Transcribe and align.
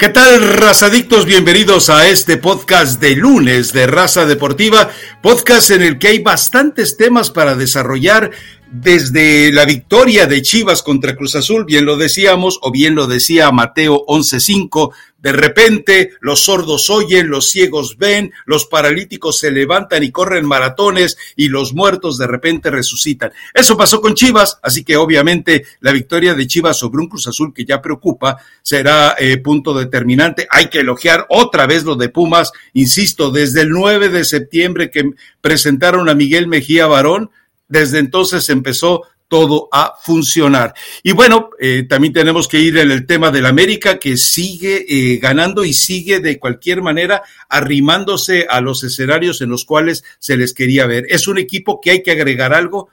¿Qué 0.00 0.08
tal, 0.08 0.54
razadictos? 0.54 1.26
Bienvenidos 1.26 1.90
a 1.90 2.08
este 2.08 2.38
podcast 2.38 3.02
de 3.02 3.16
lunes 3.16 3.74
de 3.74 3.86
Raza 3.86 4.24
Deportiva, 4.24 4.88
podcast 5.20 5.70
en 5.72 5.82
el 5.82 5.98
que 5.98 6.08
hay 6.08 6.20
bastantes 6.20 6.96
temas 6.96 7.30
para 7.30 7.54
desarrollar 7.54 8.30
desde 8.70 9.50
la 9.52 9.64
victoria 9.64 10.26
de 10.26 10.42
Chivas 10.42 10.82
contra 10.82 11.16
Cruz 11.16 11.34
Azul, 11.34 11.64
bien 11.64 11.84
lo 11.84 11.96
decíamos, 11.96 12.58
o 12.62 12.70
bien 12.70 12.94
lo 12.94 13.08
decía 13.08 13.50
Mateo 13.50 14.04
11.5, 14.06 14.92
de 15.18 15.32
repente 15.32 16.12
los 16.20 16.44
sordos 16.44 16.88
oyen, 16.88 17.28
los 17.28 17.50
ciegos 17.50 17.98
ven, 17.98 18.32
los 18.46 18.66
paralíticos 18.66 19.38
se 19.38 19.50
levantan 19.50 20.02
y 20.02 20.10
corren 20.10 20.46
maratones 20.46 21.18
y 21.36 21.48
los 21.48 21.74
muertos 21.74 22.16
de 22.16 22.26
repente 22.26 22.70
resucitan. 22.70 23.32
Eso 23.52 23.76
pasó 23.76 24.00
con 24.00 24.14
Chivas, 24.14 24.58
así 24.62 24.82
que 24.82 24.96
obviamente 24.96 25.66
la 25.80 25.92
victoria 25.92 26.34
de 26.34 26.46
Chivas 26.46 26.78
sobre 26.78 27.02
un 27.02 27.08
Cruz 27.08 27.26
Azul 27.26 27.52
que 27.52 27.64
ya 27.64 27.82
preocupa 27.82 28.38
será 28.62 29.14
eh, 29.18 29.36
punto 29.38 29.74
determinante. 29.74 30.46
Hay 30.50 30.70
que 30.70 30.80
elogiar 30.80 31.26
otra 31.28 31.66
vez 31.66 31.84
lo 31.84 31.96
de 31.96 32.08
Pumas, 32.08 32.52
insisto, 32.72 33.30
desde 33.30 33.62
el 33.62 33.70
9 33.70 34.08
de 34.08 34.24
septiembre 34.24 34.90
que 34.90 35.10
presentaron 35.40 36.08
a 36.08 36.14
Miguel 36.14 36.46
Mejía 36.46 36.86
Barón, 36.86 37.30
desde 37.70 37.98
entonces 37.98 38.50
empezó 38.50 39.04
todo 39.30 39.68
a 39.70 39.94
funcionar. 40.02 40.74
Y 41.04 41.12
bueno, 41.12 41.50
eh, 41.60 41.84
también 41.88 42.12
tenemos 42.12 42.48
que 42.48 42.58
ir 42.58 42.76
en 42.78 42.90
el 42.90 43.06
tema 43.06 43.30
del 43.30 43.46
América, 43.46 43.98
que 44.00 44.16
sigue 44.16 44.84
eh, 44.88 45.18
ganando 45.18 45.64
y 45.64 45.72
sigue 45.72 46.18
de 46.18 46.40
cualquier 46.40 46.82
manera 46.82 47.22
arrimándose 47.48 48.48
a 48.50 48.60
los 48.60 48.82
escenarios 48.82 49.40
en 49.40 49.48
los 49.48 49.64
cuales 49.64 50.02
se 50.18 50.36
les 50.36 50.52
quería 50.52 50.86
ver. 50.86 51.06
Es 51.08 51.28
un 51.28 51.38
equipo 51.38 51.80
que 51.80 51.92
hay 51.92 52.02
que 52.02 52.10
agregar 52.10 52.52
algo, 52.52 52.88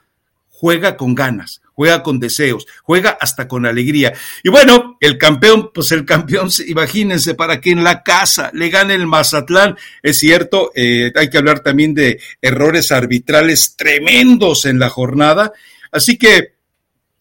juega 0.47 0.95
con 0.95 1.15
ganas, 1.15 1.61
juega 1.77 2.03
con 2.03 2.19
deseos, 2.19 2.67
juega 2.83 3.11
hasta 3.21 3.47
con 3.47 3.65
alegría. 3.65 4.11
Y 4.43 4.49
bueno, 4.49 4.97
el 4.99 5.17
campeón, 5.17 5.69
pues 5.73 5.93
el 5.93 6.03
campeón, 6.03 6.49
imagínense, 6.67 7.35
para 7.35 7.61
que 7.61 7.69
en 7.69 7.85
la 7.85 8.03
casa 8.03 8.49
le 8.51 8.69
gane 8.69 8.95
el 8.95 9.07
Mazatlán, 9.07 9.77
es 10.03 10.17
cierto, 10.17 10.71
eh, 10.75 11.13
hay 11.15 11.29
que 11.29 11.37
hablar 11.37 11.61
también 11.61 11.93
de 11.93 12.19
errores 12.41 12.91
arbitrales 12.91 13.75
tremendos 13.77 14.65
en 14.65 14.79
la 14.79 14.89
jornada 14.89 15.53
Así 15.91 16.17
que, 16.17 16.55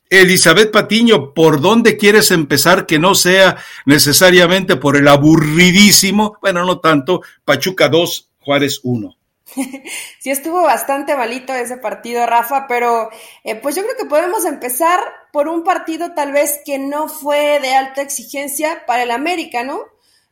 Elizabeth 0.08 0.70
Patiño, 0.70 1.34
¿por 1.34 1.60
dónde 1.60 1.96
quieres 1.96 2.30
empezar 2.30 2.86
que 2.86 2.98
no 2.98 3.14
sea 3.14 3.56
necesariamente 3.86 4.76
por 4.76 4.96
el 4.96 5.08
aburridísimo, 5.08 6.38
bueno, 6.41 6.64
no 6.64 6.78
tanto, 6.78 7.22
Pachuca 7.44 7.88
2, 7.88 8.30
Juárez 8.38 8.80
1? 8.84 9.16
Sí, 10.20 10.30
estuvo 10.30 10.62
bastante 10.62 11.14
malito 11.16 11.55
ese 11.55 11.77
partido, 11.77 12.27
Rafa, 12.27 12.66
pero 12.66 13.11
eh, 13.44 13.55
pues 13.55 13.77
yo 13.77 13.83
creo 13.83 13.97
que 13.97 14.06
podemos 14.06 14.44
empezar 14.44 15.00
por 15.33 15.48
un 15.48 15.62
partido 15.62 16.14
tal 16.14 16.33
vez 16.33 16.61
que 16.64 16.78
no 16.78 17.08
fue 17.08 17.61
de 17.61 17.75
alta 17.75 18.03
exigencia 18.03 18.84
para 18.86 19.05
el 19.05 19.12
América, 19.12 19.62
¿no? 19.62 19.84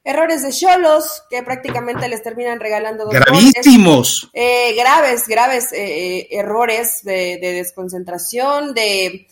errores 0.05 0.43
de 0.43 0.53
Cholos 0.53 1.23
que 1.31 1.43
prácticamente 1.43 2.09
les 2.09 2.23
terminan 2.23 2.61
regalando 2.61 3.05
dos 3.05 3.15
gravísimos 3.15 4.29
eh, 4.35 4.75
graves 4.75 5.27
graves 5.27 5.73
eh, 5.73 6.19
eh, 6.19 6.29
errores 6.31 7.01
de, 7.03 7.39
desconcentración 7.41 8.75
de 8.75 9.27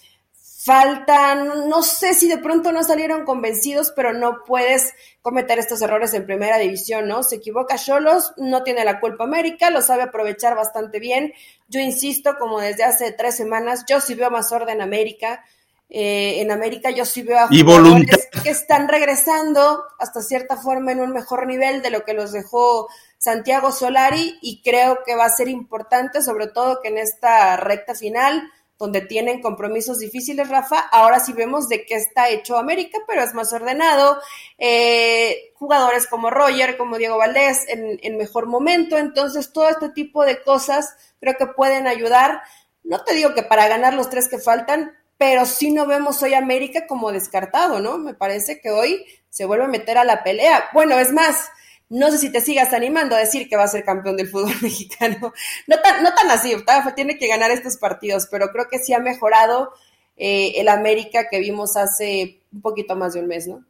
falta 0.64 1.34
no 1.34 1.82
sé 1.82 2.14
si 2.14 2.28
de 2.28 2.38
pronto 2.38 2.70
no 2.70 2.84
salieron 2.84 3.24
convencidos 3.24 3.92
pero 3.96 4.12
no 4.12 4.44
puedes 4.46 4.94
cometer 5.20 5.58
estos 5.58 5.82
errores 5.82 6.14
en 6.14 6.24
primera 6.24 6.58
división 6.58 7.08
no 7.08 7.22
se 7.22 7.36
equivoca 7.36 7.76
Cholos 7.76 8.32
no 8.36 8.62
tiene 8.62 8.84
la 8.84 9.00
culpa 9.00 9.24
América 9.24 9.70
lo 9.70 9.82
sabe 9.82 10.04
aprovechar 10.04 10.54
bastante 10.54 11.00
bien. 11.00 11.32
Yo 11.68 11.80
insisto 11.80 12.36
como 12.38 12.60
desde 12.60 12.84
hace 12.84 13.12
tres 13.12 13.36
semanas 13.36 13.84
yo 13.88 14.00
sí 14.00 14.14
veo 14.14 14.30
más 14.30 14.52
orden 14.52 14.80
América 14.80 15.44
eh, 15.88 16.40
en 16.40 16.50
América 16.50 16.90
yo 16.90 17.04
sí 17.04 17.22
veo 17.22 17.38
a 17.38 17.48
jugadores 17.48 18.28
que 18.42 18.50
están 18.50 18.88
regresando 18.88 19.82
hasta 19.98 20.22
cierta 20.22 20.56
forma 20.56 20.92
en 20.92 21.00
un 21.00 21.12
mejor 21.12 21.46
nivel 21.46 21.82
de 21.82 21.90
lo 21.90 22.04
que 22.04 22.14
los 22.14 22.32
dejó 22.32 22.88
Santiago 23.18 23.72
Solari 23.72 24.38
y 24.40 24.62
creo 24.62 25.00
que 25.04 25.14
va 25.14 25.26
a 25.26 25.30
ser 25.30 25.48
importante, 25.48 26.22
sobre 26.22 26.46
todo 26.46 26.80
que 26.82 26.88
en 26.88 26.98
esta 26.98 27.56
recta 27.56 27.94
final, 27.94 28.50
donde 28.82 29.00
tienen 29.00 29.40
compromisos 29.40 30.00
difíciles, 30.00 30.48
Rafa, 30.48 30.80
ahora 30.90 31.20
sí 31.20 31.32
vemos 31.32 31.68
de 31.68 31.86
qué 31.86 31.94
está 31.94 32.30
hecho 32.30 32.56
América, 32.56 32.98
pero 33.06 33.22
es 33.22 33.32
más 33.32 33.52
ordenado. 33.52 34.20
Eh, 34.58 35.52
jugadores 35.54 36.08
como 36.08 36.30
Roger, 36.30 36.76
como 36.76 36.98
Diego 36.98 37.16
Valdés, 37.16 37.64
en, 37.68 38.00
en 38.02 38.16
mejor 38.16 38.46
momento. 38.46 38.98
Entonces, 38.98 39.52
todo 39.52 39.68
este 39.68 39.90
tipo 39.90 40.24
de 40.24 40.42
cosas 40.42 40.96
creo 41.20 41.36
que 41.38 41.46
pueden 41.46 41.86
ayudar. 41.86 42.42
No 42.82 43.04
te 43.04 43.14
digo 43.14 43.34
que 43.34 43.44
para 43.44 43.68
ganar 43.68 43.94
los 43.94 44.10
tres 44.10 44.28
que 44.28 44.40
faltan, 44.40 44.90
pero 45.16 45.46
sí 45.46 45.70
no 45.70 45.86
vemos 45.86 46.20
hoy 46.24 46.34
América 46.34 46.88
como 46.88 47.12
descartado, 47.12 47.78
¿no? 47.78 47.98
Me 47.98 48.14
parece 48.14 48.60
que 48.60 48.72
hoy 48.72 49.06
se 49.28 49.44
vuelve 49.44 49.66
a 49.66 49.68
meter 49.68 49.96
a 49.96 50.02
la 50.02 50.24
pelea. 50.24 50.70
Bueno, 50.72 50.98
es 50.98 51.12
más, 51.12 51.52
no 51.92 52.10
sé 52.10 52.16
si 52.16 52.32
te 52.32 52.40
sigas 52.40 52.72
animando 52.72 53.14
a 53.14 53.18
decir 53.18 53.50
que 53.50 53.56
va 53.56 53.64
a 53.64 53.68
ser 53.68 53.84
campeón 53.84 54.16
del 54.16 54.28
fútbol 54.28 54.54
mexicano. 54.62 55.32
No 55.66 55.76
tan, 55.80 56.02
no 56.02 56.14
tan 56.14 56.30
así, 56.30 56.56
tiene 56.96 57.18
que 57.18 57.28
ganar 57.28 57.50
estos 57.50 57.76
partidos, 57.76 58.26
pero 58.30 58.48
creo 58.50 58.66
que 58.70 58.78
sí 58.78 58.94
ha 58.94 58.98
mejorado 58.98 59.70
eh, 60.16 60.54
el 60.56 60.68
América 60.68 61.28
que 61.30 61.38
vimos 61.38 61.76
hace 61.76 62.40
un 62.50 62.62
poquito 62.62 62.96
más 62.96 63.12
de 63.12 63.20
un 63.20 63.26
mes, 63.26 63.46
¿no? 63.46 63.62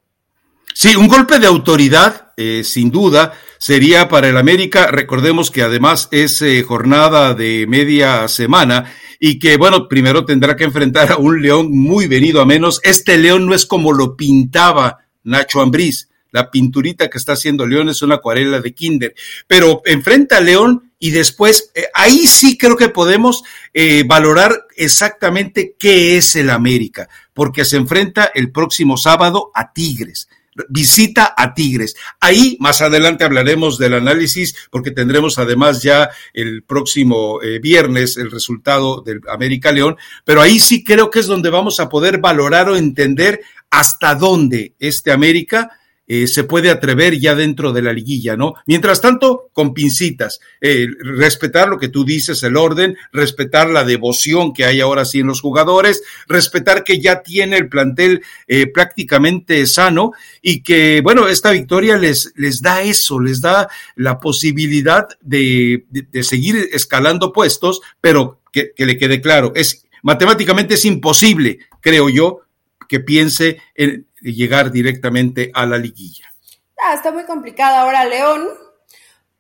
Sí, 0.73 0.95
un 0.95 1.09
golpe 1.09 1.39
de 1.39 1.49
autoridad, 1.49 2.33
eh, 2.37 2.63
sin 2.65 2.91
duda, 2.91 3.35
sería 3.59 4.09
para 4.09 4.29
el 4.29 4.39
América. 4.39 4.87
Recordemos 4.87 5.51
que 5.51 5.63
además 5.63 6.09
es 6.13 6.41
eh, 6.43 6.63
jornada 6.63 7.35
de 7.35 7.67
media 7.69 8.29
semana 8.29 8.91
y 9.19 9.41
que, 9.41 9.57
bueno, 9.57 9.89
primero 9.89 10.25
tendrá 10.25 10.57
que 10.57 10.65
enfrentar 10.65 11.13
a 11.13 11.17
un 11.17 11.43
León 11.43 11.71
muy 11.71 12.07
venido 12.07 12.41
a 12.41 12.47
menos. 12.47 12.81
Este 12.85 13.19
León 13.19 13.47
no 13.47 13.55
es 13.55 13.67
como 13.67 13.93
lo 13.93 14.17
pintaba 14.17 14.99
Nacho 15.25 15.61
Ambriz. 15.61 16.09
La 16.33 16.51
pinturita 16.51 17.09
que 17.09 17.19
está 17.19 17.35
haciendo 17.35 17.67
León 17.67 17.89
es 17.89 18.03
una 18.03 18.17
acuarela 18.17 18.61
de 18.61 18.75
Kinder, 18.75 19.15
pero 19.47 19.83
enfrenta 19.85 20.39
a 20.39 20.41
León 20.41 20.93
y 20.99 21.11
después 21.11 21.71
eh, 21.75 21.85
ahí 21.95 22.27
sí 22.27 22.59
creo 22.59 22.77
que 22.77 22.89
podemos 22.89 23.45
eh, 23.73 24.03
valorar 24.07 24.67
exactamente 24.77 25.77
qué 25.79 26.17
es 26.17 26.35
el 26.35 26.51
América, 26.51 27.09
porque 27.33 27.65
se 27.65 27.77
enfrenta 27.77 28.31
el 28.35 28.51
próximo 28.51 28.97
sábado 28.97 29.51
a 29.55 29.73
Tigres 29.73 30.29
visita 30.69 31.35
a 31.37 31.55
Tigres. 31.55 31.97
Ahí 32.21 32.57
más 32.61 32.83
adelante 32.83 33.25
hablaremos 33.25 33.79
del 33.79 33.95
análisis 33.95 34.55
porque 34.71 34.91
tendremos 34.91 35.39
además 35.39 35.83
ya 35.83 36.11
el 36.33 36.63
próximo 36.63 37.41
eh, 37.43 37.59
viernes 37.59 38.17
el 38.17 38.31
resultado 38.31 39.01
del 39.01 39.21
América 39.31 39.73
León, 39.73 39.97
pero 40.25 40.41
ahí 40.41 40.61
sí 40.61 40.85
creo 40.85 41.11
que 41.11 41.21
es 41.21 41.27
donde 41.27 41.51
vamos 41.51 41.81
a 41.81 41.89
poder 41.89 42.19
valorar 42.19 42.69
o 42.69 42.77
entender 42.77 43.41
hasta 43.71 44.15
dónde 44.15 44.75
este 44.79 45.13
América 45.13 45.71
eh, 46.09 46.27
se 46.27 46.45
puede 46.45 46.69
atrever 46.69 47.19
ya 47.19 47.35
dentro 47.35 47.73
de 47.73 47.81
la 47.81 47.93
liguilla, 47.93 48.37
¿no? 48.37 48.55
Mientras 48.67 49.01
tanto, 49.01 49.51
con 49.53 49.73
pincitas, 49.73 50.41
eh, 50.61 50.89
respetar 50.99 51.69
lo 51.69 51.79
que 51.79 51.89
tú 51.89 52.05
dices, 52.05 52.43
el 52.43 52.57
orden, 52.57 52.97
respetar 53.13 53.71
la 53.71 53.85
devoción 53.85 54.53
que 54.53 54.65
hay 54.65 54.81
ahora 54.81 55.05
sí 55.05 55.21
en 55.21 55.29
los 55.29 55.41
jugadores, 55.41 56.03
respetar 56.27 56.83
que 56.83 57.01
ya 57.01 57.23
tiene 57.23 57.57
el 57.57 57.69
plantel 57.69 58.23
eh, 58.49 58.67
prácticamente 58.67 59.65
sano 59.67 60.11
y 60.43 60.63
que, 60.63 61.01
bueno, 61.03 61.29
esta 61.29 61.53
victoria 61.53 61.97
les, 61.97 62.33
les 62.35 62.61
da 62.61 62.83
eso, 62.83 63.21
les 63.21 63.41
da 63.41 63.69
la 63.95 64.19
posibilidad 64.19 65.07
de, 65.21 65.87
de, 65.89 66.23
seguir 66.25 66.69
escalando 66.73 67.33
puestos, 67.33 67.81
pero 68.01 68.41
que, 68.53 68.73
que 68.75 68.87
le 68.87 68.99
quede 68.99 69.21
claro, 69.21 69.53
es 69.55 69.87
matemáticamente 70.03 70.75
es 70.75 70.85
imposible, 70.85 71.61
creo 71.81 72.09
yo, 72.09 72.41
que 72.89 73.01
piense 73.01 73.59
en 73.75 74.07
llegar 74.23 74.71
directamente 74.71 75.51
a 75.55 75.67
la 75.67 75.79
liguilla. 75.79 76.33
Ah, 76.79 76.95
está 76.95 77.13
muy 77.13 77.25
complicado 77.25 77.77
ahora 77.77 78.05
León. 78.05 78.49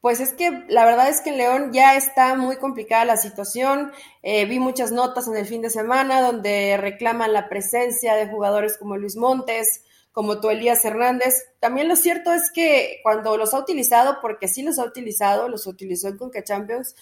Pues 0.00 0.18
es 0.18 0.32
que 0.32 0.64
la 0.68 0.84
verdad 0.84 1.08
es 1.08 1.20
que 1.20 1.30
en 1.30 1.38
León 1.38 1.72
ya 1.72 1.96
está 1.96 2.34
muy 2.34 2.56
complicada 2.56 3.04
la 3.04 3.16
situación. 3.16 3.92
Eh, 4.24 4.46
vi 4.46 4.58
muchas 4.58 4.90
notas 4.90 5.28
en 5.28 5.36
el 5.36 5.46
fin 5.46 5.62
de 5.62 5.70
semana 5.70 6.20
donde 6.20 6.76
reclaman 6.76 7.32
la 7.32 7.48
presencia 7.48 8.14
de 8.14 8.26
jugadores 8.26 8.76
como 8.78 8.96
Luis 8.96 9.14
Montes, 9.14 9.84
como 10.10 10.40
tú 10.40 10.50
Elías 10.50 10.84
Hernández. 10.84 11.44
También 11.60 11.88
lo 11.88 11.94
cierto 11.94 12.32
es 12.32 12.50
que 12.52 12.98
cuando 13.04 13.36
los 13.36 13.54
ha 13.54 13.60
utilizado, 13.60 14.18
porque 14.20 14.48
sí 14.48 14.62
los 14.62 14.80
ha 14.80 14.84
utilizado, 14.84 15.48
los 15.48 15.68
utilizó 15.68 16.08
en 16.08 16.18
Conca 16.18 16.42
Champions, 16.42 16.96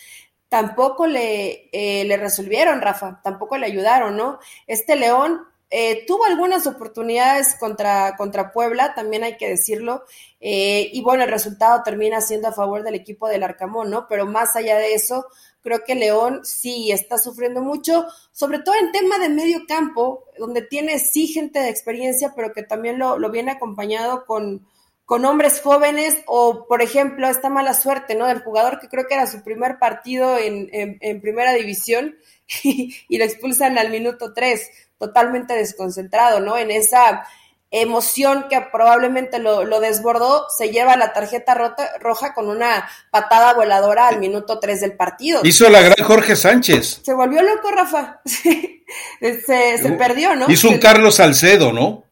tampoco 0.50 1.06
le, 1.06 1.70
eh, 1.72 2.04
le 2.04 2.16
resolvieron, 2.18 2.82
Rafa, 2.82 3.22
tampoco 3.24 3.56
le 3.56 3.64
ayudaron, 3.64 4.16
¿no? 4.16 4.40
Este 4.66 4.96
León 4.96 5.40
eh, 5.70 6.04
tuvo 6.06 6.24
algunas 6.24 6.66
oportunidades 6.66 7.54
contra, 7.54 8.16
contra 8.16 8.52
Puebla, 8.52 8.92
también 8.94 9.22
hay 9.22 9.36
que 9.36 9.48
decirlo, 9.48 10.04
eh, 10.40 10.90
y 10.92 11.00
bueno, 11.00 11.22
el 11.22 11.30
resultado 11.30 11.82
termina 11.84 12.20
siendo 12.20 12.48
a 12.48 12.52
favor 12.52 12.82
del 12.82 12.96
equipo 12.96 13.28
del 13.28 13.44
Arcamón, 13.44 13.88
¿no? 13.88 14.08
Pero 14.08 14.26
más 14.26 14.56
allá 14.56 14.78
de 14.78 14.94
eso, 14.94 15.26
creo 15.62 15.84
que 15.84 15.94
León 15.94 16.40
sí 16.44 16.90
está 16.90 17.18
sufriendo 17.18 17.62
mucho, 17.62 18.06
sobre 18.32 18.58
todo 18.58 18.74
en 18.74 18.90
tema 18.90 19.18
de 19.18 19.28
medio 19.28 19.60
campo, 19.68 20.24
donde 20.38 20.62
tiene 20.62 20.98
sí 20.98 21.28
gente 21.28 21.60
de 21.60 21.68
experiencia, 21.68 22.32
pero 22.34 22.52
que 22.52 22.64
también 22.64 22.98
lo, 22.98 23.18
lo 23.18 23.30
viene 23.30 23.52
acompañado 23.52 24.26
con, 24.26 24.66
con 25.10 25.24
hombres 25.24 25.60
jóvenes 25.60 26.18
o, 26.26 26.66
por 26.68 26.82
ejemplo, 26.82 27.28
esta 27.28 27.48
mala 27.48 27.74
suerte, 27.74 28.14
¿no? 28.14 28.28
Del 28.28 28.44
jugador 28.44 28.78
que 28.78 28.86
creo 28.88 29.08
que 29.08 29.14
era 29.14 29.26
su 29.26 29.42
primer 29.42 29.80
partido 29.80 30.38
en, 30.38 30.68
en, 30.72 31.20
primera 31.20 31.52
división 31.52 32.16
y, 32.62 33.18
lo 33.18 33.24
expulsan 33.24 33.76
al 33.76 33.90
minuto 33.90 34.32
tres 34.32 34.70
totalmente 35.00 35.54
desconcentrado, 35.54 36.38
¿no? 36.38 36.56
En 36.56 36.70
esa 36.70 37.26
emoción 37.72 38.46
que 38.50 38.60
probablemente 38.72 39.38
lo, 39.38 39.80
desbordó, 39.80 40.46
se 40.56 40.70
lleva 40.70 40.96
la 40.96 41.12
tarjeta 41.12 41.74
roja 42.00 42.34
con 42.34 42.48
una 42.48 42.88
patada 43.10 43.54
voladora 43.54 44.08
al 44.08 44.18
minuto 44.18 44.58
3 44.58 44.80
del 44.80 44.96
partido. 44.96 45.40
Hizo 45.44 45.68
la 45.70 45.80
gran 45.80 46.06
Jorge 46.06 46.36
Sánchez. 46.36 47.00
Se 47.02 47.14
volvió 47.14 47.42
loco, 47.42 47.70
Rafa. 47.70 48.20
se, 48.24 49.42
se 49.78 49.92
perdió, 49.98 50.36
¿no? 50.36 50.50
Hizo 50.50 50.68
un 50.68 50.78
Carlos 50.78 51.16
Salcedo, 51.16 51.72
¿no? 51.72 52.04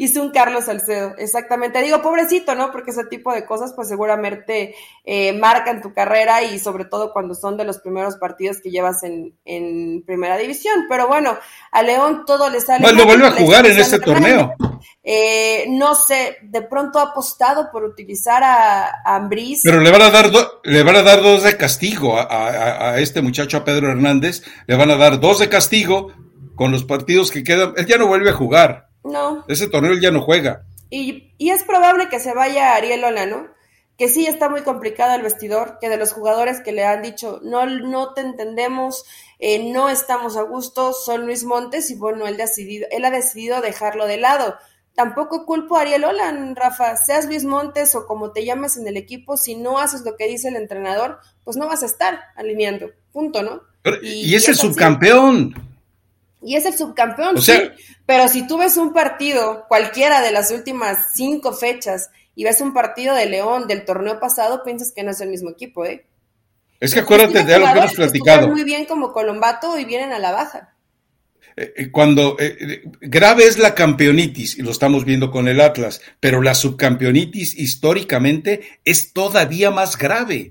Hizo 0.00 0.22
un 0.22 0.30
Carlos 0.30 0.64
Salcedo, 0.64 1.14
exactamente. 1.18 1.82
Digo, 1.82 2.00
pobrecito, 2.00 2.54
¿no? 2.54 2.72
Porque 2.72 2.90
ese 2.90 3.04
tipo 3.04 3.34
de 3.34 3.44
cosas, 3.44 3.74
pues 3.76 3.86
seguramente 3.86 4.74
eh, 5.04 5.34
marcan 5.34 5.82
tu 5.82 5.92
carrera 5.92 6.42
y 6.42 6.58
sobre 6.58 6.86
todo 6.86 7.12
cuando 7.12 7.34
son 7.34 7.58
de 7.58 7.64
los 7.64 7.80
primeros 7.80 8.16
partidos 8.16 8.62
que 8.62 8.70
llevas 8.70 9.02
en, 9.02 9.36
en 9.44 10.02
primera 10.06 10.38
división. 10.38 10.86
Pero 10.88 11.06
bueno, 11.06 11.36
a 11.70 11.82
León 11.82 12.24
todo 12.26 12.48
le 12.48 12.62
sale. 12.62 12.82
Bueno, 12.82 13.04
vuelve 13.04 13.26
a 13.26 13.32
jugar 13.32 13.66
en 13.66 13.78
este 13.78 13.98
torneo. 13.98 14.54
Eh, 15.04 15.66
no 15.68 15.94
sé, 15.94 16.38
de 16.44 16.62
pronto 16.62 16.98
ha 16.98 17.10
apostado 17.10 17.70
por 17.70 17.84
utilizar 17.84 18.42
a, 18.42 18.86
a 19.04 19.16
Ambriz. 19.16 19.60
Pero 19.62 19.80
le 19.80 19.90
van 19.90 20.00
a 20.02 20.10
dar 20.10 20.30
le 20.64 20.82
van 20.82 20.96
a 20.96 21.02
dar 21.02 21.22
dos 21.22 21.42
de 21.42 21.58
castigo 21.58 22.16
a, 22.18 22.22
a, 22.22 22.90
a 22.92 22.98
este 23.00 23.20
muchacho, 23.20 23.58
a 23.58 23.64
Pedro 23.64 23.90
Hernández, 23.90 24.42
le 24.66 24.76
van 24.76 24.90
a 24.90 24.96
dar 24.96 25.20
dos 25.20 25.40
de 25.40 25.50
castigo 25.50 26.14
con 26.56 26.72
los 26.72 26.84
partidos 26.84 27.30
que 27.30 27.44
quedan. 27.44 27.74
Él 27.76 27.84
ya 27.84 27.98
no 27.98 28.06
vuelve 28.06 28.30
a 28.30 28.34
jugar. 28.34 28.89
No. 29.04 29.44
Ese 29.48 29.68
torneo 29.68 29.94
ya 29.94 30.10
no 30.10 30.20
juega. 30.20 30.64
Y, 30.90 31.32
y 31.38 31.50
es 31.50 31.62
probable 31.62 32.08
que 32.08 32.20
se 32.20 32.34
vaya 32.34 32.74
Ariel 32.74 33.04
Ola, 33.04 33.26
¿no? 33.26 33.48
Que 33.96 34.08
sí 34.08 34.26
está 34.26 34.48
muy 34.48 34.62
complicado 34.62 35.14
el 35.14 35.22
vestidor, 35.22 35.78
que 35.80 35.88
de 35.88 35.96
los 35.96 36.12
jugadores 36.12 36.60
que 36.60 36.72
le 36.72 36.84
han 36.84 37.02
dicho, 37.02 37.40
no, 37.42 37.66
no 37.66 38.14
te 38.14 38.22
entendemos, 38.22 39.04
eh, 39.38 39.70
no 39.72 39.88
estamos 39.88 40.36
a 40.36 40.42
gusto, 40.42 40.92
son 40.92 41.26
Luis 41.26 41.44
Montes, 41.44 41.90
y 41.90 41.94
bueno, 41.94 42.26
él, 42.26 42.36
decidido, 42.36 42.86
él 42.90 43.04
ha 43.04 43.10
decidido 43.10 43.60
dejarlo 43.60 44.06
de 44.06 44.16
lado. 44.16 44.56
Tampoco 44.94 45.46
culpo 45.46 45.76
a 45.76 45.82
Ariel 45.82 46.04
Olan, 46.04 46.56
Rafa, 46.56 46.96
seas 46.96 47.26
Luis 47.26 47.44
Montes 47.44 47.94
o 47.94 48.06
como 48.06 48.32
te 48.32 48.44
llames 48.44 48.76
en 48.76 48.86
el 48.88 48.96
equipo, 48.96 49.36
si 49.36 49.54
no 49.54 49.78
haces 49.78 50.02
lo 50.02 50.16
que 50.16 50.26
dice 50.26 50.48
el 50.48 50.56
entrenador, 50.56 51.20
pues 51.44 51.56
no 51.56 51.68
vas 51.68 51.82
a 51.82 51.86
estar 51.86 52.20
alineando, 52.36 52.90
punto, 53.12 53.42
¿no? 53.42 53.62
y, 54.02 54.34
es 54.34 54.48
el 54.48 54.56
subcampeón. 54.56 55.69
Y 56.42 56.56
es 56.56 56.64
el 56.64 56.76
subcampeón, 56.76 57.40
sí. 57.40 57.52
Pero 58.06 58.28
si 58.28 58.46
tú 58.46 58.58
ves 58.58 58.76
un 58.76 58.92
partido, 58.92 59.66
cualquiera 59.68 60.22
de 60.22 60.32
las 60.32 60.50
últimas 60.50 61.12
cinco 61.14 61.52
fechas, 61.52 62.10
y 62.34 62.44
ves 62.44 62.60
un 62.60 62.72
partido 62.72 63.14
de 63.14 63.26
León 63.26 63.66
del 63.66 63.84
torneo 63.84 64.18
pasado, 64.18 64.62
piensas 64.64 64.92
que 64.92 65.02
no 65.02 65.10
es 65.10 65.20
el 65.20 65.28
mismo 65.28 65.50
equipo, 65.50 65.84
¿eh? 65.84 66.06
Es 66.80 66.94
que 66.94 67.00
acuérdate 67.00 67.44
de 67.44 67.54
algo 67.54 67.72
que 67.72 67.78
hemos 67.78 67.92
platicado. 67.92 68.48
muy 68.48 68.64
bien 68.64 68.86
como 68.86 69.12
Colombato 69.12 69.78
y 69.78 69.84
vienen 69.84 70.12
a 70.12 70.18
la 70.18 70.32
baja. 70.32 70.74
Eh, 71.56 71.74
eh, 71.76 71.90
cuando 71.90 72.36
eh, 72.38 72.82
grave 73.00 73.44
es 73.44 73.58
la 73.58 73.74
campeonitis, 73.74 74.58
y 74.58 74.62
lo 74.62 74.70
estamos 74.70 75.04
viendo 75.04 75.30
con 75.30 75.48
el 75.48 75.60
Atlas, 75.60 76.00
pero 76.20 76.40
la 76.40 76.54
subcampeonitis 76.54 77.58
históricamente 77.58 78.80
es 78.84 79.12
todavía 79.12 79.70
más 79.70 79.98
grave 79.98 80.50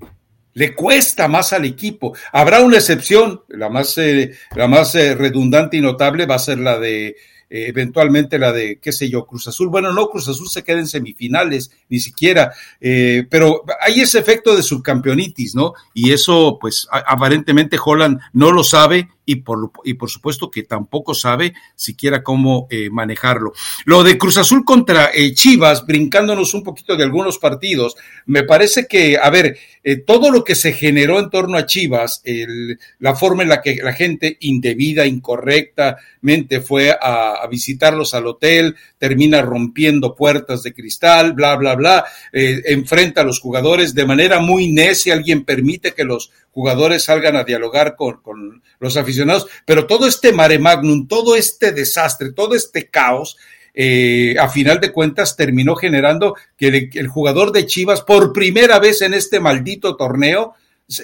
le 0.54 0.76
cuesta 0.76 1.28
más 1.28 1.54
al 1.54 1.66
equipo. 1.66 2.16
Habrá 2.32 2.62
una 2.62 2.78
excepción, 2.78 3.42
la 3.48 3.70
más, 3.70 3.98
eh, 3.98 4.32
la 4.56 4.68
más 4.68 4.96
eh, 4.96 5.16
redundante 5.16 5.78
y 5.78 5.82
notable 5.82 6.26
va 6.26 6.36
a 6.36 6.40
ser 6.40 6.60
la 6.60 6.78
de 6.80 7.16
eh, 7.52 7.66
eventualmente 7.68 8.38
la 8.38 8.52
de, 8.52 8.78
qué 8.80 8.92
sé 8.92 9.10
yo, 9.10 9.26
Cruz 9.26 9.48
Azul. 9.48 9.70
Bueno, 9.70 9.92
no, 9.92 10.10
Cruz 10.10 10.30
Azul 10.30 10.48
se 10.48 10.64
queda 10.64 10.80
en 10.80 10.88
semifinales, 10.88 11.72
ni 11.90 12.00
siquiera, 12.00 12.54
eh, 12.80 13.26
pero 13.28 13.64
hay 13.82 14.02
ese 14.02 14.20
efecto 14.20 14.56
de 14.56 14.62
subcampeonitis, 14.62 15.56
¿no? 15.56 15.74
Y 15.96 16.12
eso, 16.12 16.60
pues, 16.62 16.88
aparentemente 16.92 17.80
Holland 17.84 18.20
no 18.34 18.52
lo 18.52 18.64
sabe 18.64 19.10
y 19.30 19.38
por, 19.38 19.72
y 19.84 19.94
por 19.94 20.10
supuesto 20.10 20.50
que 20.50 20.64
tampoco 20.64 21.14
sabe 21.14 21.54
siquiera 21.76 22.24
cómo 22.24 22.68
eh, 22.72 22.90
manejarlo. 22.90 23.54
Lo 23.86 24.04
de 24.04 24.18
Cruz 24.18 24.38
Azul 24.38 24.66
contra 24.66 25.12
Chivas, 25.36 25.86
brincándonos 25.86 26.56
un 26.56 26.64
poquito 26.64 26.96
de 26.96 27.04
algunos 27.04 27.38
partidos, 27.38 27.96
me 28.26 28.44
parece 28.44 28.88
que, 28.88 29.18
a 29.22 29.30
ver, 29.30 29.58
todo 30.06 30.32
lo 30.32 30.44
que 30.44 30.56
se 30.56 30.74
generó 30.74 31.20
en 31.20 31.30
torno 31.30 31.58
a 31.58 31.66
Chivas, 31.66 32.24
la 32.98 33.16
forma 33.16 33.44
en 33.44 33.50
la 33.50 33.62
que 33.62 33.76
la 33.84 33.94
gente 33.94 34.38
indebida, 34.40 35.06
incorrectamente 35.06 36.62
fue 36.62 36.92
a, 36.92 37.36
a, 37.42 37.48
visitarlos 37.48 38.14
al 38.14 38.26
hotel, 38.28 38.76
termina 38.98 39.42
rompiendo 39.42 40.16
puertas 40.16 40.64
de 40.64 40.74
cristal, 40.74 41.34
bla, 41.34 41.56
bla, 41.56 41.76
bla, 41.76 42.06
eh, 42.34 42.62
enfrenta 42.66 43.22
a 43.22 43.24
los 43.24 43.40
jugadores 43.40 43.94
de 43.94 44.06
manera 44.06 44.40
muy 44.40 44.72
necia, 44.72 45.14
alguien 45.14 45.44
permite 45.44 45.94
que 45.94 46.04
los 46.04 46.32
jugadores 46.60 47.06
salgan 47.06 47.38
a 47.38 47.46
dialogar 47.46 47.96
con, 47.96 48.18
con 48.18 48.62
los 48.82 48.98
aficionados, 48.98 49.48
pero 49.64 49.88
todo 49.88 50.06
este 50.08 50.34
mare 50.34 50.60
magnum, 50.60 51.08
todo 51.08 51.38
este 51.38 51.72
desastre, 51.72 52.34
todo 52.34 52.54
este 52.54 52.88
caos, 52.88 53.38
eh, 53.74 54.36
a 54.38 54.50
final 54.50 54.82
de 54.82 54.92
cuentas 54.92 55.38
terminó 55.38 55.78
generando 55.78 56.36
que 56.58 56.68
el, 56.68 56.90
el, 56.96 57.08
jugador 57.08 57.54
de 57.54 57.66
Chivas, 57.66 58.02
por 58.02 58.34
primera 58.34 58.78
vez 58.78 59.02
en 59.02 59.14
este 59.14 59.40
maldito 59.40 59.96
torneo, 59.96 60.54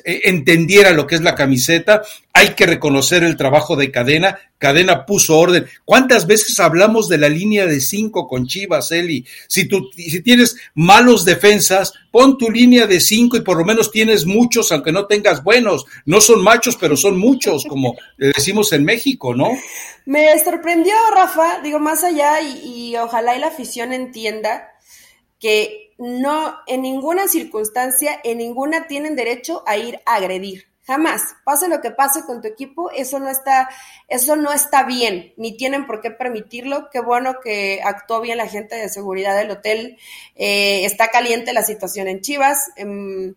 entendiera 0.04 0.92
lo 0.92 1.06
que 1.06 1.16
es 1.16 1.22
la 1.22 1.36
camiseta, 1.36 2.02
hay 2.34 2.50
que 2.50 2.66
reconocer 2.66 3.24
el 3.24 3.38
trabajo 3.38 3.76
de 3.76 3.92
Cadena, 3.92 4.40
Cadena 4.58 5.06
puso 5.06 5.38
orden. 5.38 5.68
¿Cuántas 5.86 6.26
veces 6.26 6.60
hablamos 6.60 7.08
de 7.08 7.20
la 7.20 7.30
línea 7.30 7.68
de 7.68 7.80
cinco 7.80 8.28
con 8.28 8.48
Chivas, 8.48 8.92
Eli? 8.92 9.26
Si 9.48 9.68
tú, 9.68 9.90
si 9.96 10.22
tienes 10.22 10.58
malos 10.74 11.24
defensas, 11.24 11.94
pon 12.12 12.38
tu 12.38 12.50
línea 12.50 12.88
de 12.88 13.00
cinco 13.00 13.38
y 13.38 13.42
por 13.42 13.58
lo 13.58 13.66
menos 13.66 13.92
tienes 13.92 14.26
muchos, 14.26 14.72
aunque 14.72 14.92
no 14.92 15.06
tengas 15.06 15.44
buenos. 15.44 15.86
No 16.06 16.20
son 16.20 16.44
machos, 16.44 16.78
pero 16.78 16.98
son 16.98 17.18
muchos, 17.18 17.66
como 17.66 17.96
decimos 18.18 18.74
en 18.74 18.84
México, 18.86 19.36
¿no? 19.36 19.52
Me 20.06 20.38
sorprendió, 20.44 20.94
Rafa, 21.14 21.62
digo, 21.64 21.80
más 21.80 22.04
allá, 22.04 22.42
y, 22.42 22.90
y 22.90 22.98
ojalá 22.98 23.36
y 23.36 23.40
la 23.40 23.48
afición 23.48 23.94
entienda 23.94 24.68
que 25.40 25.85
no, 25.98 26.58
en 26.68 26.82
ninguna 26.82 27.28
circunstancia, 27.28 28.20
en 28.24 28.40
ninguna 28.40 28.88
tienen 28.88 29.16
derecho 29.16 29.64
a 29.66 29.78
ir 29.78 30.02
a 30.06 30.16
agredir. 30.16 30.68
Jamás. 30.86 31.36
Pase 31.44 31.68
lo 31.68 31.82
que 31.82 31.90
pase 31.90 32.26
con 32.26 32.42
tu 32.42 32.48
equipo, 32.48 32.92
eso 32.92 33.18
no 33.18 33.28
está, 33.30 33.70
eso 34.08 34.36
no 34.36 34.54
está 34.54 34.84
bien, 34.84 35.34
ni 35.36 35.58
tienen 35.58 35.88
por 35.88 36.00
qué 36.00 36.12
permitirlo. 36.12 36.90
Qué 36.92 37.00
bueno 37.00 37.40
que 37.44 37.82
actuó 37.84 38.22
bien 38.22 38.38
la 38.38 38.48
gente 38.48 38.76
de 38.76 38.90
seguridad 38.90 39.36
del 39.36 39.50
hotel. 39.50 39.98
Eh, 40.36 40.86
está 40.86 41.08
caliente 41.08 41.54
la 41.54 41.64
situación 41.64 42.08
en 42.08 42.22
Chivas. 42.22 42.70
Em, 42.76 43.34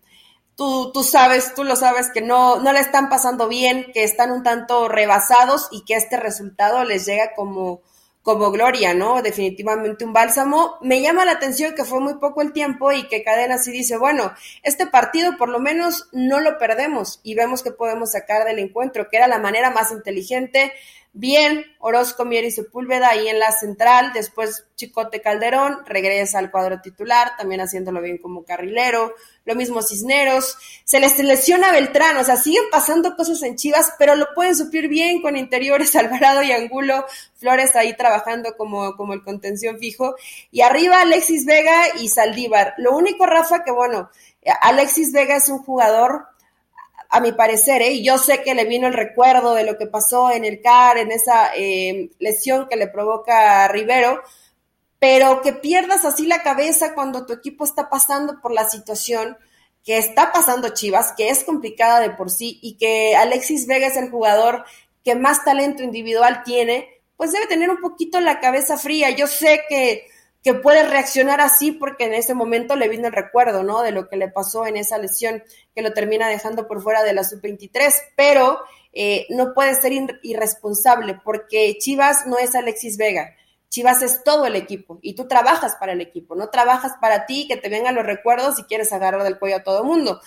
tú, 0.56 0.92
tú 0.92 1.02
sabes, 1.02 1.54
tú 1.54 1.64
lo 1.64 1.74
sabes 1.74 2.10
que 2.12 2.20
no, 2.20 2.60
no 2.60 2.72
le 2.72 2.80
están 2.80 3.08
pasando 3.08 3.48
bien, 3.48 3.92
que 3.94 4.04
están 4.04 4.30
un 4.30 4.42
tanto 4.42 4.88
rebasados 4.88 5.68
y 5.70 5.84
que 5.86 5.94
este 5.94 6.18
resultado 6.18 6.84
les 6.84 7.06
llega 7.06 7.34
como, 7.34 7.80
como 8.28 8.50
Gloria, 8.50 8.92
¿no? 8.92 9.22
Definitivamente 9.22 10.04
un 10.04 10.12
bálsamo. 10.12 10.76
Me 10.82 11.00
llama 11.00 11.24
la 11.24 11.32
atención 11.32 11.74
que 11.74 11.86
fue 11.86 11.98
muy 11.98 12.16
poco 12.16 12.42
el 12.42 12.52
tiempo 12.52 12.92
y 12.92 13.08
que 13.08 13.22
Cadena 13.22 13.56
sí 13.56 13.72
dice, 13.72 13.96
bueno, 13.96 14.34
este 14.62 14.86
partido 14.86 15.38
por 15.38 15.48
lo 15.48 15.60
menos 15.60 16.10
no 16.12 16.38
lo 16.38 16.58
perdemos 16.58 17.20
y 17.22 17.34
vemos 17.34 17.62
que 17.62 17.70
podemos 17.70 18.12
sacar 18.12 18.44
del 18.44 18.58
encuentro, 18.58 19.08
que 19.08 19.16
era 19.16 19.28
la 19.28 19.38
manera 19.38 19.70
más 19.70 19.92
inteligente 19.92 20.74
bien 21.12 21.64
Orozco 21.80 22.24
Mier 22.24 22.44
y 22.44 22.50
Sepúlveda 22.50 23.10
ahí 23.10 23.28
en 23.28 23.38
la 23.38 23.50
central, 23.52 24.12
después 24.12 24.66
Chicote 24.76 25.20
Calderón 25.20 25.78
regresa 25.86 26.38
al 26.38 26.50
cuadro 26.50 26.80
titular, 26.80 27.36
también 27.36 27.60
haciéndolo 27.60 28.00
bien 28.00 28.18
como 28.18 28.44
carrilero, 28.44 29.14
lo 29.44 29.54
mismo 29.54 29.82
Cisneros, 29.82 30.56
se 30.84 31.00
les 31.00 31.18
lesiona 31.18 31.72
Beltrán, 31.72 32.16
o 32.18 32.24
sea, 32.24 32.36
siguen 32.36 32.64
pasando 32.70 33.16
cosas 33.16 33.42
en 33.42 33.56
Chivas, 33.56 33.92
pero 33.98 34.14
lo 34.14 34.26
pueden 34.34 34.54
suplir 34.54 34.88
bien 34.88 35.22
con 35.22 35.36
interiores 35.36 35.96
Alvarado 35.96 36.42
y 36.42 36.52
Angulo, 36.52 37.04
Flores 37.36 37.74
ahí 37.76 37.96
trabajando 37.96 38.56
como, 38.56 38.96
como 38.96 39.14
el 39.14 39.24
contención 39.24 39.78
fijo, 39.78 40.14
y 40.50 40.60
arriba 40.60 41.00
Alexis 41.00 41.44
Vega 41.46 41.82
y 42.00 42.08
Saldívar. 42.08 42.74
Lo 42.78 42.96
único, 42.96 43.26
Rafa, 43.26 43.64
que 43.64 43.72
bueno, 43.72 44.10
Alexis 44.62 45.12
Vega 45.12 45.36
es 45.36 45.48
un 45.48 45.58
jugador 45.58 46.26
a 47.10 47.20
mi 47.20 47.32
parecer, 47.32 47.80
¿eh? 47.82 48.02
yo 48.02 48.18
sé 48.18 48.42
que 48.42 48.54
le 48.54 48.66
vino 48.66 48.86
el 48.86 48.92
recuerdo 48.92 49.54
de 49.54 49.64
lo 49.64 49.78
que 49.78 49.86
pasó 49.86 50.30
en 50.30 50.44
el 50.44 50.60
CAR, 50.60 50.98
en 50.98 51.10
esa 51.10 51.52
eh, 51.56 52.10
lesión 52.18 52.68
que 52.68 52.76
le 52.76 52.88
provoca 52.88 53.64
a 53.64 53.68
Rivero, 53.68 54.22
pero 54.98 55.40
que 55.40 55.54
pierdas 55.54 56.04
así 56.04 56.26
la 56.26 56.42
cabeza 56.42 56.94
cuando 56.94 57.24
tu 57.24 57.32
equipo 57.32 57.64
está 57.64 57.88
pasando 57.88 58.40
por 58.42 58.52
la 58.52 58.68
situación 58.68 59.38
que 59.84 59.96
está 59.96 60.32
pasando 60.32 60.68
Chivas, 60.74 61.14
que 61.16 61.30
es 61.30 61.44
complicada 61.44 62.00
de 62.00 62.10
por 62.10 62.30
sí, 62.30 62.58
y 62.62 62.76
que 62.76 63.16
Alexis 63.16 63.66
Vega 63.66 63.86
es 63.86 63.96
el 63.96 64.10
jugador 64.10 64.64
que 65.02 65.14
más 65.14 65.44
talento 65.44 65.82
individual 65.82 66.42
tiene, 66.44 66.90
pues 67.16 67.32
debe 67.32 67.46
tener 67.46 67.70
un 67.70 67.80
poquito 67.80 68.20
la 68.20 68.38
cabeza 68.38 68.76
fría. 68.76 69.10
Yo 69.10 69.26
sé 69.26 69.62
que 69.68 70.06
que 70.42 70.54
puede 70.54 70.84
reaccionar 70.84 71.40
así 71.40 71.72
porque 71.72 72.04
en 72.04 72.14
ese 72.14 72.34
momento 72.34 72.76
le 72.76 72.88
vino 72.88 73.08
el 73.08 73.12
recuerdo, 73.12 73.62
¿no? 73.62 73.82
De 73.82 73.92
lo 73.92 74.08
que 74.08 74.16
le 74.16 74.28
pasó 74.28 74.66
en 74.66 74.76
esa 74.76 74.98
lesión 74.98 75.42
que 75.74 75.82
lo 75.82 75.92
termina 75.92 76.28
dejando 76.28 76.66
por 76.66 76.82
fuera 76.82 77.02
de 77.02 77.12
la 77.12 77.24
sub-23, 77.24 77.92
pero 78.16 78.58
eh, 78.92 79.26
no 79.30 79.52
puede 79.54 79.74
ser 79.74 79.92
irresponsable 80.22 81.18
porque 81.24 81.76
Chivas 81.78 82.26
no 82.26 82.38
es 82.38 82.54
Alexis 82.54 82.96
Vega. 82.96 83.34
Chivas 83.68 84.00
es 84.00 84.24
todo 84.24 84.46
el 84.46 84.56
equipo 84.56 84.98
y 85.02 85.14
tú 85.14 85.28
trabajas 85.28 85.76
para 85.78 85.92
el 85.92 86.00
equipo, 86.00 86.34
no 86.34 86.48
trabajas 86.48 86.92
para 87.00 87.26
ti, 87.26 87.46
que 87.46 87.58
te 87.58 87.68
vengan 87.68 87.94
los 87.94 88.06
recuerdos 88.06 88.58
y 88.58 88.62
quieres 88.62 88.92
agarrar 88.92 89.24
del 89.24 89.38
cuello 89.38 89.56
a 89.56 89.62
todo 89.62 89.82
el 89.82 89.86
mundo. 89.86 90.20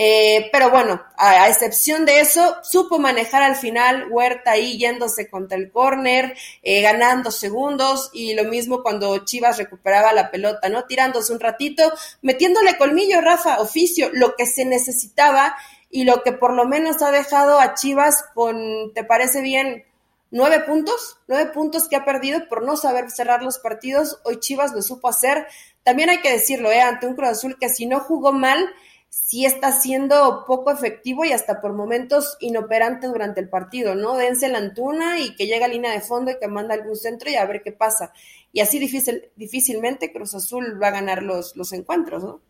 Eh, 0.00 0.48
pero 0.52 0.70
bueno, 0.70 1.02
a, 1.16 1.48
excepción 1.48 2.06
de 2.06 2.20
eso, 2.20 2.58
supo 2.62 3.00
manejar 3.00 3.42
al 3.42 3.56
final 3.56 4.06
Huerta 4.08 4.52
ahí 4.52 4.78
yéndose 4.78 5.28
contra 5.28 5.58
el 5.58 5.72
córner, 5.72 6.36
eh, 6.62 6.82
ganando 6.82 7.32
segundos 7.32 8.08
y 8.12 8.34
lo 8.34 8.44
mismo 8.44 8.84
cuando 8.84 9.18
Chivas 9.24 9.58
recuperaba 9.58 10.12
la 10.12 10.30
pelota, 10.30 10.68
¿no? 10.68 10.84
Tirándose 10.84 11.32
un 11.32 11.40
ratito, 11.40 11.92
metiéndole 12.22 12.78
colmillo, 12.78 13.20
Rafa, 13.20 13.58
oficio, 13.58 14.08
lo 14.12 14.36
que 14.36 14.46
se 14.46 14.64
necesitaba 14.64 15.56
y 15.90 16.04
lo 16.04 16.22
que 16.22 16.30
por 16.30 16.52
lo 16.52 16.64
menos 16.64 17.02
ha 17.02 17.10
dejado 17.10 17.58
a 17.58 17.74
Chivas 17.74 18.24
con, 18.34 18.92
¿te 18.94 19.02
parece 19.02 19.40
bien? 19.40 19.84
Nueve 20.30 20.60
puntos, 20.60 21.18
nueve 21.26 21.50
puntos 21.50 21.88
que 21.88 21.96
ha 21.96 22.04
perdido 22.04 22.46
por 22.48 22.62
no 22.62 22.76
saber 22.76 23.10
cerrar 23.10 23.42
los 23.42 23.58
partidos. 23.58 24.20
Hoy 24.24 24.38
Chivas 24.38 24.72
lo 24.72 24.82
supo 24.82 25.08
hacer. 25.08 25.48
También 25.82 26.08
hay 26.08 26.18
que 26.18 26.30
decirlo, 26.30 26.70
¿eh? 26.70 26.82
ante 26.82 27.08
un 27.08 27.16
Cruz 27.16 27.30
Azul 27.30 27.56
que 27.58 27.68
si 27.68 27.86
no 27.86 27.98
jugó 27.98 28.30
mal, 28.30 28.72
sí 29.10 29.44
está 29.44 29.72
siendo 29.72 30.44
poco 30.46 30.70
efectivo 30.70 31.24
y 31.24 31.32
hasta 31.32 31.60
por 31.60 31.72
momentos 31.72 32.36
inoperante 32.40 33.06
durante 33.06 33.40
el 33.40 33.48
partido, 33.48 33.94
¿no? 33.94 34.16
Dense 34.16 34.48
la 34.48 34.58
antuna 34.58 35.20
y 35.20 35.34
que 35.36 35.46
llega 35.46 35.66
a 35.66 35.68
línea 35.68 35.92
de 35.92 36.00
fondo 36.00 36.30
y 36.30 36.38
que 36.38 36.48
manda 36.48 36.74
algún 36.74 36.96
centro 36.96 37.30
y 37.30 37.36
a 37.36 37.44
ver 37.46 37.62
qué 37.62 37.72
pasa. 37.72 38.12
Y 38.52 38.60
así 38.60 38.78
difícil, 38.78 39.30
difícilmente 39.36 40.12
Cruz 40.12 40.34
Azul 40.34 40.82
va 40.82 40.88
a 40.88 40.92
ganar 40.92 41.22
los, 41.22 41.56
los 41.56 41.72
encuentros, 41.72 42.22
¿no? 42.22 42.40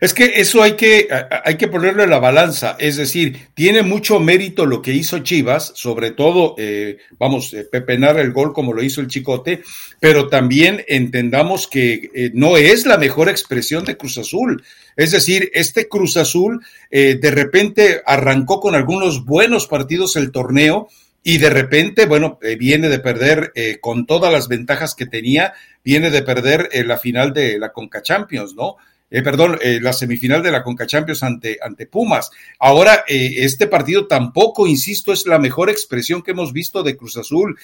Es 0.00 0.14
que 0.14 0.24
eso 0.36 0.62
hay 0.62 0.72
que, 0.72 1.08
hay 1.44 1.56
que 1.56 1.68
ponerlo 1.68 2.02
en 2.02 2.10
la 2.10 2.18
balanza, 2.18 2.76
es 2.78 2.96
decir, 2.96 3.48
tiene 3.54 3.82
mucho 3.82 4.18
mérito 4.20 4.66
lo 4.66 4.80
que 4.82 4.92
hizo 4.92 5.18
Chivas, 5.20 5.72
sobre 5.74 6.10
todo, 6.12 6.54
eh, 6.58 6.98
vamos, 7.18 7.52
eh, 7.52 7.64
pepenar 7.70 8.18
el 8.18 8.32
gol 8.32 8.52
como 8.52 8.72
lo 8.72 8.82
hizo 8.82 9.00
el 9.00 9.08
Chicote, 9.08 9.62
pero 9.98 10.28
también 10.28 10.84
entendamos 10.88 11.66
que 11.66 12.10
eh, 12.14 12.30
no 12.34 12.56
es 12.56 12.86
la 12.86 12.98
mejor 12.98 13.28
expresión 13.28 13.84
de 13.84 13.96
Cruz 13.96 14.18
Azul. 14.18 14.62
Es 14.96 15.10
decir, 15.10 15.50
este 15.54 15.88
Cruz 15.88 16.16
Azul 16.16 16.64
de 16.90 17.30
repente 17.30 18.02
arrancó 18.04 18.60
con 18.60 18.74
algunos 18.74 19.24
buenos 19.24 19.66
partidos 19.66 20.16
el 20.16 20.32
torneo, 20.32 20.88
y 21.22 21.36
de 21.38 21.50
repente, 21.50 22.06
bueno, 22.06 22.38
viene 22.58 22.88
de 22.88 22.98
perder 22.98 23.52
con 23.80 24.06
todas 24.06 24.32
las 24.32 24.48
ventajas 24.48 24.94
que 24.94 25.06
tenía, 25.06 25.52
viene 25.84 26.10
de 26.10 26.22
perder 26.22 26.68
la 26.86 26.98
final 26.98 27.32
de 27.32 27.58
la 27.58 27.72
Conca 27.72 28.02
Champions, 28.02 28.54
¿no? 28.54 28.76
Eh, 29.10 29.22
perdón, 29.22 29.58
eh, 29.60 29.80
la 29.82 29.92
semifinal 29.92 30.42
de 30.42 30.52
la 30.52 30.62
Conca 30.62 30.86
Champions 30.86 31.22
ante, 31.22 31.58
ante 31.60 31.86
Pumas. 31.86 32.30
Ahora, 32.60 33.04
eh, 33.08 33.34
este 33.38 33.66
partido 33.66 34.06
tampoco, 34.06 34.68
insisto, 34.68 35.12
es 35.12 35.26
la 35.26 35.38
mejor 35.38 35.68
expresión 35.68 36.22
que 36.22 36.30
hemos 36.30 36.52
visto 36.52 36.82
de 36.82 36.96
Cruz 36.96 37.16
Azul. 37.16 37.58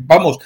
Vamos, 0.00 0.38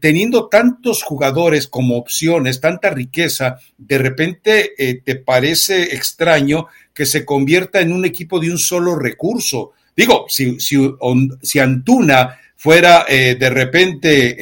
teniendo 0.00 0.48
tantos 0.48 1.02
jugadores 1.02 1.68
como 1.68 1.96
opciones, 1.96 2.60
tanta 2.60 2.90
riqueza, 2.90 3.58
de 3.76 3.98
repente 3.98 5.02
te 5.04 5.16
parece 5.16 5.94
extraño 5.94 6.66
que 6.92 7.06
se 7.06 7.24
convierta 7.24 7.80
en 7.80 7.92
un 7.92 8.04
equipo 8.04 8.40
de 8.40 8.50
un 8.50 8.58
solo 8.58 8.96
recurso. 8.96 9.72
Digo, 9.96 10.26
si, 10.28 10.58
si, 10.60 10.76
si 11.42 11.58
Antuna 11.58 12.38
fuera 12.56 13.04
eh, 13.08 13.36
de 13.38 13.50
repente 13.50 14.36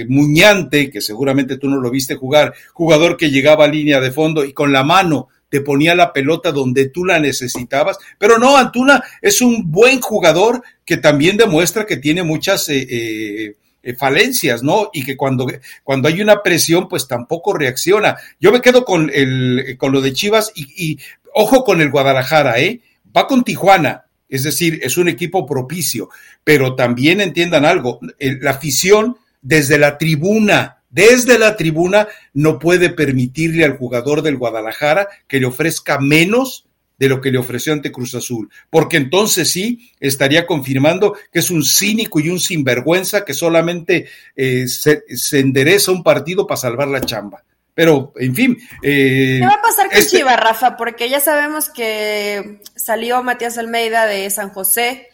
eh, 0.00 0.06
Muñante, 0.08 0.90
que 0.90 1.00
seguramente 1.00 1.56
tú 1.56 1.68
no 1.68 1.80
lo 1.80 1.90
viste 1.90 2.14
jugar, 2.14 2.54
jugador 2.72 3.16
que 3.16 3.30
llegaba 3.30 3.64
a 3.64 3.68
línea 3.68 4.00
de 4.00 4.12
fondo 4.12 4.44
y 4.44 4.52
con 4.52 4.72
la 4.72 4.84
mano 4.84 5.28
te 5.48 5.60
ponía 5.60 5.94
la 5.94 6.12
pelota 6.12 6.50
donde 6.50 6.88
tú 6.88 7.04
la 7.04 7.20
necesitabas. 7.20 7.98
Pero 8.18 8.38
no, 8.38 8.56
Antuna 8.56 9.02
es 9.22 9.40
un 9.40 9.70
buen 9.70 10.00
jugador 10.00 10.62
que 10.84 10.96
también 10.96 11.36
demuestra 11.36 11.86
que 11.86 11.96
tiene 11.96 12.22
muchas 12.24 12.66
eh, 12.68 13.54
falencias, 13.96 14.62
¿no? 14.62 14.90
Y 14.92 15.04
que 15.04 15.16
cuando, 15.16 15.46
cuando 15.84 16.08
hay 16.08 16.20
una 16.20 16.42
presión, 16.42 16.88
pues 16.88 17.06
tampoco 17.06 17.52
reacciona. 17.52 18.16
Yo 18.40 18.50
me 18.50 18.60
quedo 18.60 18.84
con, 18.84 19.10
el, 19.14 19.76
con 19.78 19.92
lo 19.92 20.00
de 20.00 20.12
Chivas 20.12 20.50
y, 20.56 20.66
y 20.76 20.98
ojo 21.34 21.64
con 21.64 21.80
el 21.80 21.90
Guadalajara, 21.90 22.58
¿eh? 22.60 22.80
Va 23.16 23.26
con 23.26 23.44
Tijuana, 23.44 24.06
es 24.34 24.42
decir, 24.42 24.80
es 24.82 24.96
un 24.96 25.08
equipo 25.08 25.46
propicio, 25.46 26.08
pero 26.42 26.74
también 26.74 27.20
entiendan 27.20 27.64
algo, 27.64 28.00
la 28.18 28.50
afición 28.50 29.16
desde 29.40 29.78
la 29.78 29.96
tribuna, 29.96 30.78
desde 30.90 31.38
la 31.38 31.56
tribuna 31.56 32.08
no 32.32 32.58
puede 32.58 32.90
permitirle 32.90 33.64
al 33.64 33.76
jugador 33.76 34.22
del 34.22 34.36
Guadalajara 34.36 35.06
que 35.28 35.38
le 35.38 35.46
ofrezca 35.46 36.00
menos 36.00 36.66
de 36.98 37.08
lo 37.08 37.20
que 37.20 37.30
le 37.30 37.38
ofreció 37.38 37.72
ante 37.72 37.92
Cruz 37.92 38.16
Azul, 38.16 38.50
porque 38.70 38.96
entonces 38.96 39.48
sí 39.48 39.92
estaría 40.00 40.46
confirmando 40.46 41.14
que 41.32 41.38
es 41.38 41.52
un 41.52 41.62
cínico 41.62 42.18
y 42.18 42.28
un 42.28 42.40
sinvergüenza 42.40 43.24
que 43.24 43.34
solamente 43.34 44.06
eh, 44.34 44.66
se 44.66 45.38
endereza 45.38 45.92
un 45.92 46.02
partido 46.02 46.44
para 46.44 46.60
salvar 46.60 46.88
la 46.88 47.02
chamba. 47.02 47.44
Pero, 47.74 48.12
en 48.16 48.34
fin. 48.34 48.58
Eh, 48.82 49.38
¿Qué 49.40 49.46
va 49.46 49.54
a 49.54 49.62
pasar 49.62 49.88
con 49.88 49.98
este 49.98 50.18
Chivas, 50.18 50.38
Rafa? 50.38 50.76
Porque 50.76 51.08
ya 51.08 51.20
sabemos 51.20 51.68
que 51.68 52.60
salió 52.76 53.22
Matías 53.22 53.58
Almeida 53.58 54.06
de 54.06 54.30
San 54.30 54.50
José, 54.50 55.08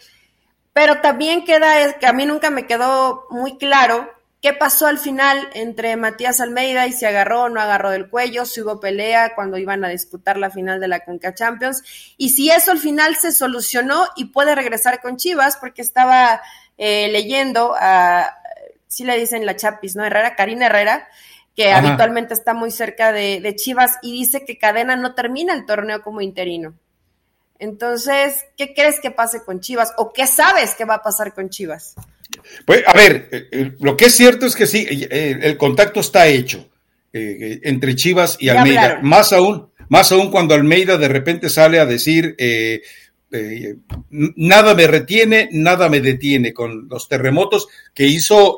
pero 0.73 1.01
también 1.01 1.45
queda, 1.45 1.99
que 1.99 2.07
a 2.07 2.13
mí 2.13 2.27
nunca 2.27 2.51
me 2.51 2.67
quedó 2.67 3.27
muy 3.31 3.57
claro 3.57 4.11
qué 4.43 4.53
pasó 4.55 4.87
al 4.87 4.99
final 4.99 5.49
entre 5.53 5.97
Matías 5.97 6.41
Almeida 6.41 6.87
y 6.87 6.93
si 6.93 7.05
agarró 7.05 7.43
o 7.43 7.49
no 7.49 7.61
agarró 7.61 7.91
del 7.91 8.09
cuello, 8.09 8.47
si 8.47 8.63
hubo 8.63 8.81
pelea 8.81 9.35
cuando 9.35 9.59
iban 9.59 9.85
a 9.85 9.89
disputar 9.89 10.39
la 10.39 10.51
final 10.51 10.81
de 10.81 10.89
la 10.89 11.01
Conca 11.01 11.35
Champions, 11.35 11.83
y 12.17 12.31
si 12.31 12.51
eso 12.51 12.71
al 12.71 12.79
final 12.79 13.17
se 13.17 13.33
solucionó 13.33 14.07
y 14.17 14.27
puede 14.27 14.55
regresar 14.55 15.01
con 15.01 15.17
Chivas, 15.17 15.57
porque 15.57 15.83
estaba 15.83 16.41
eh, 16.79 17.09
leyendo 17.11 17.75
a, 17.79 18.35
sí 18.87 19.05
le 19.05 19.19
dicen 19.19 19.45
la 19.45 19.57
Chapis, 19.57 19.97
¿no? 19.97 20.05
Herrera, 20.05 20.35
Karina 20.35 20.67
Herrera, 20.67 21.09
que 21.57 21.73
habitualmente 21.73 22.35
está 22.35 22.55
muy 22.55 22.71
cerca 22.71 23.13
de, 23.13 23.55
Chivas 23.57 23.97
y 24.03 24.13
dice 24.13 24.45
que 24.45 24.59
Cadena 24.59 24.97
no 24.97 25.15
termina 25.15 25.55
el 25.55 25.67
torneo 25.67 26.03
como 26.03 26.21
interino. 26.21 26.75
Entonces, 27.59 28.47
¿qué 28.57 28.73
crees 28.75 29.01
que 29.01 29.11
pase 29.11 29.45
con 29.45 29.61
Chivas 29.61 29.93
o 29.99 30.13
qué 30.13 30.27
sabes 30.27 30.75
que 30.75 30.85
va 30.85 30.97
a 30.97 31.03
pasar 31.03 31.35
con 31.35 31.51
Chivas? 31.51 31.95
Pues, 32.65 32.83
a 32.87 32.93
ver, 32.95 33.29
eh, 33.31 33.49
eh, 33.51 33.73
lo 33.81 33.97
que 33.97 34.07
es 34.07 34.15
cierto 34.15 34.47
es 34.47 34.57
que 34.57 34.67
sí, 34.67 34.87
eh, 34.89 35.39
el 35.43 35.57
contacto 35.57 36.01
está 36.01 36.27
hecho 36.27 36.67
entre 37.13 37.97
Chivas 37.97 38.37
y 38.39 38.49
Almeida. 38.51 39.01
Más 39.03 39.33
aún, 39.33 39.69
más 39.89 40.13
aún 40.13 40.31
cuando 40.31 40.55
Almeida 40.55 40.97
de 40.97 41.09
repente 41.09 41.49
sale 41.49 41.81
a 41.81 41.85
decir, 41.85 42.37
nada 44.11 44.75
me 44.75 44.87
retiene, 44.87 45.49
nada 45.51 45.89
me 45.89 46.01
detiene 46.01 46.55
con 46.55 46.89
los 46.89 47.09
terremotos 47.09 47.67
que 47.93 48.07
hizo 48.07 48.57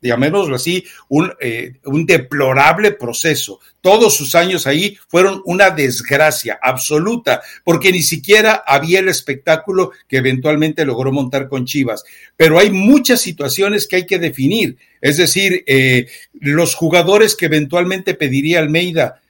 llamémoslo 0.00 0.56
así, 0.56 0.84
un, 1.08 1.32
eh, 1.40 1.74
un 1.84 2.06
deplorable 2.06 2.92
proceso. 2.92 3.60
Todos 3.80 4.14
sus 4.16 4.34
años 4.34 4.66
ahí 4.66 4.98
fueron 5.08 5.42
una 5.44 5.70
desgracia 5.70 6.58
absoluta, 6.62 7.42
porque 7.64 7.92
ni 7.92 8.02
siquiera 8.02 8.62
había 8.66 9.00
el 9.00 9.08
espectáculo 9.08 9.92
que 10.08 10.18
eventualmente 10.18 10.84
logró 10.84 11.12
montar 11.12 11.48
con 11.48 11.66
Chivas. 11.66 12.04
Pero 12.36 12.58
hay 12.58 12.70
muchas 12.70 13.20
situaciones 13.20 13.86
que 13.86 13.96
hay 13.96 14.06
que 14.06 14.18
definir. 14.18 14.76
Es 15.00 15.16
decir, 15.16 15.64
eh, 15.66 16.08
los 16.34 16.74
jugadores 16.74 17.34
que 17.36 17.46
eventualmente 17.46 18.14
pediría 18.14 18.58
Almeida, 18.58 19.20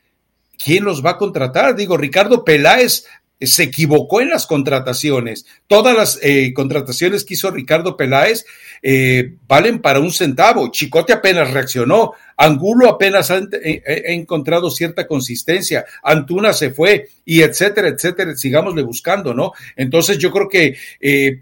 ¿quién 0.62 0.84
los 0.84 1.04
va 1.04 1.10
a 1.10 1.18
contratar? 1.18 1.76
Digo, 1.76 1.96
Ricardo 1.96 2.44
Peláez 2.44 3.04
se 3.40 3.64
equivocó 3.64 4.20
en 4.20 4.30
las 4.30 4.46
contrataciones. 4.46 5.46
Todas 5.66 5.96
las 5.96 6.18
eh, 6.22 6.52
contrataciones 6.54 7.24
que 7.24 7.34
hizo 7.34 7.50
Ricardo 7.50 7.96
Peláez 7.96 8.44
eh, 8.82 9.34
valen 9.48 9.80
para 9.80 10.00
un 10.00 10.12
centavo. 10.12 10.70
Chicote 10.70 11.12
apenas 11.12 11.50
reaccionó. 11.50 12.12
Angulo 12.36 12.88
apenas 12.88 13.30
ha, 13.30 13.38
eh, 13.38 13.82
encontrado 14.06 14.70
cierta 14.70 15.06
consistencia. 15.06 15.84
Antuna 16.02 16.52
se 16.52 16.70
fue 16.70 17.08
y 17.24 17.42
etcétera, 17.42 17.88
etcétera. 17.88 18.36
Sigámosle 18.36 18.82
buscando, 18.82 19.32
¿no? 19.32 19.52
Entonces 19.76 20.18
yo 20.18 20.30
creo 20.30 20.48
que 20.48 20.76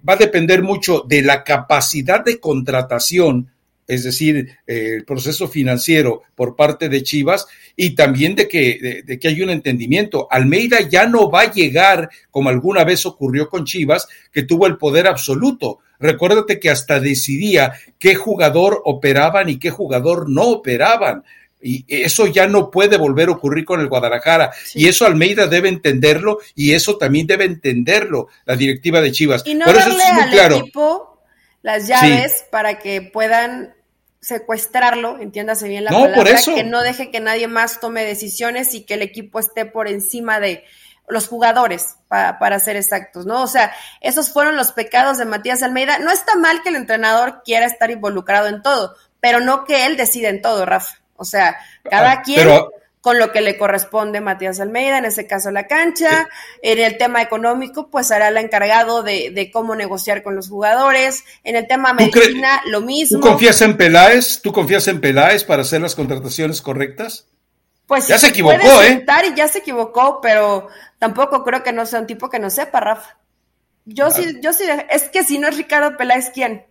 va 0.09 0.15
a 0.15 0.17
depender 0.17 0.63
mucho 0.63 1.05
de 1.07 1.23
la 1.23 1.43
capacidad 1.43 2.25
de 2.25 2.39
contratación 2.39 3.51
es 3.89 4.05
decir, 4.05 4.59
el 4.67 5.05
proceso 5.05 5.49
financiero 5.49 6.23
por 6.35 6.55
parte 6.55 6.91
de 6.91 7.03
Chivas 7.03 7.47
y 7.75 7.95
también 7.95 8.37
de 8.37 8.47
que, 8.47 9.03
de, 9.05 9.19
que 9.19 9.29
hay 9.29 9.41
un 9.41 9.49
entendimiento. 9.49 10.29
Almeida 10.31 10.83
ya 10.83 11.07
no 11.07 11.31
va 11.31 11.41
a 11.41 11.53
llegar, 11.53 12.11
como 12.31 12.51
alguna 12.51 12.85
vez 12.85 13.07
ocurrió 13.07 13.49
con 13.49 13.65
Chivas, 13.65 14.07
que 14.31 14.43
tuvo 14.43 14.67
el 14.67 14.77
poder 14.77 15.07
absoluto. 15.07 15.79
Recuérdate 15.99 16.61
que 16.61 16.69
hasta 16.69 17.01
decidía 17.01 17.73
qué 17.99 18.15
jugador 18.15 18.83
operaban 18.85 19.49
y 19.49 19.59
qué 19.59 19.71
jugador 19.71 20.29
no 20.29 20.43
operaban. 20.43 21.25
Y 21.61 21.87
eso 21.89 22.27
ya 22.27 22.47
no 22.47 22.71
puede 22.71 22.99
volver 22.99 23.31
a 23.31 23.33
ocurrir 23.33 23.65
con 23.65 23.81
el 23.81 23.89
Guadalajara. 23.89 24.53
Y 24.75 24.87
eso 24.87 25.07
Almeida 25.07 25.47
debe 25.47 25.71
entenderlo 25.71 26.39
y 26.55 26.75
eso 26.75 26.99
también 26.99 27.27
debe 27.27 27.47
entenderlo 27.47 28.29
la 28.45 28.55
directiva 28.55 29.01
de 29.01 29.13
Chivas. 29.13 29.43
Y 29.47 29.55
no 29.55 29.65
Por 29.65 29.77
eso 29.77 29.89
es 29.89 30.13
muy 30.13 30.31
claro. 30.31 30.59
equipo 30.59 31.23
las 31.63 31.89
llaves 31.89 32.45
para 32.51 32.79
que 32.79 33.03
puedan 33.03 33.75
secuestrarlo, 34.21 35.19
entiéndase 35.19 35.69
bien 35.69 35.85
la 35.85 35.91
palabra, 35.91 36.41
que 36.45 36.65
no 36.65 36.83
deje 36.83 37.11
que 37.11 37.21
nadie 37.21 37.49
más 37.49 37.81
tome 37.81 38.05
decisiones 38.05 38.75
y 38.75 38.85
que 38.85 38.95
el 38.95 39.03
equipo 39.03 39.39
esté 39.39 39.65
por 39.65 39.89
encima 39.89 40.41
de 40.41 40.65
los 41.09 41.29
jugadores, 41.29 41.97
para 42.09 42.59
ser 42.59 42.77
exactos, 42.77 43.25
¿no? 43.25 43.43
O 43.43 43.47
sea, 43.47 43.73
esos 44.01 44.31
fueron 44.31 44.57
los 44.57 44.73
pecados 44.73 45.19
de 45.19 45.25
Matías 45.25 45.63
Almeida. 45.63 45.99
No 45.99 46.11
está 46.11 46.37
mal 46.37 46.63
que 46.63 46.69
el 46.69 46.77
entrenador 46.77 47.43
quiera 47.45 47.67
estar 47.67 47.91
involucrado 47.91 48.49
en 48.49 48.63
todo, 48.63 48.95
pero 49.21 49.41
no 49.41 49.65
que 49.65 49.87
él 49.87 49.97
decida 49.97 50.29
en 50.29 50.43
todo, 50.43 50.67
Rafa. 50.67 50.99
O 51.17 51.25
sea, 51.25 51.59
cada 51.83 52.13
ah, 52.13 52.23
quien 52.23 52.47
con 53.01 53.19
lo 53.19 53.33
que 53.33 53.41
le 53.41 53.57
corresponde 53.57 54.19
a 54.19 54.21
Matías 54.21 54.61
Almeida, 54.61 54.99
en 54.99 55.05
ese 55.05 55.27
caso 55.27 55.51
la 55.51 55.67
cancha. 55.67 56.29
En 56.63 56.79
el 56.79 56.99
tema 56.99 57.23
económico, 57.23 57.89
pues 57.91 58.09
será 58.09 58.29
el 58.29 58.37
encargado 58.37 59.03
de, 59.03 59.51
cómo 59.53 59.75
negociar 59.75 60.23
con 60.23 60.35
los 60.35 60.49
jugadores. 60.49 61.25
En 61.45 61.57
el 61.57 61.67
tema 61.67 61.93
medicina, 61.93 62.63
lo 62.67 62.81
mismo. 62.81 63.21
¿Tú 63.21 63.27
confías 63.27 63.61
en 63.63 63.77
Peláez? 63.77 64.41
¿Tú 64.43 64.53
confías 64.53 64.89
en 64.89 65.01
Peláez 65.01 65.45
para 65.45 65.63
hacer 65.63 65.81
las 65.81 65.95
contrataciones 65.95 66.61
correctas? 66.61 67.27
Pues 67.87 68.07
ya 68.07 68.19
se 68.19 68.29
equivocó, 68.29 68.83
¿eh? 68.83 69.05
Y 69.33 69.35
ya 69.35 69.49
se 69.49 69.61
equivocó, 69.61 70.21
pero 70.21 70.69
tampoco 70.99 71.43
creo 71.43 71.63
que 71.63 71.73
no 71.73 71.87
sea 71.87 72.01
un 72.01 72.07
tipo 72.07 72.29
que 72.29 72.39
no 72.39 72.51
sepa, 72.51 72.81
Rafa. 72.81 73.17
Yo 73.87 74.11
sí, 74.11 74.39
yo 74.43 74.53
sí, 74.53 74.65
es 74.91 75.05
que 75.05 75.25
si 75.25 75.39
no 75.39 75.49
es 75.49 75.57
Ricardo 75.57 75.97
Peláez, 75.97 76.31
¿quién? 76.35 76.67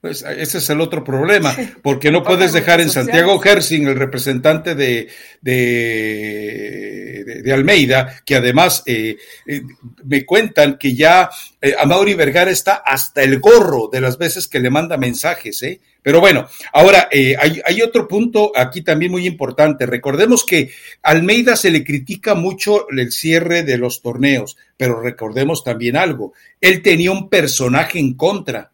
Pues 0.00 0.22
ese 0.22 0.58
es 0.58 0.70
el 0.70 0.80
otro 0.80 1.02
problema, 1.02 1.56
porque 1.82 2.12
no 2.12 2.22
puedes 2.22 2.52
dejar 2.52 2.80
en 2.80 2.88
Santiago 2.88 3.40
Gersing, 3.40 3.88
el 3.88 3.96
representante 3.96 4.76
de, 4.76 5.08
de, 5.40 7.24
de, 7.42 7.52
Almeida, 7.52 8.22
que 8.24 8.36
además 8.36 8.84
eh, 8.86 9.16
eh, 9.44 9.62
me 10.04 10.24
cuentan 10.24 10.78
que 10.78 10.94
ya 10.94 11.28
eh, 11.60 11.74
Amaury 11.76 12.14
Vergara 12.14 12.52
está 12.52 12.76
hasta 12.76 13.24
el 13.24 13.40
gorro 13.40 13.88
de 13.92 14.00
las 14.00 14.18
veces 14.18 14.46
que 14.46 14.60
le 14.60 14.70
manda 14.70 14.96
mensajes, 14.96 15.64
¿eh? 15.64 15.80
Pero 16.00 16.20
bueno, 16.20 16.46
ahora 16.72 17.08
hay, 17.10 17.60
hay, 17.62 17.82
otro 17.82 18.06
punto 18.06 18.52
aquí 18.54 18.82
también 18.82 19.10
muy 19.10 19.26
importante. 19.26 19.84
Recordemos 19.84 20.44
que 20.44 20.70
Almeida 21.02 21.56
se 21.56 21.72
le 21.72 21.84
critica 21.84 22.34
mucho 22.34 22.88
el 22.88 23.10
cierre 23.10 23.64
de 23.64 23.76
los 23.76 24.00
torneos, 24.00 24.56
pero 24.76 25.02
recordemos 25.02 25.64
también 25.64 25.96
algo. 25.96 26.32
Él 26.60 26.82
tenía 26.82 27.10
un 27.10 27.28
personaje 27.28 27.98
en 27.98 28.14
contra 28.14 28.70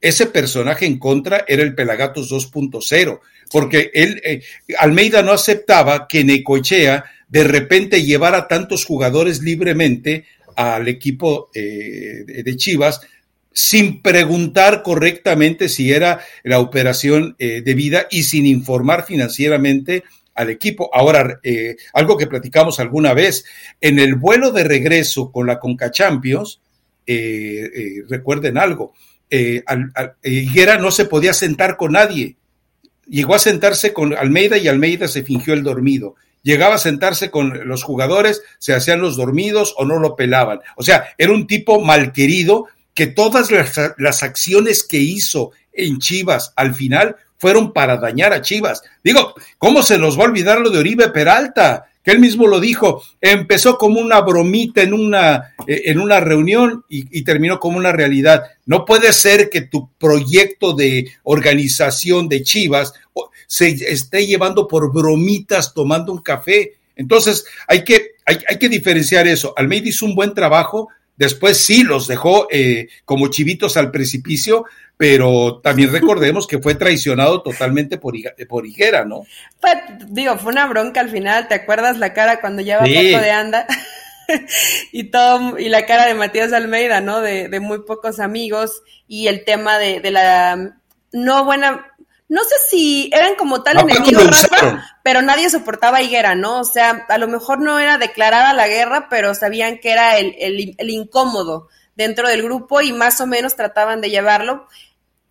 ese 0.00 0.26
personaje 0.26 0.86
en 0.86 0.98
contra 0.98 1.44
era 1.46 1.62
el 1.62 1.74
Pelagatos 1.74 2.30
2.0, 2.30 3.20
porque 3.50 3.90
él, 3.92 4.20
eh, 4.24 4.42
Almeida 4.78 5.22
no 5.22 5.32
aceptaba 5.32 6.08
que 6.08 6.24
Necochea 6.24 7.04
de 7.28 7.44
repente 7.44 8.02
llevara 8.02 8.48
tantos 8.48 8.84
jugadores 8.84 9.42
libremente 9.42 10.24
al 10.56 10.88
equipo 10.88 11.50
eh, 11.54 12.24
de 12.26 12.56
Chivas 12.56 13.00
sin 13.52 14.00
preguntar 14.00 14.82
correctamente 14.82 15.68
si 15.68 15.92
era 15.92 16.20
la 16.44 16.60
operación 16.60 17.36
eh, 17.38 17.62
debida 17.64 18.06
y 18.10 18.22
sin 18.22 18.46
informar 18.46 19.04
financieramente 19.04 20.04
al 20.34 20.48
equipo. 20.48 20.88
Ahora, 20.94 21.40
algo 21.92 22.16
que 22.16 22.28
platicamos 22.28 22.80
alguna 22.80 23.12
vez, 23.12 23.44
en 23.80 23.98
el 23.98 24.14
vuelo 24.14 24.52
de 24.52 24.64
regreso 24.64 25.30
con 25.30 25.46
la 25.46 25.58
Conca 25.58 25.90
Champions, 25.90 26.60
recuerden 28.08 28.56
algo, 28.56 28.94
eh, 29.30 29.62
Higuera 30.22 30.78
no 30.78 30.90
se 30.90 31.04
podía 31.04 31.32
sentar 31.32 31.76
con 31.76 31.92
nadie. 31.92 32.36
Llegó 33.06 33.34
a 33.34 33.38
sentarse 33.38 33.92
con 33.92 34.16
Almeida 34.16 34.58
y 34.58 34.68
Almeida 34.68 35.08
se 35.08 35.22
fingió 35.22 35.54
el 35.54 35.62
dormido. 35.62 36.16
Llegaba 36.42 36.76
a 36.76 36.78
sentarse 36.78 37.30
con 37.30 37.68
los 37.68 37.82
jugadores, 37.82 38.42
se 38.58 38.74
hacían 38.74 39.00
los 39.00 39.16
dormidos 39.16 39.74
o 39.76 39.84
no 39.84 39.98
lo 39.98 40.16
pelaban. 40.16 40.60
O 40.76 40.82
sea, 40.82 41.14
era 41.18 41.32
un 41.32 41.46
tipo 41.46 41.80
malquerido 41.80 42.66
que 42.94 43.06
todas 43.06 43.50
las, 43.50 43.78
las 43.98 44.22
acciones 44.22 44.82
que 44.82 44.98
hizo 44.98 45.52
en 45.72 45.98
Chivas 45.98 46.52
al 46.56 46.74
final 46.74 47.16
fueron 47.36 47.72
para 47.72 47.96
dañar 47.96 48.32
a 48.32 48.42
Chivas. 48.42 48.82
Digo, 49.02 49.34
¿cómo 49.58 49.82
se 49.82 49.98
nos 49.98 50.18
va 50.18 50.24
a 50.24 50.28
olvidar 50.28 50.60
lo 50.60 50.70
de 50.70 50.78
Oribe 50.78 51.08
Peralta? 51.08 51.89
Que 52.02 52.12
él 52.12 52.18
mismo 52.18 52.46
lo 52.46 52.60
dijo, 52.60 53.02
empezó 53.20 53.76
como 53.76 54.00
una 54.00 54.20
bromita 54.20 54.82
en 54.82 54.94
una, 54.94 55.54
eh, 55.66 55.82
en 55.86 56.00
una 56.00 56.20
reunión 56.20 56.84
y, 56.88 57.22
terminó 57.22 57.60
como 57.60 57.76
una 57.76 57.92
realidad. 57.92 58.44
No 58.64 58.84
puede 58.84 59.12
ser 59.12 59.50
que 59.50 59.62
tu 59.62 59.90
proyecto 59.98 60.72
de 60.72 61.12
organización 61.24 62.28
de 62.28 62.42
Chivas 62.42 62.94
se 63.46 63.68
esté 63.68 64.26
llevando 64.26 64.66
por 64.66 64.92
bromitas 64.92 65.74
tomando 65.74 66.12
un 66.12 66.22
café. 66.22 66.74
Entonces, 66.96 67.44
hay 67.68 67.84
que, 67.84 68.12
hay, 68.24 68.38
hay 68.48 68.58
que 68.58 68.68
diferenciar 68.68 69.26
eso. 69.26 69.52
Almeida 69.56 69.88
hizo 69.88 70.06
un 70.06 70.14
buen 70.14 70.32
trabajo, 70.32 70.88
después 71.16 71.58
sí 71.58 71.82
los 71.82 72.08
dejó 72.08 72.48
eh, 72.50 72.88
como 73.04 73.28
chivitos 73.28 73.76
al 73.76 73.90
precipicio, 73.90 74.64
pero 75.00 75.62
también 75.62 75.90
recordemos 75.90 76.46
que 76.46 76.58
fue 76.58 76.74
traicionado 76.74 77.40
totalmente 77.40 77.96
por, 77.96 78.12
por 78.46 78.66
Higuera, 78.66 79.06
¿no? 79.06 79.22
Pues, 79.58 79.74
digo, 80.08 80.36
fue 80.36 80.52
una 80.52 80.66
bronca 80.66 81.00
al 81.00 81.08
final, 81.08 81.48
¿te 81.48 81.54
acuerdas 81.54 81.96
la 81.96 82.12
cara 82.12 82.42
cuando 82.42 82.60
lleva 82.60 82.80
poco 82.80 82.90
de 82.92 83.30
anda? 83.30 83.66
y 84.92 85.04
todo, 85.04 85.58
y 85.58 85.70
la 85.70 85.86
cara 85.86 86.04
de 86.04 86.12
Matías 86.12 86.52
Almeida, 86.52 87.00
¿no? 87.00 87.22
De, 87.22 87.48
de 87.48 87.60
muy 87.60 87.80
pocos 87.84 88.20
amigos, 88.20 88.82
y 89.08 89.28
el 89.28 89.46
tema 89.46 89.78
de, 89.78 90.00
de, 90.00 90.10
la 90.10 90.74
no 91.12 91.44
buena, 91.46 91.86
no 92.28 92.42
sé 92.44 92.56
si 92.68 93.10
eran 93.14 93.36
como 93.36 93.62
tal 93.62 93.78
enemigos, 93.78 94.48
pero 95.02 95.22
nadie 95.22 95.48
soportaba 95.48 95.96
a 95.96 96.02
Higuera, 96.02 96.34
¿no? 96.34 96.60
O 96.60 96.64
sea, 96.64 97.06
a 97.08 97.16
lo 97.16 97.26
mejor 97.26 97.62
no 97.62 97.78
era 97.78 97.96
declarada 97.96 98.52
la 98.52 98.68
guerra, 98.68 99.06
pero 99.08 99.34
sabían 99.34 99.78
que 99.78 99.92
era 99.92 100.18
el, 100.18 100.36
el, 100.38 100.74
el 100.76 100.90
incómodo 100.90 101.68
dentro 101.96 102.28
del 102.28 102.42
grupo 102.42 102.82
y 102.82 102.92
más 102.92 103.20
o 103.22 103.26
menos 103.26 103.56
trataban 103.56 104.02
de 104.02 104.10
llevarlo. 104.10 104.66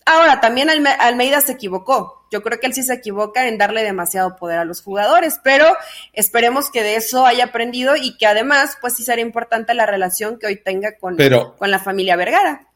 Ahora, 0.06 0.42
también 0.42 0.70
Almeida 0.70 1.42
se 1.42 1.54
equivocó. 1.54 2.26
Yo 2.32 2.44
creo 2.44 2.60
que 2.60 2.68
él 2.68 2.74
sí 2.74 2.84
se 2.84 2.94
equivoca 2.94 3.48
en 3.48 3.58
darle 3.58 3.84
demasiado 3.84 4.36
poder 4.36 4.60
a 4.60 4.66
los 4.66 4.82
jugadores, 4.82 5.40
pero 5.44 5.66
esperemos 6.14 6.70
que 6.72 6.84
de 6.84 6.96
eso 6.96 7.26
haya 7.26 7.46
aprendido 7.46 7.96
y 7.96 8.18
que 8.18 8.28
además, 8.28 8.78
pues 8.82 8.96
sí 8.96 9.04
será 9.04 9.22
importante 9.22 9.74
la 9.74 9.86
relación 9.86 10.38
que 10.38 10.48
hoy 10.48 10.56
tenga 10.58 10.98
con, 10.98 11.18
con 11.58 11.72
la 11.72 11.80
familia 11.80 12.16
Vergara. 12.16 12.68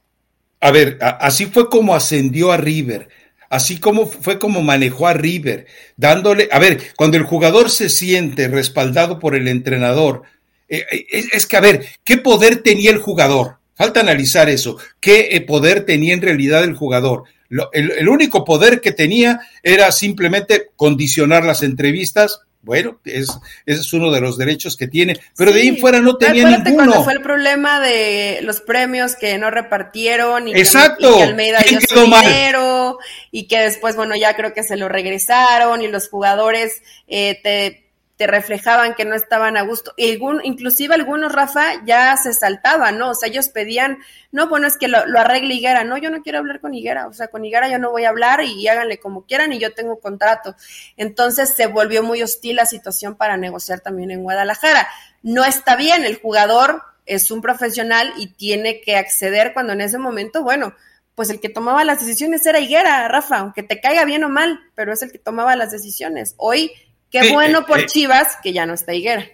A 0.60 0.72
ver, 0.72 0.98
así 1.02 1.46
fue 1.48 1.70
como 1.70 1.94
ascendió 1.94 2.52
a 2.52 2.58
River, 2.58 3.10
así 3.50 3.80
como 3.80 4.06
fue 4.08 4.40
como 4.40 4.62
manejó 4.62 5.08
a 5.08 5.14
River, 5.14 5.68
dándole, 5.98 6.48
a 6.52 6.58
ver, 6.58 6.94
cuando 6.96 7.18
el 7.18 7.24
jugador 7.24 7.70
se 7.70 7.90
siente 7.90 8.48
respaldado 8.48 9.20
por 9.20 9.36
el 9.36 9.48
entrenador, 9.48 10.24
eh, 10.70 10.86
eh, 10.90 11.26
es 11.34 11.46
que, 11.46 11.58
a 11.58 11.62
ver, 11.62 11.86
¿qué 12.04 12.18
poder 12.18 12.64
tenía 12.64 12.92
el 12.92 12.98
jugador? 12.98 13.58
Falta 13.76 14.02
analizar 14.02 14.50
eso. 14.50 14.78
¿Qué 15.00 15.30
eh, 15.32 15.42
poder 15.42 15.86
tenía 15.86 16.14
en 16.14 16.22
realidad 16.22 16.64
el 16.64 16.76
jugador? 16.76 17.24
el, 17.72 18.10
único 18.10 18.44
poder 18.44 18.82
que 18.82 18.92
tenía 18.92 19.42
era 19.62 19.92
simplemente 19.92 20.72
condicionar 20.76 21.46
las 21.46 21.64
entrevistas. 21.64 22.42
Bueno, 22.62 23.02
es, 23.04 23.28
ese 23.66 23.82
es 23.82 23.94
uno 23.94 24.10
de 24.10 24.22
los 24.22 24.38
derechos 24.38 24.78
que 24.78 24.88
tiene, 24.88 25.20
pero 25.36 25.52
de 25.52 25.62
ahí 25.62 25.78
fuera 25.78 26.00
no 26.00 26.16
tenía 26.16 26.48
ninguno. 26.48 26.76
cuando 26.76 27.04
fue 27.04 27.14
el 27.14 27.22
problema 27.22 27.82
de 27.82 28.40
los 28.42 28.62
premios 28.62 29.18
que 29.18 29.38
no 29.38 29.52
repartieron 29.52 30.48
y, 30.48 30.54
Exacto. 30.54 31.14
Que, 31.14 31.20
y 31.20 31.22
Almeida 31.24 31.60
dio 31.68 31.82
su 31.82 32.06
dinero 32.06 33.00
y 33.32 33.48
que 33.48 33.60
después, 33.60 33.98
bueno, 33.98 34.16
ya 34.16 34.34
creo 34.38 34.54
que 34.54 34.64
se 34.64 34.78
lo 34.78 34.88
regresaron 34.88 35.82
y 35.82 35.90
los 35.90 36.08
jugadores 36.08 36.82
eh, 37.08 37.38
te 37.44 37.83
te 38.16 38.28
reflejaban 38.28 38.94
que 38.94 39.06
no 39.06 39.16
estaban 39.16 39.58
a 39.58 39.64
gusto. 39.64 39.94
Y 39.98 40.20
inclusive 40.44 40.94
algunos, 40.94 41.32
Rafa, 41.32 41.84
ya 41.86 42.16
se 42.16 42.34
saltaban, 42.34 43.00
¿no? 43.00 43.10
O 43.10 43.16
sea, 43.16 43.30
ellos 43.30 43.50
pedían, 43.50 43.98
no, 44.32 44.48
bueno, 44.50 44.68
es 44.68 44.78
que 44.78 44.88
lo, 44.88 44.98
arregle 44.98 45.56
Higuera. 45.56 45.84
No, 45.84 45.98
yo 45.98 46.12
no 46.12 46.22
quiero 46.22 46.38
hablar 46.38 46.62
con 46.62 46.76
Higuera. 46.76 47.08
O 47.08 47.14
sea, 47.14 47.28
con 47.28 47.44
Higuera 47.44 47.70
yo 47.70 47.80
no 47.80 47.90
voy 47.90 48.06
a 48.06 48.10
hablar 48.10 48.44
y 48.44 48.68
háganle 48.68 49.00
como 49.00 49.26
quieran 49.26 49.52
y 49.52 49.60
yo 49.60 49.74
tengo 49.74 50.00
contrato. 50.00 50.56
Entonces 50.96 51.56
se 51.56 51.66
volvió 51.66 52.04
muy 52.04 52.22
hostil 52.22 52.58
la 52.58 52.68
situación 52.68 53.16
para 53.16 53.36
negociar 53.36 53.80
también 53.80 54.12
en 54.12 54.22
Guadalajara. 54.22 54.88
No 55.24 55.44
está 55.44 55.76
bien, 55.76 56.06
el 56.06 56.20
jugador 56.20 56.84
es 57.08 57.32
un 57.32 57.42
profesional 57.42 58.14
y 58.18 58.28
tiene 58.28 58.82
que 58.82 58.96
acceder 58.96 59.54
cuando 59.54 59.74
en 59.74 59.82
ese 59.82 59.98
momento, 59.98 60.44
bueno, 60.44 60.76
pues 61.16 61.30
el 61.30 61.40
que 61.40 61.50
tomaba 61.50 61.84
las 61.84 62.00
decisiones 62.00 62.46
era 62.46 62.60
Higuera, 62.60 63.08
Rafa, 63.08 63.40
aunque 63.40 63.64
te 63.64 63.80
caiga 63.82 64.06
bien 64.06 64.24
o 64.24 64.30
mal, 64.30 64.60
pero 64.76 64.94
es 64.94 65.02
el 65.02 65.12
que 65.12 65.20
tomaba 65.20 65.56
las 65.56 65.72
decisiones. 65.72 66.36
Hoy 66.38 66.72
Qué 67.14 67.32
bueno 67.32 67.66
por 67.68 67.80
eh, 67.80 67.86
Chivas 67.86 68.38
que 68.42 68.52
ya 68.52 68.66
no 68.66 68.74
está 68.74 68.94
Higuera. 68.94 69.26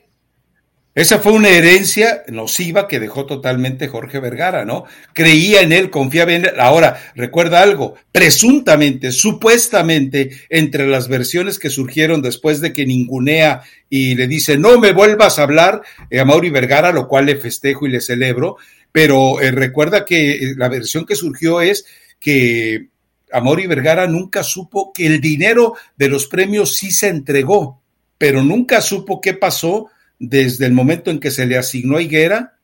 Esa 0.95 1.19
fue 1.19 1.31
una 1.31 1.47
herencia 1.47 2.23
nociva 2.27 2.87
que 2.87 2.99
dejó 2.99 3.25
totalmente 3.25 3.87
Jorge 3.87 4.19
Vergara, 4.19 4.65
¿no? 4.65 4.83
Creía 5.13 5.61
en 5.61 5.71
él, 5.71 5.89
confiaba 5.89 6.33
en 6.33 6.43
él. 6.43 6.59
Ahora, 6.59 6.99
recuerda 7.15 7.61
algo, 7.61 7.95
presuntamente, 8.11 9.13
supuestamente, 9.13 10.31
entre 10.49 10.87
las 10.87 11.07
versiones 11.07 11.57
que 11.57 11.69
surgieron 11.69 12.21
después 12.21 12.59
de 12.59 12.73
que 12.73 12.85
ningunea 12.85 13.61
y 13.87 14.15
le 14.15 14.27
dice, 14.27 14.57
no 14.57 14.77
me 14.77 14.91
vuelvas 14.91 15.39
a 15.39 15.43
hablar 15.43 15.83
eh, 16.09 16.19
a 16.19 16.25
Mauri 16.25 16.49
Vergara, 16.49 16.91
lo 16.91 17.07
cual 17.07 17.27
le 17.27 17.37
festejo 17.37 17.87
y 17.87 17.91
le 17.91 18.01
celebro, 18.01 18.57
pero 18.91 19.39
eh, 19.39 19.51
recuerda 19.51 20.03
que 20.03 20.53
la 20.57 20.67
versión 20.67 21.05
que 21.05 21.15
surgió 21.15 21.61
es 21.61 21.85
que 22.19 22.89
Amor 23.31 23.59
y 23.59 23.67
Vergara 23.67 24.07
nunca 24.07 24.43
supo 24.43 24.91
que 24.93 25.05
el 25.07 25.21
dinero 25.21 25.75
de 25.97 26.09
los 26.09 26.27
premios 26.27 26.75
sí 26.75 26.91
se 26.91 27.07
entregó, 27.07 27.81
pero 28.17 28.43
nunca 28.43 28.81
supo 28.81 29.21
qué 29.21 29.33
pasó 29.33 29.87
desde 30.19 30.65
el 30.65 30.73
momento 30.73 31.11
en 31.11 31.19
que 31.19 31.31
se 31.31 31.45
le 31.45 31.57
asignó 31.57 31.97
a 31.97 32.01
Higuera 32.01 32.59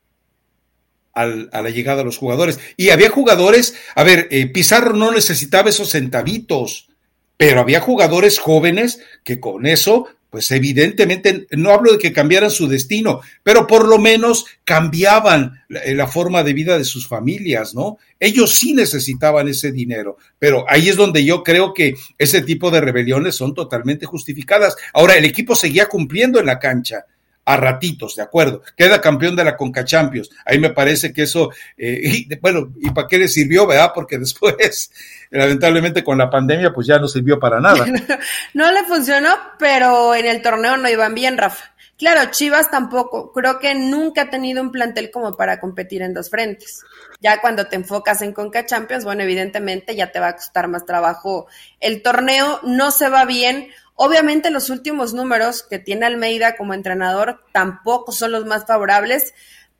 a 1.13 1.25
la 1.25 1.69
llegada 1.69 1.99
de 1.99 2.03
los 2.03 2.17
jugadores. 2.17 2.59
Y 2.75 2.89
había 2.89 3.09
jugadores, 3.09 3.73
a 3.95 4.03
ver, 4.03 4.27
eh, 4.31 4.47
Pizarro 4.47 4.93
no 4.93 5.11
necesitaba 5.11 5.69
esos 5.69 5.91
centavitos, 5.91 6.89
pero 7.37 7.61
había 7.61 7.79
jugadores 7.79 8.37
jóvenes 8.37 8.99
que 9.23 9.39
con 9.39 9.65
eso 9.65 10.07
pues 10.35 10.51
evidentemente 10.51 11.47
no 11.51 11.69
hablo 11.71 11.93
de 11.93 11.97
que 11.97 12.11
cambiaran 12.11 12.51
su 12.51 12.67
destino, 12.67 13.21
pero 13.41 13.65
por 13.65 13.87
lo 13.87 13.99
menos 13.99 14.45
cambiaban 14.65 15.63
la, 15.69 15.79
la, 15.93 16.07
forma 16.07 16.43
de 16.43 16.51
vida 16.51 16.77
de 16.77 16.83
sus 16.83 17.07
familias, 17.07 17.73
¿no? 17.73 17.99
Ellos 18.19 18.53
sí 18.53 18.73
necesitaban 18.73 19.47
ese 19.47 19.71
dinero, 19.71 20.17
pero 20.37 20.65
ahí 20.67 20.89
es 20.89 20.97
donde 20.97 21.23
yo 21.23 21.41
creo 21.41 21.73
que 21.73 21.95
ese 22.17 22.41
tipo 22.41 22.69
de 22.69 22.81
rebeliones 22.81 23.35
son 23.35 23.53
totalmente 23.53 24.05
justificadas. 24.05 24.75
Ahora, 24.93 25.15
el 25.15 25.23
equipo 25.23 25.55
seguía 25.55 25.85
cumpliendo 25.85 26.37
en 26.41 26.47
la 26.47 26.59
cancha 26.59 27.05
a 27.45 27.57
ratitos, 27.57 28.15
de 28.15 28.23
acuerdo. 28.23 28.61
Queda 28.75 28.99
campeón 28.99 29.35
de 29.35 29.43
la 29.43 29.55
Conca 29.55 29.85
Champions. 29.85 30.29
Ahí 30.45 30.59
me 30.59 30.71
parece 30.71 31.13
que 31.13 31.23
eso, 31.23 31.51
eh, 31.77 31.99
y, 32.03 32.35
bueno, 32.39 32.73
¿y 32.81 32.89
para 32.89 33.07
qué 33.07 33.19
le 33.19 33.27
sirvió, 33.27 33.67
verdad? 33.67 33.91
Porque 33.93 34.17
después, 34.17 34.91
lamentablemente 35.29 36.03
con 36.03 36.17
la 36.17 36.29
pandemia, 36.29 36.73
pues 36.73 36.87
ya 36.87 36.97
no 36.97 37.07
sirvió 37.07 37.39
para 37.39 37.59
nada. 37.59 37.85
no 38.53 38.71
le 38.71 38.83
funcionó, 38.83 39.35
pero 39.59 40.15
en 40.15 40.25
el 40.25 40.41
torneo 40.41 40.75
no 40.77 40.89
iban 40.89 41.13
bien, 41.13 41.37
Rafa. 41.37 41.75
Claro, 41.97 42.29
Chivas 42.31 42.69
tampoco. 42.69 43.31
Creo 43.31 43.59
que 43.59 43.73
nunca 43.73 44.23
ha 44.23 44.29
tenido 44.29 44.61
un 44.61 44.71
plantel 44.71 45.11
como 45.11 45.37
para 45.37 45.61
competir 45.61 46.01
en 46.01 46.13
dos 46.13 46.29
frentes. 46.29 46.83
Ya 47.21 47.39
cuando 47.39 47.67
te 47.67 47.77
enfocas 47.77 48.21
en 48.21 48.33
Conca 48.33 48.65
Champions, 48.65 49.05
bueno, 49.05 49.23
evidentemente 49.23 49.95
ya 49.95 50.11
te 50.11 50.19
va 50.19 50.29
a 50.29 50.35
costar 50.35 50.67
más 50.67 50.85
trabajo. 50.85 51.47
El 51.79 52.01
torneo 52.01 52.59
no 52.63 52.91
se 52.91 53.07
va 53.07 53.23
bien 53.23 53.69
Obviamente 53.95 54.49
los 54.51 54.69
últimos 54.69 55.13
números 55.13 55.63
que 55.63 55.79
tiene 55.79 56.05
Almeida 56.05 56.57
como 56.57 56.73
entrenador 56.73 57.43
tampoco 57.53 58.11
son 58.11 58.33
los 58.33 58.45
más 58.45 58.65
favorables, 58.65 59.33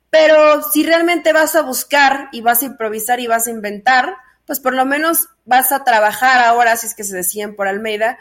pero 0.10 0.64
si 0.72 0.84
realmente 0.84 1.34
vas 1.34 1.56
a 1.56 1.62
buscar 1.62 2.30
y 2.32 2.40
vas 2.40 2.62
a 2.62 2.66
improvisar 2.66 3.20
y 3.20 3.28
vas 3.28 3.48
a 3.48 3.52
inventar, 3.52 4.16
pues 4.46 4.62
por 4.62 4.74
lo 4.74 4.86
menos 4.86 5.28
vas 5.44 5.74
a 5.74 5.84
trabajar 5.84 6.46
ahora, 6.46 6.78
si 6.78 6.88
es 6.88 6.96
que 6.96 7.04
se 7.04 7.16
deciden 7.16 7.56
por 7.56 7.68
Almeida, 7.68 8.18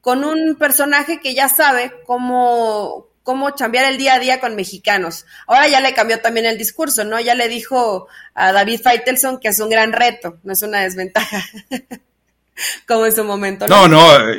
con 0.00 0.24
un 0.24 0.56
personaje 0.56 1.20
que 1.20 1.34
ya 1.34 1.48
sabe 1.48 1.92
cómo, 2.04 3.06
cómo 3.22 3.50
chambear 3.50 3.84
el 3.84 3.98
día 3.98 4.14
a 4.14 4.18
día 4.18 4.40
con 4.40 4.56
mexicanos. 4.56 5.26
Ahora 5.46 5.68
ya 5.68 5.80
le 5.80 5.94
cambió 5.94 6.20
también 6.20 6.46
el 6.46 6.58
discurso, 6.58 7.04
¿no? 7.04 7.20
Ya 7.20 7.36
le 7.36 7.48
dijo 7.48 8.08
a 8.34 8.50
David 8.50 8.80
Feitelson 8.82 9.38
que 9.38 9.48
es 9.48 9.60
un 9.60 9.70
gran 9.70 9.92
reto, 9.92 10.38
no 10.42 10.52
es 10.52 10.62
una 10.62 10.80
desventaja. 10.80 11.44
como 12.86 13.06
en 13.06 13.12
su 13.12 13.24
momento. 13.24 13.68
No, 13.68 13.86
no, 13.86 14.18
no 14.18 14.32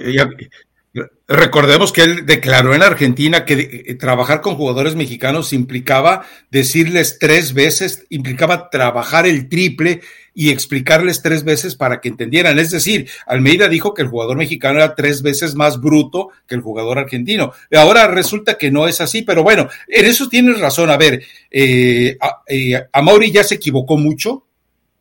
Recordemos 1.28 1.92
que 1.92 2.02
él 2.02 2.26
declaró 2.26 2.74
en 2.74 2.82
Argentina 2.82 3.46
que 3.46 3.84
eh, 3.88 3.96
trabajar 3.96 4.42
con 4.42 4.56
jugadores 4.56 4.96
mexicanos 4.96 5.54
implicaba 5.54 6.26
decirles 6.50 7.18
tres 7.20 7.54
veces, 7.54 8.06
implicaba 8.10 8.70
trabajar 8.70 9.28
el 9.28 9.50
triple 9.50 10.02
y 10.34 10.50
explicarles 10.50 11.22
tres 11.22 11.44
veces 11.44 11.76
para 11.76 12.00
que 12.00 12.10
entendieran. 12.10 12.58
Es 12.60 12.72
decir, 12.72 13.10
Almeida 13.26 13.68
dijo 13.68 13.94
que 13.94 14.04
el 14.04 14.08
jugador 14.08 14.38
mexicano 14.38 14.78
era 14.78 14.96
tres 14.96 15.22
veces 15.22 15.56
más 15.56 15.82
bruto 15.82 16.30
que 16.48 16.56
el 16.56 16.62
jugador 16.62 16.98
argentino. 17.00 17.52
Ahora 17.76 18.08
resulta 18.08 18.58
que 18.58 18.72
no 18.72 18.88
es 18.88 19.02
así, 19.02 19.22
pero 19.24 19.44
bueno, 19.44 19.68
en 19.88 20.06
eso 20.06 20.30
tienes 20.30 20.60
razón. 20.60 20.90
A 20.90 20.98
ver, 20.98 21.24
eh, 21.52 22.18
a, 22.22 22.42
eh, 22.48 22.88
Mauri 23.04 23.32
ya 23.32 23.44
se 23.44 23.56
equivocó 23.56 23.98
mucho, 23.98 24.48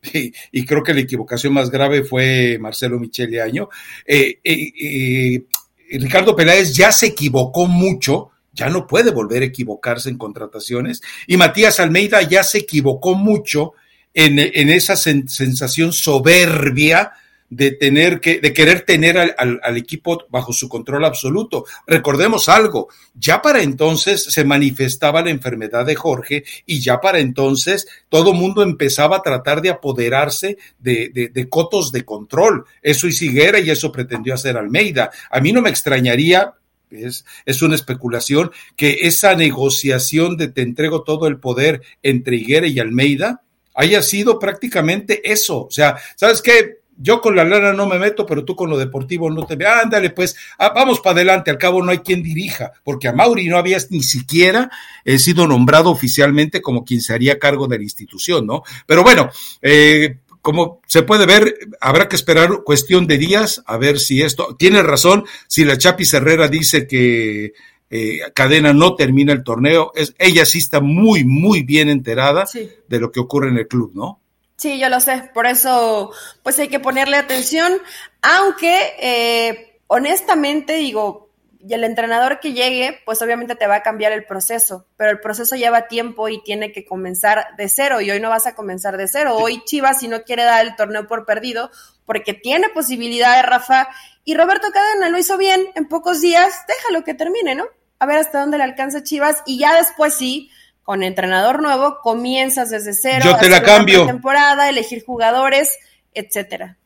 y, 0.52 0.64
creo 0.64 0.82
que 0.82 0.94
la 0.94 1.00
equivocación 1.00 1.52
más 1.52 1.70
grave 1.70 2.02
fue 2.02 2.58
Marcelo 2.60 2.98
Michele 2.98 3.40
Año. 3.40 3.68
Eh, 4.06 4.38
eh, 4.42 5.44
Ricardo 5.90 6.34
Peláez 6.34 6.74
ya 6.74 6.92
se 6.92 7.06
equivocó 7.06 7.66
mucho, 7.66 8.30
ya 8.52 8.68
no 8.68 8.86
puede 8.86 9.10
volver 9.10 9.42
a 9.42 9.46
equivocarse 9.46 10.08
en 10.08 10.18
contrataciones, 10.18 11.02
y 11.26 11.36
Matías 11.36 11.80
Almeida 11.80 12.22
ya 12.22 12.42
se 12.42 12.58
equivocó 12.58 13.14
mucho 13.14 13.72
en, 14.14 14.38
en 14.38 14.70
esa 14.70 14.96
sensación 14.96 15.92
soberbia 15.92 17.12
de 17.50 17.72
tener 17.72 18.20
que, 18.20 18.40
de 18.40 18.52
querer 18.52 18.82
tener 18.82 19.18
al, 19.18 19.60
al, 19.62 19.76
equipo 19.76 20.24
bajo 20.30 20.52
su 20.52 20.68
control 20.68 21.04
absoluto. 21.04 21.64
Recordemos 21.86 22.48
algo, 22.48 22.88
ya 23.14 23.42
para 23.42 23.62
entonces 23.62 24.22
se 24.22 24.44
manifestaba 24.44 25.22
la 25.22 25.30
enfermedad 25.30 25.84
de 25.84 25.94
Jorge 25.94 26.44
y 26.64 26.80
ya 26.80 27.00
para 27.00 27.18
entonces 27.18 27.86
todo 28.08 28.32
mundo 28.32 28.62
empezaba 28.62 29.16
a 29.16 29.22
tratar 29.22 29.62
de 29.62 29.70
apoderarse 29.70 30.58
de, 30.78 31.10
de, 31.12 31.28
de 31.28 31.48
cotos 31.48 31.92
de 31.92 32.04
control. 32.04 32.64
Eso 32.82 33.08
Higuera 33.22 33.58
y 33.60 33.70
eso 33.70 33.92
pretendió 33.92 34.34
hacer 34.34 34.56
Almeida. 34.56 35.10
A 35.30 35.40
mí 35.40 35.52
no 35.52 35.62
me 35.62 35.70
extrañaría, 35.70 36.54
es, 36.90 37.24
es, 37.44 37.62
una 37.62 37.74
especulación, 37.74 38.50
que 38.76 38.98
esa 39.02 39.34
negociación 39.34 40.36
de 40.36 40.48
te 40.48 40.62
entrego 40.62 41.02
todo 41.02 41.26
el 41.26 41.38
poder 41.38 41.82
entre 42.02 42.36
Higuera 42.36 42.66
y 42.66 42.78
Almeida 42.78 43.42
haya 43.74 44.02
sido 44.02 44.38
prácticamente 44.38 45.30
eso. 45.30 45.66
O 45.66 45.70
sea, 45.70 45.96
¿sabes 46.16 46.42
qué? 46.42 46.78
Yo 46.98 47.20
con 47.20 47.36
la 47.36 47.44
lana 47.44 47.72
no 47.72 47.86
me 47.86 47.98
meto, 47.98 48.24
pero 48.26 48.44
tú 48.44 48.56
con 48.56 48.70
lo 48.70 48.78
deportivo 48.78 49.30
no 49.30 49.46
te 49.46 49.56
metes. 49.56 49.74
Ándale, 49.84 50.10
pues, 50.10 50.36
ah, 50.58 50.72
vamos 50.74 51.00
para 51.00 51.16
adelante, 51.16 51.50
al 51.50 51.58
cabo 51.58 51.82
no 51.82 51.90
hay 51.90 51.98
quien 51.98 52.22
dirija, 52.22 52.72
porque 52.84 53.08
a 53.08 53.12
Mauri 53.12 53.48
no 53.48 53.58
habías 53.58 53.90
ni 53.90 54.02
siquiera 54.02 54.70
eh, 55.04 55.18
sido 55.18 55.46
nombrado 55.46 55.90
oficialmente 55.90 56.62
como 56.62 56.84
quien 56.84 57.00
se 57.00 57.12
haría 57.12 57.38
cargo 57.38 57.66
de 57.66 57.78
la 57.78 57.84
institución, 57.84 58.46
¿no? 58.46 58.62
Pero 58.86 59.02
bueno, 59.02 59.30
eh, 59.62 60.18
como 60.40 60.80
se 60.86 61.02
puede 61.02 61.26
ver, 61.26 61.58
habrá 61.80 62.08
que 62.08 62.16
esperar 62.16 62.62
cuestión 62.64 63.06
de 63.06 63.18
días 63.18 63.62
a 63.66 63.76
ver 63.78 63.98
si 63.98 64.22
esto 64.22 64.54
tiene 64.56 64.82
razón. 64.82 65.24
Si 65.48 65.64
la 65.64 65.76
Chapi 65.76 66.04
Herrera 66.12 66.46
dice 66.46 66.86
que 66.86 67.52
eh, 67.90 68.20
Cadena 68.32 68.72
no 68.72 68.94
termina 68.94 69.32
el 69.32 69.42
torneo, 69.42 69.92
es, 69.94 70.14
ella 70.18 70.46
sí 70.46 70.58
está 70.58 70.80
muy, 70.80 71.24
muy 71.24 71.62
bien 71.62 71.88
enterada 71.88 72.46
sí. 72.46 72.68
de 72.88 73.00
lo 73.00 73.10
que 73.10 73.20
ocurre 73.20 73.48
en 73.48 73.58
el 73.58 73.66
club, 73.66 73.90
¿no? 73.94 74.20
Sí, 74.56 74.78
yo 74.78 74.88
lo 74.88 75.00
sé, 75.00 75.30
por 75.34 75.46
eso 75.46 76.12
pues 76.42 76.58
hay 76.58 76.68
que 76.68 76.80
ponerle 76.80 77.18
atención, 77.18 77.74
aunque 78.22 78.94
eh, 78.98 79.80
honestamente 79.86 80.74
digo, 80.76 81.26
y 81.60 81.74
el 81.74 81.84
entrenador 81.84 82.40
que 82.40 82.52
llegue, 82.52 83.00
pues 83.04 83.20
obviamente 83.20 83.54
te 83.54 83.66
va 83.66 83.76
a 83.76 83.82
cambiar 83.82 84.12
el 84.12 84.24
proceso, 84.24 84.86
pero 84.96 85.10
el 85.10 85.20
proceso 85.20 85.56
lleva 85.56 85.88
tiempo 85.88 86.28
y 86.28 86.42
tiene 86.42 86.72
que 86.72 86.86
comenzar 86.86 87.48
de 87.58 87.68
cero, 87.68 88.00
y 88.00 88.10
hoy 88.10 88.20
no 88.20 88.30
vas 88.30 88.46
a 88.46 88.54
comenzar 88.54 88.96
de 88.96 89.08
cero. 89.08 89.36
Hoy 89.36 89.62
Chivas, 89.64 89.98
si 89.98 90.08
no 90.08 90.22
quiere 90.22 90.44
dar 90.44 90.64
el 90.64 90.76
torneo 90.76 91.06
por 91.06 91.26
perdido, 91.26 91.70
porque 92.04 92.34
tiene 92.34 92.68
posibilidad 92.68 93.36
de 93.36 93.42
Rafa, 93.42 93.88
y 94.24 94.36
Roberto 94.36 94.68
Cadena 94.72 95.08
lo 95.08 95.18
hizo 95.18 95.36
bien 95.36 95.66
en 95.74 95.88
pocos 95.88 96.20
días, 96.20 96.64
déjalo 96.68 97.04
que 97.04 97.14
termine, 97.14 97.54
¿no? 97.54 97.66
A 97.98 98.06
ver 98.06 98.18
hasta 98.18 98.40
dónde 98.40 98.58
le 98.58 98.64
alcanza 98.64 99.02
Chivas, 99.02 99.42
y 99.44 99.58
ya 99.58 99.74
después 99.74 100.14
sí, 100.14 100.50
con 100.86 101.02
entrenador 101.02 101.60
nuevo, 101.62 101.98
comienzas 102.00 102.70
desde 102.70 102.94
cero, 102.94 103.24
yo 103.24 103.36
te 103.38 103.48
la 103.48 103.60
cambio. 103.60 104.06
temporada, 104.06 104.70
elegir 104.70 105.02
jugadores, 105.04 105.76
etcétera. 106.14 106.76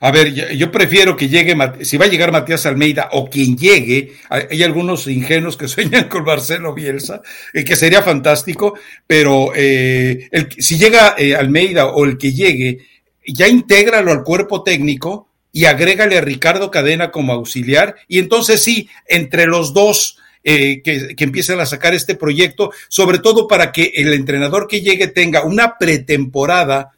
A 0.00 0.10
ver, 0.10 0.34
yo 0.34 0.72
prefiero 0.72 1.16
que 1.16 1.28
llegue, 1.28 1.56
si 1.84 1.96
va 1.98 2.06
a 2.06 2.08
llegar 2.08 2.32
Matías 2.32 2.66
Almeida 2.66 3.10
o 3.12 3.30
quien 3.30 3.56
llegue, 3.56 4.14
hay 4.28 4.60
algunos 4.64 5.06
ingenuos 5.06 5.56
que 5.56 5.68
sueñan 5.68 6.08
con 6.08 6.24
Marcelo 6.24 6.74
Bielsa, 6.74 7.22
eh, 7.54 7.62
que 7.62 7.76
sería 7.76 8.02
fantástico, 8.02 8.76
pero 9.06 9.52
eh, 9.54 10.28
el, 10.32 10.48
si 10.58 10.76
llega 10.76 11.14
eh, 11.16 11.36
Almeida 11.36 11.86
o 11.86 12.04
el 12.04 12.18
que 12.18 12.32
llegue, 12.32 12.84
ya 13.24 13.46
intégralo 13.46 14.10
al 14.10 14.24
cuerpo 14.24 14.64
técnico 14.64 15.28
y 15.52 15.66
agrégale 15.66 16.18
a 16.18 16.22
Ricardo 16.22 16.72
Cadena 16.72 17.12
como 17.12 17.32
auxiliar, 17.32 17.94
y 18.08 18.18
entonces 18.18 18.60
sí, 18.60 18.88
entre 19.06 19.46
los 19.46 19.72
dos 19.72 20.18
eh, 20.44 20.82
que, 20.82 21.14
empiecen 21.18 21.60
a 21.60 21.66
sacar 21.66 21.94
este 21.94 22.14
proyecto, 22.14 22.70
sobre 22.88 23.18
todo 23.18 23.46
para 23.46 23.72
que 23.72 23.92
el 23.94 24.12
entrenador 24.12 24.66
que 24.66 24.80
llegue 24.80 25.08
tenga 25.08 25.44
una 25.44 25.78
pretemporada 25.78 26.92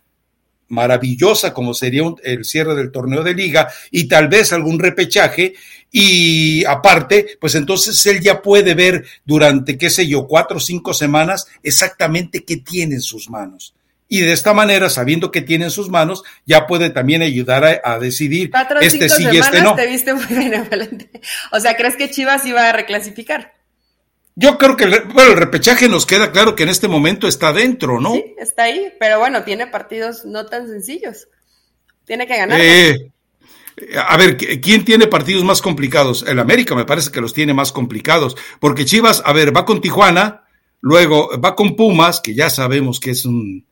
maravillosa 0.68 1.52
como 1.52 1.74
sería 1.74 2.02
el 2.22 2.44
cierre 2.44 2.74
del 2.74 2.90
torneo 2.90 3.22
de 3.22 3.34
liga 3.34 3.68
y 3.90 4.08
tal 4.08 4.28
vez 4.28 4.52
algún 4.52 4.78
repechaje 4.78 5.54
y 5.90 6.64
aparte, 6.64 7.36
pues 7.38 7.54
entonces 7.54 8.04
él 8.06 8.20
ya 8.20 8.42
puede 8.42 8.74
ver 8.74 9.04
durante, 9.24 9.78
qué 9.78 9.90
sé 9.90 10.06
yo, 10.06 10.26
cuatro 10.26 10.56
o 10.56 10.60
cinco 10.60 10.94
semanas 10.94 11.46
exactamente 11.62 12.44
qué 12.44 12.56
tiene 12.56 12.96
en 12.96 13.02
sus 13.02 13.30
manos 13.30 13.74
y 14.08 14.20
de 14.20 14.32
esta 14.32 14.52
manera, 14.52 14.90
sabiendo 14.90 15.30
que 15.30 15.42
tiene 15.42 15.66
en 15.66 15.70
sus 15.70 15.88
manos, 15.88 16.22
ya 16.46 16.66
puede 16.66 16.90
también 16.90 17.22
ayudar 17.22 17.64
a, 17.64 17.80
a 17.94 17.98
decidir 17.98 18.50
Cuatro 18.50 18.80
este 18.80 19.08
sí 19.08 19.26
y 19.30 19.38
este 19.38 19.62
no. 19.62 19.74
Te 19.74 19.86
viste 19.86 20.14
muy 20.14 20.24
benevolente. 20.30 21.10
O 21.52 21.60
sea, 21.60 21.76
¿crees 21.76 21.96
que 21.96 22.10
Chivas 22.10 22.44
iba 22.46 22.68
a 22.68 22.72
reclasificar? 22.72 23.54
Yo 24.36 24.58
creo 24.58 24.76
que 24.76 24.86
bueno, 24.86 25.32
el 25.32 25.36
repechaje 25.36 25.88
nos 25.88 26.06
queda 26.06 26.32
claro 26.32 26.56
que 26.56 26.64
en 26.64 26.68
este 26.68 26.88
momento 26.88 27.28
está 27.28 27.52
dentro, 27.52 28.00
¿no? 28.00 28.14
Sí, 28.14 28.34
está 28.38 28.64
ahí, 28.64 28.92
pero 28.98 29.20
bueno, 29.20 29.44
tiene 29.44 29.68
partidos 29.68 30.24
no 30.24 30.46
tan 30.46 30.66
sencillos. 30.66 31.28
Tiene 32.04 32.26
que 32.26 32.36
ganar. 32.36 32.60
Eh, 32.60 33.12
a 33.96 34.16
ver, 34.16 34.36
¿quién 34.36 34.84
tiene 34.84 35.06
partidos 35.06 35.44
más 35.44 35.62
complicados? 35.62 36.24
El 36.26 36.40
América 36.40 36.74
me 36.74 36.84
parece 36.84 37.10
que 37.10 37.20
los 37.20 37.32
tiene 37.32 37.54
más 37.54 37.72
complicados, 37.72 38.36
porque 38.60 38.84
Chivas, 38.84 39.22
a 39.24 39.32
ver, 39.32 39.56
va 39.56 39.64
con 39.64 39.80
Tijuana, 39.80 40.44
luego 40.80 41.30
va 41.40 41.54
con 41.54 41.76
Pumas, 41.76 42.20
que 42.20 42.34
ya 42.34 42.50
sabemos 42.50 43.00
que 43.00 43.10
es 43.10 43.24
un 43.24 43.66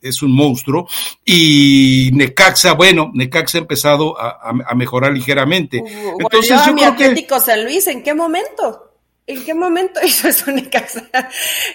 es 0.00 0.22
un 0.22 0.34
monstruo. 0.34 0.88
Y 1.24 2.10
Necaxa, 2.14 2.72
bueno, 2.74 3.10
Necaxa 3.14 3.58
ha 3.58 3.60
empezado 3.62 4.18
a, 4.20 4.28
a, 4.28 4.54
a 4.68 4.74
mejorar 4.74 5.12
ligeramente. 5.12 5.78
Uh, 5.78 6.16
Entonces, 6.20 6.58
yo 6.66 6.72
mi 6.72 6.80
creo 6.82 6.92
Atlético 6.92 7.36
que... 7.36 7.40
San 7.42 7.64
Luis, 7.64 7.86
¿en 7.86 8.02
qué 8.02 8.14
momento? 8.14 8.82
¿En 9.26 9.44
qué 9.44 9.54
momento 9.54 10.00
hizo 10.04 10.28
eso 10.28 10.50
Necaxa? 10.50 11.08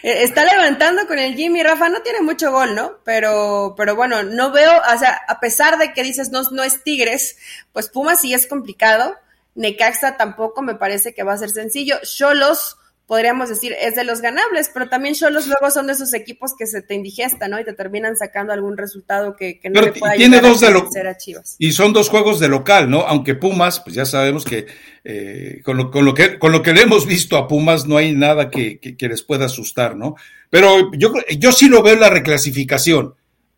Está 0.01 0.45
levantando 0.45 1.06
con 1.06 1.19
el 1.19 1.36
Jimmy, 1.36 1.63
Rafa, 1.63 1.89
no 1.89 2.01
tiene 2.01 2.21
mucho 2.21 2.51
gol, 2.51 2.75
¿no? 2.75 2.93
Pero, 3.04 3.73
pero 3.77 3.95
bueno, 3.95 4.23
no 4.23 4.51
veo, 4.51 4.71
o 4.71 4.97
sea, 4.97 5.19
a 5.27 5.39
pesar 5.39 5.77
de 5.77 5.93
que 5.93 6.04
dices 6.04 6.30
no, 6.32 6.43
no 6.51 6.63
es 6.63 6.84
Tigres, 6.84 7.38
pues 7.73 7.89
Pumas 7.89 8.21
sí 8.21 8.34
es 8.34 8.47
complicado. 8.47 9.15
Necaxa 9.54 10.15
tampoco 10.15 10.62
me 10.62 10.75
parece 10.75 11.13
que 11.13 11.23
va 11.23 11.34
a 11.34 11.38
ser 11.38 11.49
sencillo. 11.49 11.97
Cholos 12.04 12.77
podríamos 13.12 13.50
decir, 13.50 13.76
es 13.78 13.95
de 13.95 14.06
los 14.06 14.21
ganables, 14.21 14.71
pero 14.74 14.88
también 14.88 15.15
Cholos 15.15 15.45
luego 15.45 15.69
son 15.69 15.88
de 15.88 15.91
esos 15.91 16.13
equipos 16.13 16.54
que 16.58 16.65
se 16.65 16.82
te 16.82 16.95
indigestan, 16.95 17.52
¿no? 17.52 17.60
Y 17.60 17.65
te 17.65 17.74
terminan 17.74 18.15
sacando 18.15 18.54
algún 18.54 18.78
resultado 18.78 19.36
que, 19.36 19.60
no 19.65 19.82
le 19.82 19.91
pueda 19.91 20.13
tiene 20.13 20.39
dos 20.39 20.62
de 20.62 20.67
a 20.69 21.17
Chivas. 21.17 21.58
Y 21.60 21.74
son 21.74 21.91
dos 21.91 22.08
juegos 22.08 22.39
de 22.39 22.47
local, 22.47 22.89
¿no? 22.89 23.02
Aunque 23.02 23.36
Pumas, 23.36 23.82
pues 23.82 23.97
ya 23.97 24.06
sabemos 24.06 24.45
que, 24.45 24.65
eh, 25.04 25.60
con, 25.62 25.76
lo, 25.76 25.91
con, 25.91 26.06
lo 26.06 26.13
que 26.13 26.39
con 26.39 26.54
lo 26.54 26.63
que 26.63 26.71
le 26.71 26.84
hemos 26.84 27.06
visto 27.06 27.36
a 27.36 27.50
Pumas 27.50 27.86
no 27.86 27.97
hay 27.97 28.13
nada 28.13 28.50
que, 28.50 28.80
que 28.80 29.08
les 29.10 29.24
pueda 29.24 29.47
asustar, 29.47 29.97
¿no? 29.97 30.15
Pero 30.50 30.89
yo, 30.93 31.12
yo 31.38 31.52
sí 31.52 31.67
lo 31.67 31.84
veo 31.84 31.95
en 31.95 32.00
la 32.00 32.10
reclasificación. 32.10 33.15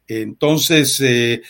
Entonces, 0.07 0.99
eh, 1.01 1.41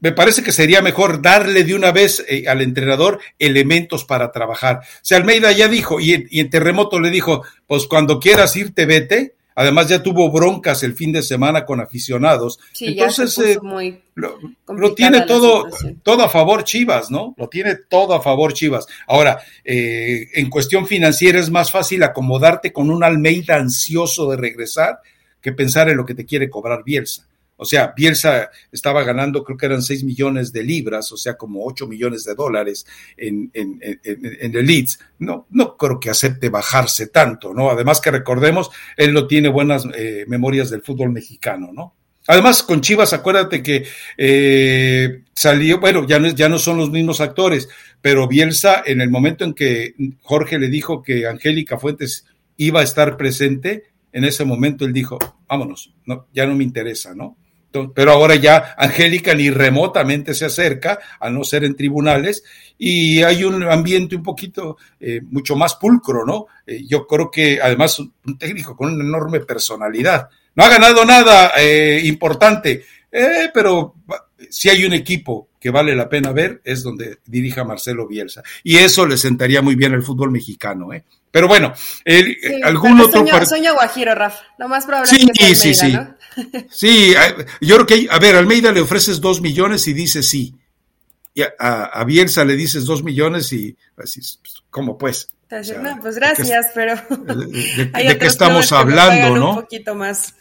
me 0.00 0.12
parece 0.12 0.42
que 0.42 0.52
sería 0.52 0.82
mejor 0.82 1.22
darle 1.22 1.64
de 1.64 1.74
una 1.74 1.92
vez 1.92 2.24
eh, 2.28 2.44
al 2.48 2.60
entrenador 2.60 3.20
elementos 3.38 4.04
para 4.04 4.32
trabajar. 4.32 4.80
O 4.82 4.98
sea, 5.02 5.18
Almeida 5.18 5.52
ya 5.52 5.68
dijo, 5.68 6.00
y, 6.00 6.26
en 6.30 6.50
Terremoto 6.50 6.98
le 6.98 7.10
dijo, 7.10 7.44
pues 7.66 7.86
cuando 7.86 8.18
quieras 8.18 8.56
irte, 8.56 8.86
vete. 8.86 9.34
Además, 9.58 9.88
ya 9.88 10.02
tuvo 10.02 10.30
broncas 10.30 10.82
el 10.82 10.92
fin 10.92 11.12
de 11.12 11.22
semana 11.22 11.64
con 11.64 11.80
aficionados. 11.80 12.58
Entonces, 12.78 13.38
eh, 13.38 13.58
lo, 14.14 14.38
lo, 14.68 14.94
tiene 14.94 15.22
todo, 15.22 15.66
todo 16.02 16.24
a 16.24 16.28
favor 16.28 16.62
Chivas, 16.62 17.10
¿no? 17.10 17.34
Lo 17.38 17.48
tiene 17.48 17.74
todo 17.88 18.12
a 18.12 18.20
favor 18.20 18.52
Chivas. 18.52 18.86
Ahora, 19.06 19.40
en 19.64 20.50
cuestión 20.50 20.86
financiera 20.86 21.38
es 21.38 21.48
más 21.48 21.72
fácil 21.72 22.02
acomodarte 22.02 22.70
con 22.70 22.90
un 22.90 23.02
Almeida 23.02 23.56
ansioso 23.56 24.30
de 24.30 24.36
regresar 24.36 24.98
que 25.40 25.52
pensar 25.52 25.88
en 25.88 25.96
lo 25.96 26.04
que 26.04 26.14
te 26.14 26.26
quiere 26.26 26.50
cobrar 26.50 26.84
Bielsa. 26.84 27.26
O 27.56 27.64
sea, 27.64 27.94
Bielsa 27.96 28.50
estaba 28.70 29.02
ganando, 29.02 29.42
creo 29.42 29.56
que 29.56 29.66
eran 29.66 29.82
6 29.82 30.04
millones 30.04 30.52
de 30.52 30.62
libras, 30.62 31.10
o 31.12 31.16
sea, 31.16 31.36
como 31.36 31.64
8 31.64 31.86
millones 31.86 32.24
de 32.24 32.34
dólares 32.34 32.86
en, 33.16 33.50
el 33.54 34.66
Leeds. 34.66 34.98
No, 35.18 35.46
no 35.50 35.76
creo 35.76 35.98
que 35.98 36.10
acepte 36.10 36.50
bajarse 36.50 37.06
tanto, 37.08 37.54
¿no? 37.54 37.70
Además 37.70 38.00
que 38.00 38.10
recordemos, 38.10 38.70
él 38.96 39.14
no 39.14 39.26
tiene 39.26 39.48
buenas 39.48 39.86
eh, 39.94 40.24
memorias 40.28 40.70
del 40.70 40.82
fútbol 40.82 41.10
mexicano, 41.10 41.70
¿no? 41.72 41.94
Además, 42.28 42.62
con 42.62 42.80
Chivas, 42.80 43.12
acuérdate 43.12 43.62
que 43.62 43.86
eh, 44.18 45.22
salió, 45.32 45.78
bueno, 45.78 46.06
ya 46.06 46.18
no, 46.18 46.28
ya 46.28 46.48
no 46.48 46.58
son 46.58 46.76
los 46.76 46.90
mismos 46.90 47.20
actores, 47.20 47.68
pero 48.02 48.26
Bielsa, 48.26 48.82
en 48.84 49.00
el 49.00 49.10
momento 49.10 49.44
en 49.44 49.54
que 49.54 49.94
Jorge 50.22 50.58
le 50.58 50.68
dijo 50.68 51.02
que 51.02 51.26
Angélica 51.26 51.78
Fuentes 51.78 52.26
iba 52.56 52.80
a 52.80 52.84
estar 52.84 53.16
presente, 53.16 53.84
en 54.12 54.24
ese 54.24 54.44
momento 54.44 54.84
él 54.84 54.92
dijo, 54.92 55.18
vámonos, 55.48 55.94
no, 56.04 56.26
ya 56.32 56.46
no 56.46 56.56
me 56.56 56.64
interesa, 56.64 57.14
¿no? 57.14 57.36
Pero 57.94 58.12
ahora 58.12 58.36
ya 58.36 58.74
Angélica 58.76 59.34
ni 59.34 59.50
remotamente 59.50 60.34
se 60.34 60.46
acerca, 60.46 60.98
a 61.20 61.30
no 61.30 61.44
ser 61.44 61.64
en 61.64 61.76
tribunales, 61.76 62.44
y 62.78 63.22
hay 63.22 63.44
un 63.44 63.62
ambiente 63.62 64.16
un 64.16 64.22
poquito 64.22 64.76
eh, 65.00 65.20
mucho 65.30 65.56
más 65.56 65.74
pulcro, 65.76 66.24
¿no? 66.24 66.46
Eh, 66.66 66.84
yo 66.86 67.06
creo 67.06 67.30
que 67.30 67.60
además 67.62 67.98
un 67.98 68.38
técnico 68.38 68.76
con 68.76 68.92
una 68.92 69.04
enorme 69.04 69.40
personalidad. 69.40 70.28
No 70.54 70.64
ha 70.64 70.68
ganado 70.68 71.04
nada 71.04 71.52
eh, 71.58 72.00
importante, 72.04 72.84
pero 73.52 73.94
si 74.50 74.68
hay 74.68 74.84
un 74.84 74.92
equipo 74.92 75.48
que 75.66 75.72
vale 75.72 75.96
la 75.96 76.08
pena 76.08 76.30
ver, 76.30 76.60
es 76.62 76.84
donde 76.84 77.18
dirija 77.26 77.64
Marcelo 77.64 78.06
Bielsa. 78.06 78.40
Y 78.62 78.76
eso 78.76 79.04
le 79.04 79.16
sentaría 79.16 79.62
muy 79.62 79.74
bien 79.74 79.94
al 79.94 80.04
fútbol 80.04 80.30
mexicano, 80.30 80.92
¿eh? 80.92 81.02
Pero 81.32 81.48
bueno, 81.48 81.72
algún 82.62 83.00
otro. 83.00 83.26
Sueño, 83.44 83.74
guajiro, 83.74 84.14
Rafa. 84.14 84.44
Lo 84.58 84.68
más 84.68 84.86
probable 84.86 85.10
es 85.10 85.26
que 85.36 85.54
sea 85.56 85.74
sí, 85.74 85.92
¿no? 85.92 86.14
Sí, 86.70 87.14
yo 87.60 87.74
creo 87.74 87.86
que, 87.86 88.06
a 88.08 88.20
ver, 88.20 88.36
Almeida 88.36 88.70
le 88.70 88.80
ofreces 88.80 89.20
dos 89.20 89.40
millones 89.40 89.88
y 89.88 89.92
dice 89.92 90.22
sí. 90.22 90.54
Y 91.34 91.42
a, 91.42 92.04
Bielsa 92.04 92.44
le 92.44 92.54
dices 92.54 92.84
dos 92.84 93.02
millones 93.02 93.52
y 93.52 93.76
así, 93.96 94.20
pues, 94.20 94.62
¿cómo 94.70 94.96
pues? 94.96 95.30
no, 95.50 95.98
pues 96.00 96.14
gracias, 96.14 96.66
pero. 96.76 96.94
¿De, 96.94 97.90
qué 98.20 98.26
estamos 98.26 98.70
hablando, 98.70 99.36
no? 99.36 99.50
Un 99.50 99.56
poquito 99.62 99.96
más. 99.96 100.32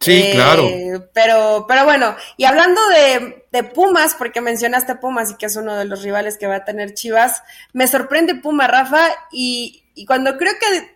Sí, 0.00 0.30
claro. 0.32 0.64
Eh, 0.64 1.00
pero, 1.12 1.64
pero 1.66 1.84
bueno, 1.84 2.14
y 2.36 2.44
hablando 2.44 2.80
de, 2.88 3.46
de, 3.50 3.64
Pumas, 3.64 4.14
porque 4.14 4.40
mencionaste 4.40 4.96
Pumas 4.96 5.30
y 5.30 5.36
que 5.36 5.46
es 5.46 5.56
uno 5.56 5.76
de 5.76 5.86
los 5.86 6.02
rivales 6.02 6.36
que 6.36 6.46
va 6.46 6.56
a 6.56 6.64
tener 6.64 6.94
Chivas, 6.94 7.42
me 7.72 7.86
sorprende 7.86 8.34
Puma, 8.34 8.66
Rafa, 8.66 9.08
y, 9.32 9.84
y 9.94 10.04
cuando 10.04 10.36
creo 10.36 10.52
que 10.58 10.94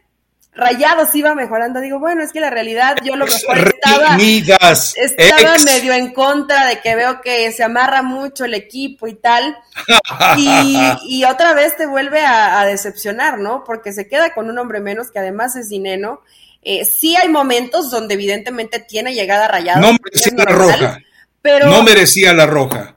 Rayados 0.59 1.15
iba 1.15 1.37
mejorando. 1.37 1.81
Digo, 1.81 2.01
bueno, 2.01 2.23
es 2.23 2.33
que 2.33 2.41
la 2.41 2.51
realidad 2.51 2.97
yo 3.05 3.15
lo 3.15 3.27
mejor 3.27 3.59
estaba, 3.59 4.17
estaba 4.17 5.57
medio 5.65 5.93
en 5.93 6.13
contra 6.13 6.67
de 6.67 6.81
que 6.81 6.97
veo 6.97 7.21
que 7.21 7.53
se 7.53 7.63
amarra 7.63 8.03
mucho 8.03 8.45
el 8.45 8.55
equipo 8.55 9.07
y 9.07 9.15
tal. 9.15 9.57
Y, 10.37 11.25
otra 11.25 11.55
vez 11.55 11.77
te 11.77 11.87
vuelve 11.87 12.25
a, 12.27 12.65
decepcionar, 12.65 13.39
¿no? 13.39 13.63
Porque 13.63 13.93
se 13.93 14.09
queda 14.09 14.35
con 14.35 14.51
un 14.51 14.59
hombre 14.59 14.81
menos 14.81 15.13
que 15.13 15.21
además 15.21 15.55
es 15.55 15.69
dinero. 15.69 16.23
Eh, 16.71 16.85
sí 16.85 17.17
hay 17.17 17.31
momentos 17.31 17.91
donde 17.91 18.13
evidentemente 18.13 18.79
tiene 18.79 19.15
llegada 19.15 19.49
Rayados. 19.49 19.81
No 19.81 19.97
merecía 20.05 20.35
la 20.37 20.53
roja. 20.53 20.99
Pero, 21.41 21.67
no 21.71 21.83
merecía 21.83 22.35
la 22.35 22.45
roja. 22.45 22.95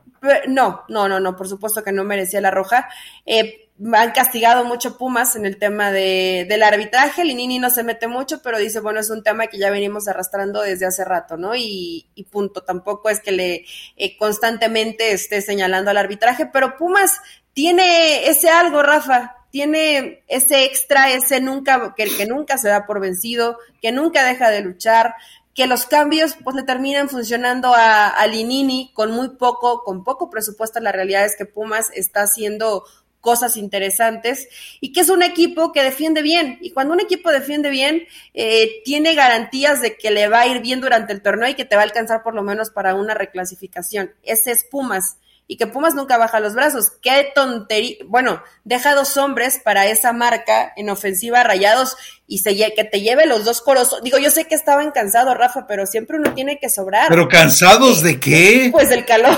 No, 0.49 0.83
no, 0.89 1.07
no, 1.07 1.21
no, 1.21 1.37
por 1.37 1.47
supuesto 1.47 1.81
que 1.81 1.93
no 1.93 2.03
merecía 2.03 2.41
la 2.41 2.51
roja. 2.51 2.89
Eh, 3.25 3.69
han 3.93 4.11
castigado 4.11 4.65
mucho 4.65 4.97
Pumas 4.97 5.37
en 5.37 5.45
el 5.45 5.57
tema 5.57 5.89
de, 5.89 6.45
del 6.49 6.63
arbitraje. 6.63 7.23
Linini 7.23 7.59
no 7.59 7.69
se 7.69 7.85
mete 7.85 8.09
mucho, 8.09 8.41
pero 8.41 8.59
dice, 8.59 8.81
bueno, 8.81 8.99
es 8.99 9.09
un 9.09 9.23
tema 9.23 9.47
que 9.47 9.57
ya 9.57 9.69
venimos 9.69 10.09
arrastrando 10.09 10.61
desde 10.61 10.85
hace 10.85 11.05
rato, 11.05 11.37
¿no? 11.37 11.55
Y, 11.55 12.05
punto. 12.29 12.63
Tampoco 12.63 13.09
es 13.09 13.21
que 13.21 13.31
le 13.31 13.65
eh, 13.95 14.17
constantemente 14.17 15.13
esté 15.13 15.41
señalando 15.41 15.91
al 15.91 15.97
arbitraje, 15.97 16.45
pero 16.45 16.75
Pumas 16.75 17.21
tiene 17.53 18.27
ese 18.27 18.49
algo, 18.49 18.83
Rafa. 18.83 19.37
Tiene 19.51 20.23
ese 20.27 20.63
extra, 20.63 21.11
ese 21.11 21.39
nunca, 21.41 21.93
que, 21.95 22.05
que 22.05 22.25
nunca 22.25 22.57
se 22.57 22.69
da 22.69 22.85
por 22.85 22.99
vencido, 22.99 23.57
que 23.81 23.91
nunca 23.91 24.25
deja 24.25 24.49
de 24.49 24.61
luchar, 24.61 25.15
que 25.53 25.67
los 25.67 25.85
cambios 25.85 26.35
pues 26.43 26.55
le 26.55 26.63
terminan 26.63 27.09
funcionando 27.09 27.73
a, 27.73 28.07
a 28.07 28.27
Linini 28.27 28.91
con 28.93 29.11
muy 29.11 29.29
poco, 29.29 29.83
con 29.83 30.03
poco 30.03 30.29
presupuesto. 30.29 30.79
La 30.79 30.91
realidad 30.91 31.25
es 31.25 31.35
que 31.35 31.45
Pumas 31.45 31.89
está 31.93 32.21
haciendo 32.23 32.85
cosas 33.21 33.55
interesantes 33.55 34.49
y 34.81 34.91
que 34.91 35.01
es 35.01 35.09
un 35.09 35.21
equipo 35.23 35.71
que 35.71 35.83
defiende 35.83 36.21
bien. 36.21 36.57
Y 36.61 36.71
cuando 36.71 36.93
un 36.93 36.99
equipo 36.99 37.31
defiende 37.31 37.69
bien, 37.69 38.07
eh, 38.33 38.81
tiene 38.83 39.13
garantías 39.13 39.81
de 39.81 39.95
que 39.95 40.11
le 40.11 40.27
va 40.27 40.41
a 40.41 40.47
ir 40.47 40.61
bien 40.61 40.81
durante 40.81 41.13
el 41.13 41.21
torneo 41.21 41.47
y 41.49 41.53
que 41.53 41.65
te 41.65 41.75
va 41.75 41.83
a 41.83 41.85
alcanzar 41.85 42.23
por 42.23 42.33
lo 42.33 42.43
menos 42.43 42.71
para 42.71 42.95
una 42.95 43.13
reclasificación. 43.13 44.11
Ese 44.23 44.51
es 44.51 44.65
Pumas 44.65 45.17
y 45.51 45.57
que 45.57 45.67
Pumas 45.67 45.95
nunca 45.95 46.17
baja 46.17 46.39
los 46.39 46.53
brazos. 46.53 46.93
Qué 47.01 47.29
tontería. 47.35 47.97
Bueno, 48.05 48.41
deja 48.63 48.95
dos 48.95 49.17
hombres 49.17 49.59
para 49.61 49.85
esa 49.87 50.13
marca 50.13 50.71
en 50.77 50.89
ofensiva 50.89 51.43
rayados 51.43 51.97
y 52.25 52.37
se, 52.37 52.55
que 52.55 52.85
te 52.85 53.01
lleve 53.01 53.25
los 53.25 53.43
dos 53.43 53.61
coros. 53.61 53.97
Digo, 54.01 54.17
yo 54.17 54.31
sé 54.31 54.45
que 54.45 54.55
estaban 54.55 54.91
cansados, 54.91 55.37
Rafa, 55.37 55.67
pero 55.67 55.85
siempre 55.85 56.15
uno 56.15 56.33
tiene 56.33 56.57
que 56.57 56.69
sobrar. 56.69 57.09
¿Pero 57.09 57.27
cansados 57.27 58.01
de 58.01 58.17
qué? 58.17 58.69
Pues 58.71 58.87
del 58.87 59.03
calor. 59.03 59.37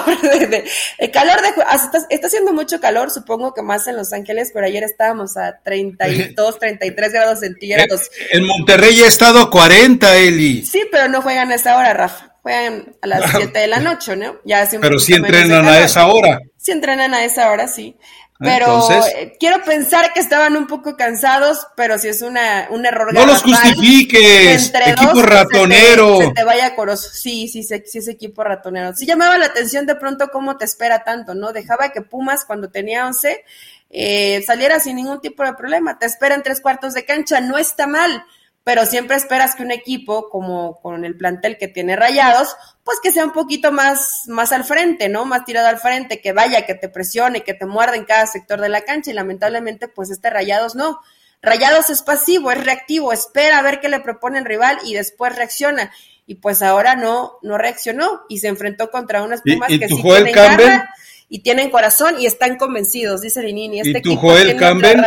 el 1.00 1.10
calor 1.10 1.42
de. 1.42 1.48
Ah, 1.66 1.90
está, 2.08 2.28
haciendo 2.28 2.54
mucho 2.54 2.80
calor, 2.80 3.10
supongo 3.10 3.56
que 3.56 3.64
más 3.64 3.88
en 3.88 3.96
Los 3.96 4.14
Ángeles, 4.14 4.52
pero 4.54 4.68
ayer 4.68 4.84
estábamos 4.84 5.36
a 5.36 5.62
32, 5.64 6.60
33 6.60 7.12
grados 7.12 7.40
centígrados. 7.40 8.12
En 8.30 8.46
Monterrey 8.46 9.02
ha 9.02 9.08
estado 9.08 9.40
a 9.40 9.50
40, 9.50 10.16
Eli. 10.18 10.64
Sí, 10.64 10.84
pero 10.92 11.08
no 11.08 11.24
juegan 11.24 11.52
a 11.52 11.56
esa 11.56 11.76
hora, 11.76 11.92
Rafa 11.96 12.33
juegan 12.44 12.96
a 13.02 13.08
las 13.08 13.32
7 13.36 13.58
de 13.58 13.68
la 13.68 13.80
noche, 13.80 14.16
¿no? 14.16 14.36
Ya 14.44 14.70
Pero 14.80 15.00
sí 15.00 15.14
entrenan 15.14 15.66
a 15.66 15.80
esa 15.80 16.08
hora. 16.08 16.40
Sí 16.58 16.72
entrenan 16.72 17.14
a 17.14 17.24
esa 17.24 17.52
hora, 17.52 17.68
sí. 17.68 17.98
Pero 18.40 18.90
eh, 18.92 19.38
quiero 19.40 19.64
pensar 19.64 20.12
que 20.12 20.20
estaban 20.20 20.58
un 20.58 20.68
poco 20.68 20.98
cansados, 20.98 21.66
pero 21.78 21.98
si 21.98 22.10
es 22.10 22.22
una, 22.22 22.68
un 22.72 22.86
error. 22.86 23.14
No 23.14 23.26
los 23.26 23.42
justifiques, 23.42 24.74
equipo 24.86 25.22
ratonero. 25.22 26.18
Se 26.18 26.32
te, 26.32 26.44
vaya 26.44 26.76
coroso. 26.76 27.10
Sí, 27.14 27.48
sí, 27.48 27.64
sí, 27.64 27.82
sí, 27.86 28.00
es 28.00 28.08
equipo 28.10 28.44
ratonero. 28.44 28.94
Sí 28.96 29.06
llamaba 29.06 29.38
la 29.38 29.46
atención 29.46 29.86
de 29.86 29.96
pronto 29.96 30.28
cómo 30.30 30.58
te 30.58 30.66
espera 30.66 31.06
tanto, 31.06 31.36
¿no? 31.36 31.54
Dejaba 31.54 31.94
que 31.94 32.02
Pumas 32.02 32.44
cuando 32.44 32.70
tenía 32.70 33.08
11 33.08 33.46
eh, 33.92 34.44
saliera 34.46 34.80
sin 34.82 34.98
ningún 34.98 35.22
tipo 35.22 35.44
de 35.44 35.54
problema. 35.54 35.98
Te 35.98 36.08
espera 36.08 36.36
en 36.36 36.44
tres 36.44 36.60
cuartos 36.60 36.94
de 36.94 37.06
cancha, 37.06 37.40
no 37.40 37.58
está 37.58 37.88
mal 37.88 38.26
pero 38.64 38.86
siempre 38.86 39.18
esperas 39.18 39.56
que 39.56 39.64
un 39.64 39.72
equipo 39.72 40.30
como 40.30 40.80
con 40.82 41.04
el 41.04 41.18
plantel 41.18 41.58
que 41.58 41.68
tiene 41.68 41.96
rayados, 41.96 42.56
pues 42.84 43.00
que 43.04 43.12
sea 43.12 43.26
un 43.26 43.34
poquito 43.34 43.72
más, 43.72 44.24
más 44.28 44.52
al 44.54 44.64
frente, 44.64 45.10
¿no? 45.10 45.26
Más 45.26 45.44
tirado 45.44 45.68
al 45.68 45.80
frente, 45.80 46.22
que 46.22 46.32
vaya, 46.32 46.66
que 46.66 46.76
te 46.76 46.88
presione, 46.88 47.42
que 47.42 47.54
te 47.54 47.66
muerda 47.66 47.96
en 47.96 48.06
cada 48.06 48.26
sector 48.26 48.62
de 48.62 48.70
la 48.70 48.82
cancha 48.82 49.12
y 49.12 49.14
lamentablemente 49.14 49.88
pues 49.90 50.10
este 50.12 50.30
rayados 50.30 50.76
no. 50.76 51.02
Rayados 51.42 51.90
es 51.90 52.04
pasivo, 52.04 52.52
es 52.52 52.64
reactivo, 52.64 53.12
espera 53.12 53.60
a 53.60 53.62
ver 53.62 53.82
qué 53.82 53.90
le 53.90 54.00
propone 54.00 54.40
el 54.40 54.46
rival 54.46 54.78
y 54.86 54.94
después 54.94 55.36
reacciona. 55.36 55.92
Y 56.26 56.36
pues 56.36 56.62
ahora 56.62 56.96
no, 56.96 57.34
no 57.42 57.58
reaccionó 57.58 58.22
y 58.30 58.38
se 58.38 58.48
enfrentó 58.48 58.92
contra 58.92 59.24
unas 59.24 59.42
Pumas 59.42 59.68
que 59.68 59.90
sí 59.90 60.02
tienen 60.02 60.34
garra 60.34 60.90
y 61.28 61.40
tienen 61.40 61.70
corazón 61.70 62.16
y 62.18 62.28
están 62.28 62.56
convencidos, 62.56 63.20
dice 63.20 63.44
Linini. 63.44 63.82
Este 63.82 64.00
¿Y 64.00 64.02
tu 64.02 64.16
Joel 64.16 64.56
Campbell? 64.56 65.02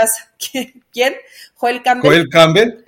¿Quién? 0.92 1.16
¿Joel 1.54 1.82
Campbell? 1.82 2.10
Joel 2.10 2.28
Campbell. 2.28 2.84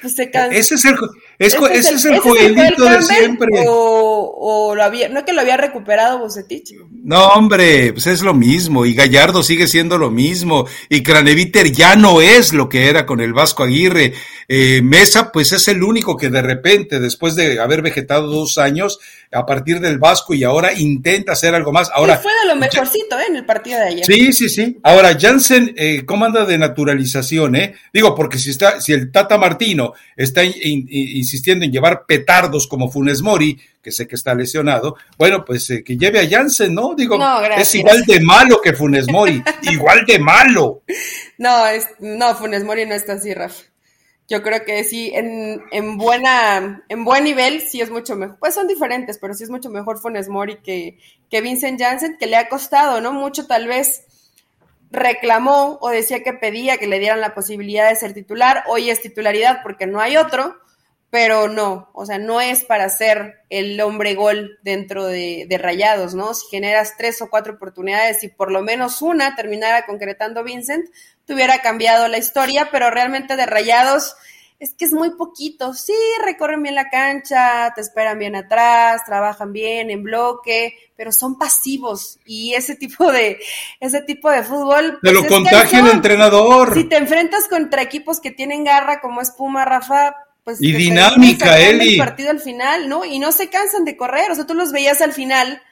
Pues 0.00 0.18
ese 0.18 0.74
es 0.74 0.84
el, 0.84 0.96
Es, 1.40 1.54
ese 1.54 1.94
es 1.94 2.04
el, 2.04 2.18
joelito 2.18 2.84
de 2.84 3.02
siempre. 3.02 3.64
O, 3.66 4.74
lo 4.76 4.84
había, 4.84 5.08
no 5.08 5.24
que 5.24 5.32
lo 5.32 5.40
había 5.40 5.56
recuperado 5.56 6.18
Bucetich. 6.18 6.74
No, 7.02 7.28
hombre, 7.28 7.94
pues 7.94 8.06
es 8.08 8.20
lo 8.20 8.34
mismo. 8.34 8.84
Y 8.84 8.92
Gallardo 8.92 9.42
sigue 9.42 9.66
siendo 9.66 9.96
lo 9.96 10.10
mismo. 10.10 10.66
Y 10.90 11.02
Craneviter 11.02 11.72
ya 11.72 11.96
no 11.96 12.20
es 12.20 12.52
lo 12.52 12.68
que 12.68 12.90
era 12.90 13.06
con 13.06 13.20
el 13.20 13.32
Vasco 13.32 13.62
Aguirre. 13.62 14.12
Eh, 14.48 14.82
Mesa, 14.82 15.32
pues 15.32 15.52
es 15.52 15.66
el 15.68 15.82
único 15.82 16.14
que 16.14 16.28
de 16.28 16.42
repente, 16.42 17.00
después 17.00 17.34
de 17.36 17.58
haber 17.58 17.80
vegetado 17.80 18.26
dos 18.26 18.58
años, 18.58 18.98
a 19.32 19.46
partir 19.46 19.80
del 19.80 19.98
Vasco 19.98 20.34
y 20.34 20.42
ahora 20.42 20.72
intenta 20.72 21.32
hacer 21.32 21.54
algo 21.54 21.72
más. 21.72 21.90
Ahora, 21.94 22.18
fue 22.18 22.32
de 22.42 22.48
lo 22.48 22.56
mejorcito 22.56 23.18
¿eh? 23.18 23.24
en 23.28 23.36
el 23.36 23.46
partido 23.46 23.78
de 23.78 23.86
ayer. 23.86 24.04
Sí, 24.04 24.32
sí, 24.32 24.48
sí. 24.48 24.78
Ahora, 24.82 25.16
Jansen, 25.18 25.72
eh, 25.76 26.04
¿cómo 26.04 26.24
anda 26.24 26.44
de 26.44 26.58
naturalización? 26.58 27.54
Eh? 27.54 27.74
Digo, 27.92 28.14
porque 28.14 28.38
si, 28.38 28.50
está, 28.50 28.80
si 28.80 28.92
el 28.92 29.12
Tata 29.12 29.38
Martino 29.38 29.92
está 30.16 30.42
insistiendo 31.30 31.64
en 31.64 31.70
llevar 31.70 32.06
petardos 32.06 32.66
como 32.66 32.90
Funes 32.90 33.22
Mori, 33.22 33.56
que 33.80 33.92
sé 33.92 34.08
que 34.08 34.16
está 34.16 34.34
lesionado, 34.34 34.96
bueno, 35.16 35.44
pues 35.44 35.70
eh, 35.70 35.84
que 35.84 35.96
lleve 35.96 36.18
a 36.18 36.28
Jansen, 36.28 36.74
¿no? 36.74 36.94
Digo, 36.94 37.18
es 37.56 37.74
igual 37.76 38.04
de 38.04 38.20
malo 38.20 38.60
que 38.60 38.72
Funes 38.72 39.06
Mori, 39.08 39.42
igual 39.62 40.04
de 40.04 40.18
malo. 40.18 40.82
No, 41.38 41.66
es, 41.68 41.86
no, 42.00 42.34
Funes 42.34 42.64
Mori 42.64 42.84
no 42.84 42.94
está 42.94 43.14
así, 43.14 43.32
Rafa. 43.32 43.62
Yo 44.28 44.42
creo 44.42 44.64
que 44.64 44.84
sí, 44.84 45.10
en, 45.14 45.62
en, 45.72 45.98
buena, 45.98 46.84
en 46.88 47.04
buen 47.04 47.24
nivel 47.24 47.62
sí 47.62 47.80
es 47.80 47.90
mucho 47.90 48.16
mejor. 48.16 48.36
Pues 48.38 48.54
son 48.54 48.66
diferentes, 48.66 49.18
pero 49.18 49.34
sí 49.34 49.44
es 49.44 49.50
mucho 49.50 49.70
mejor 49.70 49.98
Funes 50.00 50.28
Mori 50.28 50.56
que, 50.62 50.98
que 51.30 51.40
Vincent 51.40 51.80
Janssen, 51.80 52.16
que 52.18 52.26
le 52.26 52.36
ha 52.36 52.48
costado, 52.48 53.00
¿no? 53.00 53.12
Mucho 53.12 53.46
tal 53.46 53.66
vez 53.66 54.04
reclamó 54.90 55.78
o 55.80 55.90
decía 55.90 56.22
que 56.22 56.32
pedía 56.32 56.78
que 56.78 56.86
le 56.86 56.98
dieran 56.98 57.20
la 57.20 57.34
posibilidad 57.34 57.88
de 57.88 57.96
ser 57.96 58.12
titular. 58.12 58.64
Hoy 58.68 58.90
es 58.90 59.00
titularidad 59.00 59.60
porque 59.62 59.86
no 59.86 60.00
hay 60.00 60.16
otro, 60.16 60.56
pero 61.10 61.48
no, 61.48 61.90
o 61.92 62.06
sea, 62.06 62.18
no 62.18 62.40
es 62.40 62.64
para 62.64 62.88
ser 62.88 63.40
el 63.50 63.80
hombre 63.80 64.14
gol 64.14 64.58
dentro 64.62 65.06
de, 65.06 65.46
de 65.48 65.58
Rayados, 65.58 66.14
¿no? 66.14 66.34
Si 66.34 66.46
generas 66.48 66.94
tres 66.96 67.20
o 67.20 67.28
cuatro 67.28 67.54
oportunidades 67.54 68.22
y 68.22 68.28
por 68.28 68.52
lo 68.52 68.62
menos 68.62 69.02
una 69.02 69.34
terminara 69.34 69.86
concretando 69.86 70.44
Vincent, 70.44 70.86
hubiera 71.32 71.60
cambiado 71.60 72.08
la 72.08 72.18
historia, 72.18 72.68
pero 72.70 72.90
realmente 72.90 73.36
de 73.36 73.46
rayados 73.46 74.16
es 74.58 74.74
que 74.74 74.84
es 74.84 74.92
muy 74.92 75.10
poquito. 75.12 75.72
Sí, 75.72 75.94
recorren 76.22 76.62
bien 76.62 76.74
la 76.74 76.90
cancha, 76.90 77.72
te 77.74 77.80
esperan 77.80 78.18
bien 78.18 78.36
atrás, 78.36 79.02
trabajan 79.06 79.52
bien 79.52 79.88
en 79.88 80.02
bloque, 80.02 80.74
pero 80.96 81.12
son 81.12 81.38
pasivos 81.38 82.18
y 82.26 82.52
ese 82.52 82.76
tipo 82.76 83.10
de 83.10 83.38
ese 83.80 84.02
tipo 84.02 84.30
de 84.30 84.42
fútbol 84.42 84.98
te 85.02 85.12
lo 85.12 85.20
pues, 85.20 85.32
contagia 85.32 85.80
el 85.80 85.88
entrenador. 85.88 86.74
Si 86.74 86.84
te 86.84 86.98
enfrentas 86.98 87.48
contra 87.48 87.80
equipos 87.80 88.20
que 88.20 88.30
tienen 88.30 88.64
garra 88.64 89.00
como 89.00 89.22
es 89.22 89.30
Puma, 89.30 89.64
Rafa, 89.64 90.14
pues 90.58 90.62
y 90.68 90.72
dinámica, 90.72 91.58
Eli. 91.58 91.92
El 91.92 91.98
partido 91.98 92.30
al 92.30 92.40
final, 92.40 92.88
¿no? 92.88 93.04
Y 93.04 93.18
no 93.18 93.32
se 93.32 93.48
cansan 93.48 93.84
de 93.84 93.96
correr, 93.96 94.30
o 94.30 94.34
sea, 94.34 94.46
tú 94.46 94.54
los 94.54 94.72
veías 94.72 95.00
al 95.00 95.12
final 95.12 95.62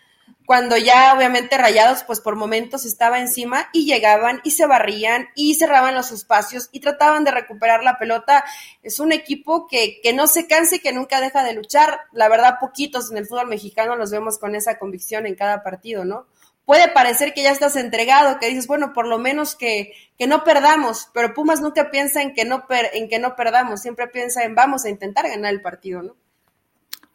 cuando 0.48 0.78
ya 0.78 1.12
obviamente 1.14 1.58
Rayados 1.58 2.04
pues 2.04 2.22
por 2.22 2.34
momentos 2.34 2.86
estaba 2.86 3.20
encima 3.20 3.68
y 3.74 3.84
llegaban 3.84 4.40
y 4.44 4.52
se 4.52 4.64
barrían 4.64 5.28
y 5.34 5.56
cerraban 5.56 5.94
los 5.94 6.10
espacios 6.10 6.70
y 6.72 6.80
trataban 6.80 7.22
de 7.22 7.32
recuperar 7.32 7.84
la 7.84 7.98
pelota. 7.98 8.46
Es 8.82 8.98
un 8.98 9.12
equipo 9.12 9.68
que, 9.68 10.00
que 10.02 10.14
no 10.14 10.26
se 10.26 10.46
canse 10.46 10.76
y 10.76 10.78
que 10.78 10.94
nunca 10.94 11.20
deja 11.20 11.44
de 11.44 11.52
luchar. 11.52 12.00
La 12.12 12.30
verdad, 12.30 12.54
poquitos 12.58 13.10
en 13.10 13.18
el 13.18 13.26
fútbol 13.26 13.48
mexicano 13.48 13.94
los 13.94 14.10
vemos 14.10 14.38
con 14.38 14.54
esa 14.54 14.78
convicción 14.78 15.26
en 15.26 15.34
cada 15.34 15.62
partido, 15.62 16.06
¿no? 16.06 16.26
Puede 16.68 16.88
parecer 16.88 17.32
que 17.32 17.42
ya 17.42 17.50
estás 17.50 17.76
entregado, 17.76 18.38
que 18.38 18.50
dices, 18.50 18.66
bueno, 18.66 18.92
por 18.92 19.06
lo 19.06 19.18
menos 19.18 19.54
que, 19.54 19.92
que 20.18 20.26
no 20.26 20.44
perdamos, 20.44 21.08
pero 21.14 21.32
Pumas 21.32 21.62
nunca 21.62 21.90
piensa 21.90 22.20
en 22.20 22.34
que, 22.34 22.44
no 22.44 22.62
en 22.92 23.08
que 23.08 23.18
no 23.18 23.36
perdamos, 23.36 23.80
siempre 23.80 24.06
piensa 24.08 24.44
en 24.44 24.54
vamos 24.54 24.84
a 24.84 24.90
intentar 24.90 25.26
ganar 25.26 25.54
el 25.54 25.62
partido, 25.62 26.02
¿no? 26.02 26.14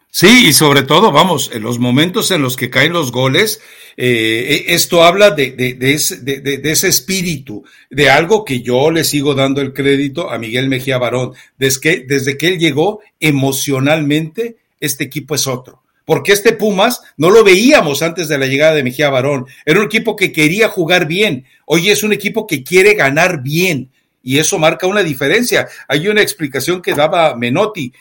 Sí, 0.10 0.48
y 0.48 0.54
sobre 0.54 0.82
todo, 0.82 1.12
vamos, 1.12 1.52
en 1.54 1.62
los 1.62 1.78
momentos 1.78 2.32
en 2.32 2.42
los 2.42 2.58
que 2.58 2.72
caen 2.72 2.94
los 2.94 3.12
goles, 3.12 3.62
eh, 3.96 4.66
esto 4.70 5.04
habla 5.04 5.30
de, 5.30 5.52
de, 5.52 5.76
de, 5.76 6.72
ese, 6.72 6.88
espíritu, 6.88 7.64
de 7.92 8.10
algo 8.10 8.44
que 8.46 8.62
yo 8.62 8.90
le 8.90 9.04
sigo 9.04 9.36
dando 9.36 9.62
el 9.62 9.72
crédito 9.72 10.32
a 10.32 10.40
Miguel 10.40 10.68
Mejía 10.68 10.98
Barón. 10.98 11.34
Desde 11.60 12.00
desde 12.08 12.40
que 12.40 12.48
él 12.48 12.58
llegó, 12.58 13.02
emocionalmente, 13.20 14.58
este 14.80 15.04
equipo 15.04 15.36
es 15.36 15.46
otro. 15.46 15.83
Porque 16.06 16.34
este 16.34 16.54
Pumas 16.54 17.02
no 17.18 17.30
lo 17.30 17.44
veíamos 17.44 18.02
antes 18.02 18.28
de 18.28 18.38
la 18.38 18.46
llegada 18.46 18.76
de 18.76 18.84
Mejía 18.84 19.10
Barón. 19.10 19.46
Era 19.66 19.80
un 19.80 19.86
equipo 19.86 20.16
que 20.16 20.32
quería 20.32 20.68
jugar 20.68 21.08
bien. 21.08 21.46
Hoy 21.66 21.90
es 21.90 22.04
un 22.04 22.14
equipo 22.14 22.46
que 22.48 22.64
quiere 22.64 22.94
ganar 22.94 23.42
bien 23.42 23.90
y 24.24 24.40
eso 24.40 24.58
marca 24.58 24.88
una 24.88 25.04
diferencia. 25.04 25.68
Hay 25.88 26.08
una 26.08 26.22
explicación 26.22 26.82
que 26.82 26.94
daba 26.94 27.36
Menotti. 27.36 27.92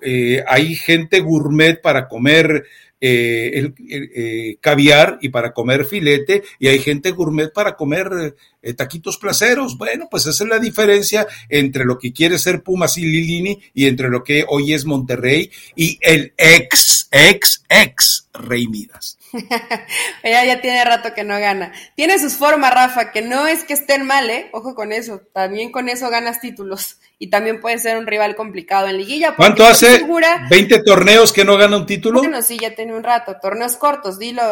Eh, 0.00 0.42
hay 0.46 0.76
gente 0.76 1.20
gourmet 1.20 1.82
para 1.82 2.06
comer 2.06 2.64
eh, 3.00 3.50
el, 3.54 3.74
eh, 3.90 4.56
caviar 4.60 5.18
y 5.20 5.30
para 5.30 5.52
comer 5.52 5.84
filete, 5.84 6.44
y 6.60 6.68
hay 6.68 6.78
gente 6.78 7.10
gourmet 7.10 7.52
para 7.52 7.74
comer 7.74 8.36
taquitos 8.76 9.18
placeros. 9.18 9.76
Bueno, 9.76 10.06
pues 10.08 10.24
esa 10.26 10.44
es 10.44 10.48
la 10.48 10.60
diferencia 10.60 11.26
entre 11.48 11.84
lo 11.84 11.98
que 11.98 12.12
quiere 12.12 12.38
ser 12.38 12.62
Pumas 12.62 12.96
y 12.96 13.02
Lilini 13.02 13.60
y 13.74 13.86
entre 13.86 14.08
lo 14.08 14.22
que 14.22 14.44
hoy 14.48 14.72
es 14.72 14.84
Monterrey 14.84 15.50
y 15.74 15.98
el 16.00 16.32
ex, 16.36 16.91
ex, 17.12 17.62
ex 17.68 18.28
Rey 18.32 18.66
Midas. 18.66 19.18
Ella 20.22 20.44
ya 20.44 20.60
tiene 20.60 20.84
rato 20.84 21.14
que 21.14 21.24
no 21.24 21.38
gana. 21.38 21.72
Tiene 21.94 22.18
sus 22.18 22.34
formas, 22.34 22.72
Rafa, 22.74 23.12
que 23.12 23.22
no 23.22 23.46
es 23.46 23.64
que 23.64 23.74
estén 23.74 24.06
mal, 24.06 24.28
¿eh? 24.30 24.48
Ojo 24.52 24.74
con 24.74 24.92
eso. 24.92 25.20
También 25.32 25.70
con 25.70 25.88
eso 25.88 26.08
ganas 26.10 26.40
títulos. 26.40 26.96
Y 27.18 27.28
también 27.28 27.60
puede 27.60 27.78
ser 27.78 27.98
un 27.98 28.06
rival 28.06 28.34
complicado 28.34 28.88
en 28.88 28.98
liguilla. 28.98 29.36
¿Cuánto 29.36 29.64
hace? 29.64 30.04
¿20 30.04 30.82
torneos 30.84 31.32
que 31.32 31.44
no 31.44 31.56
gana 31.56 31.76
un 31.76 31.86
título? 31.86 32.20
Bueno, 32.20 32.42
sí, 32.42 32.58
ya 32.58 32.74
tiene 32.74 32.94
un 32.94 33.04
rato. 33.04 33.36
Torneos 33.40 33.76
cortos, 33.76 34.18
dilo. 34.18 34.42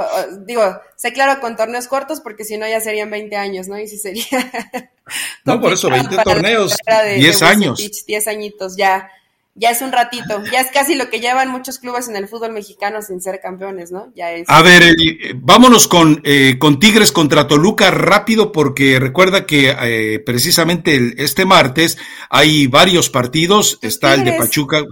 Digo, 0.47 0.79
sé 0.97 1.13
claro 1.13 1.41
con 1.41 1.57
torneos 1.57 1.89
cortos 1.89 2.21
porque 2.21 2.45
si 2.45 2.59
no 2.59 2.69
ya 2.69 2.81
serían 2.81 3.11
20 3.11 3.37
años, 3.37 3.67
¿no? 3.67 3.79
Y 3.79 3.89
si 3.89 3.99
sería... 3.99 4.25
no, 5.45 5.61
por 5.61 5.73
eso, 5.73 5.91
20 5.91 6.17
torneos, 6.23 6.77
10 7.17 7.43
años. 7.43 8.05
10 8.07 8.29
añitos 8.29 8.77
ya 8.77 9.11
ya 9.55 9.71
es 9.71 9.83
un 9.83 9.93
ratito, 9.93 10.43
ya 10.51 10.61
es 10.61 10.71
casi 10.73 10.95
lo 10.95 11.11
que 11.11 11.21
llevan 11.21 11.51
muchos 11.51 11.79
clubes 11.79 12.09
en 12.09 12.17
el 12.17 12.29
fútbol 12.29 12.53
mexicano 12.53 13.03
sin 13.03 13.21
ser 13.21 13.41
campeones, 13.41 13.91
¿no? 13.91 14.13
Ya 14.15 14.33
es. 14.33 14.49
A 14.49 14.63
ver, 14.63 14.83
eh, 14.83 15.35
vámonos 15.37 15.89
con, 15.89 16.21
eh, 16.25 16.57
con 16.59 16.79
Tigres 16.79 17.13
contra 17.13 17.47
Toluca 17.47 17.91
rápido, 17.91 18.53
porque 18.53 18.99
recuerda 19.01 19.47
que 19.47 19.77
eh, 19.83 20.21
precisamente 20.21 21.15
este 21.19 21.45
martes 21.45 21.99
hay 22.31 22.69
varios 22.69 23.11
partidos, 23.11 23.79
está 23.83 24.15
el 24.15 24.25
de 24.25 24.33
Pachuca. 24.35 24.85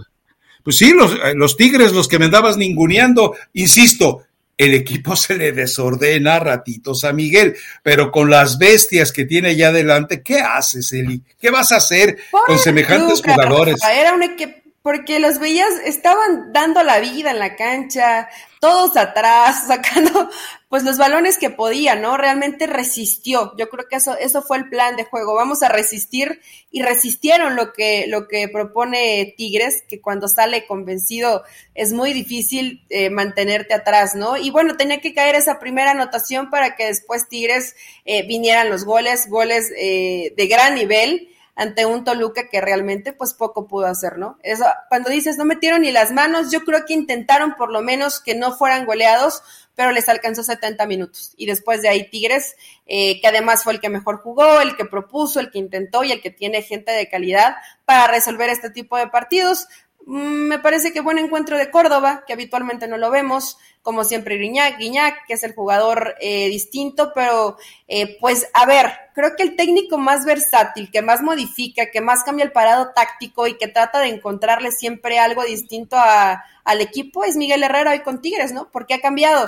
Pues 0.64 0.76
sí, 0.76 0.92
los, 0.92 1.16
los 1.34 1.56
Tigres, 1.56 1.92
los 1.92 2.08
que 2.08 2.18
me 2.18 2.26
andabas 2.26 2.56
ninguneando, 2.56 3.34
insisto, 3.54 4.24
el 4.58 4.74
equipo 4.74 5.16
se 5.16 5.36
le 5.36 5.52
desordena 5.52 6.38
ratitos 6.38 7.04
a 7.04 7.14
Miguel, 7.14 7.56
pero 7.82 8.10
con 8.10 8.28
las 8.28 8.58
bestias 8.58 9.12
que 9.12 9.24
tiene 9.24 9.50
allá 9.50 9.68
adelante, 9.68 10.22
¿qué 10.22 10.40
haces, 10.40 10.92
Eli? 10.92 11.22
¿Qué 11.40 11.50
vas 11.50 11.72
a 11.72 11.76
hacer 11.76 12.18
con 12.30 12.58
semejantes 12.58 13.22
jugadores? 13.22 13.76
Era 13.82 14.12
un 14.12 14.24
equipo, 14.24 14.52
porque 14.88 15.18
los 15.20 15.38
veías, 15.38 15.68
estaban 15.84 16.50
dando 16.50 16.82
la 16.82 16.98
vida 16.98 17.30
en 17.30 17.38
la 17.38 17.56
cancha, 17.56 18.30
todos 18.58 18.96
atrás, 18.96 19.64
sacando 19.68 20.30
pues 20.70 20.82
los 20.82 20.96
balones 20.96 21.36
que 21.36 21.50
podía, 21.50 21.94
¿no? 21.94 22.16
Realmente 22.16 22.66
resistió. 22.66 23.54
Yo 23.58 23.68
creo 23.68 23.86
que 23.86 23.96
eso, 23.96 24.16
eso 24.16 24.40
fue 24.40 24.56
el 24.56 24.70
plan 24.70 24.96
de 24.96 25.04
juego. 25.04 25.34
Vamos 25.34 25.62
a 25.62 25.68
resistir 25.68 26.40
y 26.70 26.80
resistieron 26.80 27.54
lo 27.54 27.74
que, 27.74 28.06
lo 28.08 28.28
que 28.28 28.48
propone 28.48 29.34
Tigres, 29.36 29.82
que 29.86 30.00
cuando 30.00 30.26
sale 30.26 30.66
convencido 30.66 31.42
es 31.74 31.92
muy 31.92 32.14
difícil 32.14 32.86
eh, 32.88 33.10
mantenerte 33.10 33.74
atrás, 33.74 34.14
¿no? 34.14 34.38
Y 34.38 34.48
bueno, 34.48 34.78
tenía 34.78 35.02
que 35.02 35.12
caer 35.12 35.34
esa 35.34 35.58
primera 35.58 35.90
anotación 35.90 36.48
para 36.48 36.76
que 36.76 36.86
después 36.86 37.28
Tigres 37.28 37.76
eh, 38.06 38.26
vinieran 38.26 38.70
los 38.70 38.86
goles, 38.86 39.28
goles 39.28 39.70
eh, 39.76 40.32
de 40.34 40.46
gran 40.46 40.76
nivel 40.76 41.28
ante 41.58 41.84
un 41.86 42.04
Toluca 42.04 42.48
que 42.48 42.60
realmente 42.60 43.12
pues 43.12 43.34
poco 43.34 43.66
pudo 43.66 43.86
hacer, 43.86 44.16
¿no? 44.16 44.38
Eso, 44.44 44.64
cuando 44.88 45.10
dices 45.10 45.36
no 45.38 45.44
metieron 45.44 45.82
ni 45.82 45.90
las 45.90 46.12
manos, 46.12 46.52
yo 46.52 46.60
creo 46.60 46.86
que 46.86 46.94
intentaron 46.94 47.56
por 47.56 47.72
lo 47.72 47.82
menos 47.82 48.20
que 48.20 48.36
no 48.36 48.52
fueran 48.52 48.86
goleados, 48.86 49.42
pero 49.74 49.90
les 49.90 50.08
alcanzó 50.08 50.44
70 50.44 50.86
minutos. 50.86 51.34
Y 51.36 51.46
después 51.46 51.82
de 51.82 51.88
ahí 51.88 52.08
Tigres, 52.08 52.54
eh, 52.86 53.20
que 53.20 53.26
además 53.26 53.64
fue 53.64 53.72
el 53.72 53.80
que 53.80 53.88
mejor 53.88 54.18
jugó, 54.18 54.60
el 54.60 54.76
que 54.76 54.84
propuso, 54.84 55.40
el 55.40 55.50
que 55.50 55.58
intentó 55.58 56.04
y 56.04 56.12
el 56.12 56.22
que 56.22 56.30
tiene 56.30 56.62
gente 56.62 56.92
de 56.92 57.08
calidad 57.08 57.56
para 57.84 58.06
resolver 58.06 58.50
este 58.50 58.70
tipo 58.70 58.96
de 58.96 59.08
partidos. 59.08 59.66
Mm, 60.06 60.46
me 60.46 60.58
parece 60.60 60.92
que 60.92 61.00
buen 61.00 61.18
encuentro 61.18 61.58
de 61.58 61.72
Córdoba, 61.72 62.22
que 62.24 62.34
habitualmente 62.34 62.86
no 62.86 62.98
lo 62.98 63.10
vemos, 63.10 63.58
como 63.88 64.04
siempre 64.04 64.36
Guiñac, 64.36 64.76
Guiñac, 64.76 65.24
que 65.26 65.32
es 65.32 65.42
el 65.44 65.54
jugador 65.54 66.14
eh, 66.20 66.50
distinto, 66.50 67.10
pero 67.14 67.56
eh, 67.86 68.18
pues 68.20 68.46
a 68.52 68.66
ver, 68.66 68.92
creo 69.14 69.34
que 69.34 69.42
el 69.42 69.56
técnico 69.56 69.96
más 69.96 70.26
versátil, 70.26 70.90
que 70.90 71.00
más 71.00 71.22
modifica, 71.22 71.90
que 71.90 72.02
más 72.02 72.22
cambia 72.22 72.44
el 72.44 72.52
parado 72.52 72.90
táctico 72.94 73.46
y 73.46 73.56
que 73.56 73.66
trata 73.66 74.00
de 74.00 74.08
encontrarle 74.08 74.72
siempre 74.72 75.18
algo 75.18 75.42
distinto 75.42 75.96
a, 75.96 76.44
al 76.64 76.82
equipo 76.82 77.24
es 77.24 77.36
Miguel 77.36 77.62
Herrera 77.62 77.92
hoy 77.92 78.00
con 78.00 78.20
Tigres, 78.20 78.52
¿no? 78.52 78.68
Porque 78.70 78.92
ha 78.92 79.00
cambiado 79.00 79.46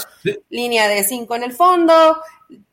línea 0.49 0.89
de 0.89 1.05
cinco 1.05 1.35
en 1.35 1.43
el 1.43 1.53
fondo, 1.53 2.17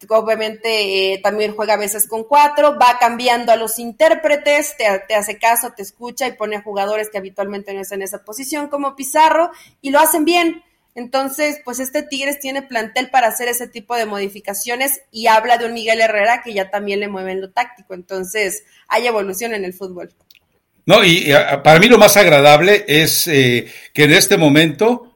obviamente 0.08 1.14
eh, 1.14 1.20
también 1.22 1.54
juega 1.54 1.74
a 1.74 1.78
veces 1.78 2.08
con 2.08 2.24
cuatro, 2.24 2.78
va 2.80 2.98
cambiando 2.98 3.52
a 3.52 3.58
los 3.58 3.78
intérpretes, 3.78 4.76
te, 4.78 5.14
hace 5.14 5.38
caso, 5.38 5.74
te 5.76 5.82
escucha 5.82 6.28
y 6.28 6.32
pone 6.32 6.56
a 6.56 6.62
jugadores 6.62 7.10
que 7.10 7.18
habitualmente 7.18 7.74
no 7.74 7.82
están 7.82 8.00
en 8.00 8.06
esa 8.06 8.24
posición 8.24 8.70
como 8.70 8.96
Pizarro 8.96 9.52
y 9.82 9.90
lo 9.90 10.00
hacen 10.00 10.24
bien. 10.24 10.64
Entonces, 10.98 11.62
pues 11.64 11.80
este 11.80 12.02
Tigres 12.02 12.40
tiene 12.40 12.64
plantel 12.64 13.12
para 13.12 13.28
hacer 13.28 13.48
ese 13.48 13.68
tipo 13.68 13.96
de 13.96 14.08
modificaciones 14.08 15.02
y 15.12 15.28
habla 15.28 15.60
de 15.60 15.68
un 15.68 15.76
Miguel 15.76 16.02
Herrera 16.02 16.42
que 16.44 16.56
ya 16.56 16.72
también 16.72 17.00
le 17.00 17.08
mueve 17.08 17.34
en 17.34 17.42
lo 17.42 17.52
táctico. 17.52 17.94
Entonces, 17.94 18.64
hay 18.88 19.06
evolución 19.06 19.54
en 19.54 19.64
el 19.64 19.76
fútbol. 19.76 20.12
No, 20.88 21.04
y, 21.04 21.32
para 21.64 21.78
mí 21.80 21.88
lo 21.88 22.00
más 22.00 22.18
agradable 22.18 22.84
es 22.88 23.28
eh, 23.28 23.72
que 23.94 24.06
en 24.06 24.14
este 24.14 24.38
momento 24.38 25.07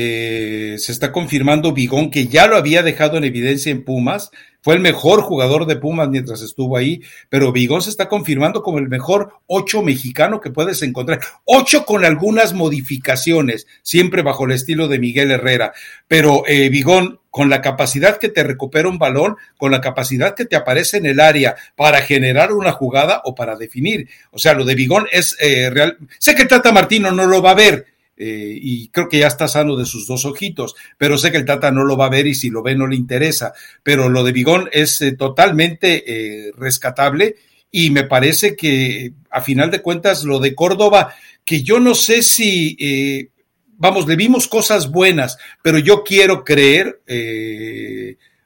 eh, 0.00 0.78
se 0.78 0.92
está 0.92 1.10
confirmando 1.10 1.72
Bigón, 1.72 2.12
que 2.12 2.28
ya 2.28 2.46
lo 2.46 2.56
había 2.56 2.84
dejado 2.84 3.16
en 3.16 3.24
evidencia 3.24 3.72
en 3.72 3.82
Pumas, 3.82 4.30
fue 4.60 4.74
el 4.74 4.80
mejor 4.80 5.22
jugador 5.22 5.66
de 5.66 5.74
Pumas 5.74 6.08
mientras 6.08 6.40
estuvo 6.40 6.76
ahí, 6.76 7.02
pero 7.28 7.50
Bigón 7.50 7.82
se 7.82 7.90
está 7.90 8.08
confirmando 8.08 8.62
como 8.62 8.78
el 8.78 8.88
mejor 8.88 9.32
ocho 9.48 9.82
mexicano 9.82 10.40
que 10.40 10.50
puedes 10.50 10.82
encontrar. 10.82 11.18
Ocho 11.44 11.84
con 11.84 12.04
algunas 12.04 12.54
modificaciones, 12.54 13.66
siempre 13.82 14.22
bajo 14.22 14.44
el 14.44 14.52
estilo 14.52 14.86
de 14.86 15.00
Miguel 15.00 15.32
Herrera. 15.32 15.72
Pero 16.06 16.44
eh, 16.46 16.68
Bigón, 16.68 17.18
con 17.30 17.50
la 17.50 17.60
capacidad 17.60 18.18
que 18.18 18.28
te 18.28 18.44
recupera 18.44 18.88
un 18.88 18.98
balón, 18.98 19.36
con 19.56 19.72
la 19.72 19.80
capacidad 19.80 20.36
que 20.36 20.44
te 20.44 20.54
aparece 20.54 20.98
en 20.98 21.06
el 21.06 21.18
área 21.18 21.56
para 21.74 22.02
generar 22.02 22.52
una 22.52 22.70
jugada 22.70 23.20
o 23.24 23.34
para 23.34 23.56
definir. 23.56 24.08
O 24.30 24.38
sea, 24.38 24.54
lo 24.54 24.64
de 24.64 24.76
Bigón 24.76 25.08
es 25.10 25.36
eh, 25.40 25.70
real. 25.70 25.98
Sé 26.20 26.36
que 26.36 26.44
Tata 26.44 26.70
Martino 26.70 27.10
no 27.10 27.26
lo 27.26 27.42
va 27.42 27.50
a 27.50 27.54
ver 27.54 27.97
eh, 28.20 28.58
y 28.60 28.88
creo 28.88 29.08
que 29.08 29.20
ya 29.20 29.28
está 29.28 29.46
sano 29.46 29.76
de 29.76 29.86
sus 29.86 30.04
dos 30.04 30.24
ojitos, 30.24 30.74
pero 30.96 31.16
sé 31.16 31.30
que 31.30 31.36
el 31.36 31.44
Tata 31.44 31.70
no 31.70 31.84
lo 31.84 31.96
va 31.96 32.06
a 32.06 32.10
ver 32.10 32.26
y 32.26 32.34
si 32.34 32.50
lo 32.50 32.64
ve 32.64 32.74
no 32.74 32.88
le 32.88 32.96
interesa, 32.96 33.52
pero 33.84 34.08
lo 34.08 34.24
de 34.24 34.32
Bigón 34.32 34.68
es 34.72 35.00
eh, 35.02 35.12
totalmente 35.12 36.02
eh, 36.04 36.52
rescatable 36.56 37.36
y 37.70 37.90
me 37.90 38.02
parece 38.02 38.56
que 38.56 39.12
a 39.30 39.40
final 39.40 39.70
de 39.70 39.82
cuentas 39.82 40.24
lo 40.24 40.40
de 40.40 40.56
Córdoba, 40.56 41.14
que 41.44 41.62
yo 41.62 41.78
no 41.78 41.94
sé 41.94 42.22
si, 42.22 43.30
vamos, 43.76 44.08
le 44.08 44.16
vimos 44.16 44.48
cosas 44.48 44.90
buenas, 44.90 45.38
pero 45.62 45.78
yo 45.78 46.02
quiero 46.02 46.44
creer, 46.44 47.02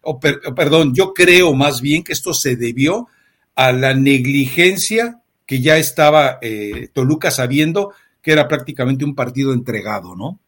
o 0.02 0.20
perdón, 0.20 0.92
yo 0.92 1.14
creo 1.14 1.54
más 1.54 1.80
bien 1.80 2.02
que 2.02 2.12
esto 2.12 2.34
se 2.34 2.56
debió 2.56 3.06
a 3.54 3.70
la 3.72 3.94
negligencia 3.94 5.20
que 5.46 5.60
ya 5.60 5.76
estaba 5.76 6.40
Toluca 6.92 7.30
sabiendo 7.30 7.92
que 8.22 8.32
era 8.32 8.48
prácticamente 8.48 9.04
un 9.04 9.14
partido 9.14 9.52
entregado, 9.52 10.14
¿no? 10.14 10.38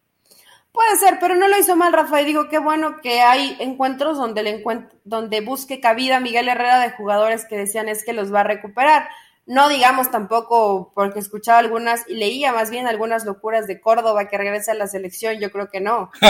Puede 0.72 0.97
ser, 0.97 1.18
pero 1.20 1.37
no 1.37 1.47
lo 1.47 1.57
hizo 1.57 1.77
mal, 1.77 1.93
Rafael. 1.93 2.27
Digo, 2.27 2.49
qué 2.49 2.59
bueno 2.59 2.97
que 3.01 3.20
hay 3.20 3.57
encuentros 3.61 4.16
donde, 4.16 4.43
le 4.43 4.64
donde 5.05 5.41
busque 5.41 5.79
cabida 5.79 6.18
Miguel 6.18 6.49
Herrera 6.49 6.81
de 6.81 6.91
jugadores 6.91 7.45
que 7.45 7.57
decían 7.57 7.89
es 7.89 8.05
que 8.05 8.12
los 8.12 8.35
va 8.35 8.41
a 8.41 8.45
recuperar. 8.45 9.09
No 9.47 9.68
digamos 9.68 10.11
tampoco, 10.11 10.91
porque 10.95 11.18
escuchaba 11.20 11.59
algunas 11.59 12.09
y 12.09 12.14
leía 12.14 12.53
más 12.53 12.70
bien 12.70 12.89
algunas 12.89 13.25
locuras 13.25 13.66
de 13.66 13.81
Córdoba 13.81 14.27
que 14.27 14.39
regresa 14.39 14.72
a 14.72 14.75
la 14.75 14.89
selección. 14.89 15.39
Yo 15.39 15.53
creo 15.53 15.68
que 15.70 15.81
no. 15.81 16.11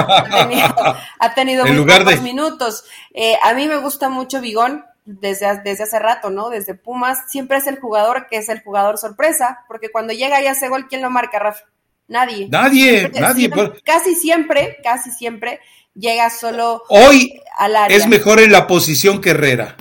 Ha 1.21 1.35
tenido, 1.35 1.65
muy 1.65 1.87
pocos 1.87 2.21
minutos. 2.21 2.85
Eh, 3.15 3.37
a 3.43 3.55
mí 3.55 3.67
me 3.67 3.79
gusta 3.79 4.11
mucho 4.11 4.43
Bigón 4.43 4.85
desde, 5.05 5.61
desde 5.63 5.85
hace 5.85 5.99
rato, 5.99 6.31
¿no? 6.31 6.51
Desde 6.51 6.75
Pumas, 6.75 7.31
siempre 7.31 7.59
es 7.59 7.67
el 7.67 7.79
jugador 7.79 8.27
que 8.29 8.39
es 8.39 8.49
el 8.49 8.63
jugador 8.63 8.99
sorpresa, 8.99 9.65
porque 9.69 9.91
cuando 9.91 10.13
llega 10.13 10.43
y 10.43 10.47
hace 10.47 10.69
gol, 10.69 10.87
¿quién 10.89 11.03
lo 11.03 11.11
marca, 11.11 11.39
Rafa? 11.39 11.65
Nadie. 12.09 12.49
Nadie, 12.51 13.11
nadie. 13.11 13.51
Casi 13.85 14.15
siempre, 14.15 14.79
casi 14.83 15.11
siempre 15.11 15.61
llega 15.95 16.29
solo 16.31 16.83
Hoy 16.89 17.41
al 17.57 17.77
área. 17.77 17.97
Es 17.97 18.07
mejor 18.07 18.41
en 18.41 18.53
la 18.53 18.67
posición 18.67 19.21
que 19.21 19.31
Herrera. 19.31 19.77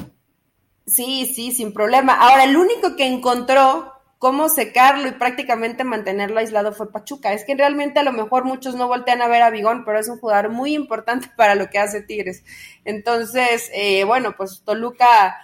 Sí, 0.86 1.32
sí, 1.34 1.52
sin 1.52 1.74
problema. 1.74 2.14
Ahora, 2.14 2.44
el 2.44 2.56
único 2.56 2.96
que 2.96 3.06
encontró 3.06 3.93
cómo 4.24 4.48
secarlo 4.48 5.10
y 5.10 5.12
prácticamente 5.12 5.84
mantenerlo 5.84 6.40
aislado 6.40 6.72
fue 6.72 6.94
Pachuca. 6.94 7.34
Es 7.34 7.44
que 7.44 7.56
realmente 7.56 8.00
a 8.00 8.04
lo 8.04 8.14
mejor 8.14 8.46
muchos 8.46 8.74
no 8.74 8.88
voltean 8.88 9.22
a 9.22 9.28
ver 9.28 9.42
a 9.42 9.50
Bigón, 9.50 9.84
pero 9.84 10.00
es 10.00 10.08
un 10.08 10.18
jugador 10.18 10.50
muy 10.50 10.74
importante 10.74 11.28
para 11.36 11.56
lo 11.56 11.70
que 11.70 11.78
hace 11.78 12.02
Tigres. 12.02 12.46
Entonces, 12.86 13.70
eh, 13.74 14.06
bueno, 14.06 14.34
pues 14.38 14.62
Toluca, 14.64 15.36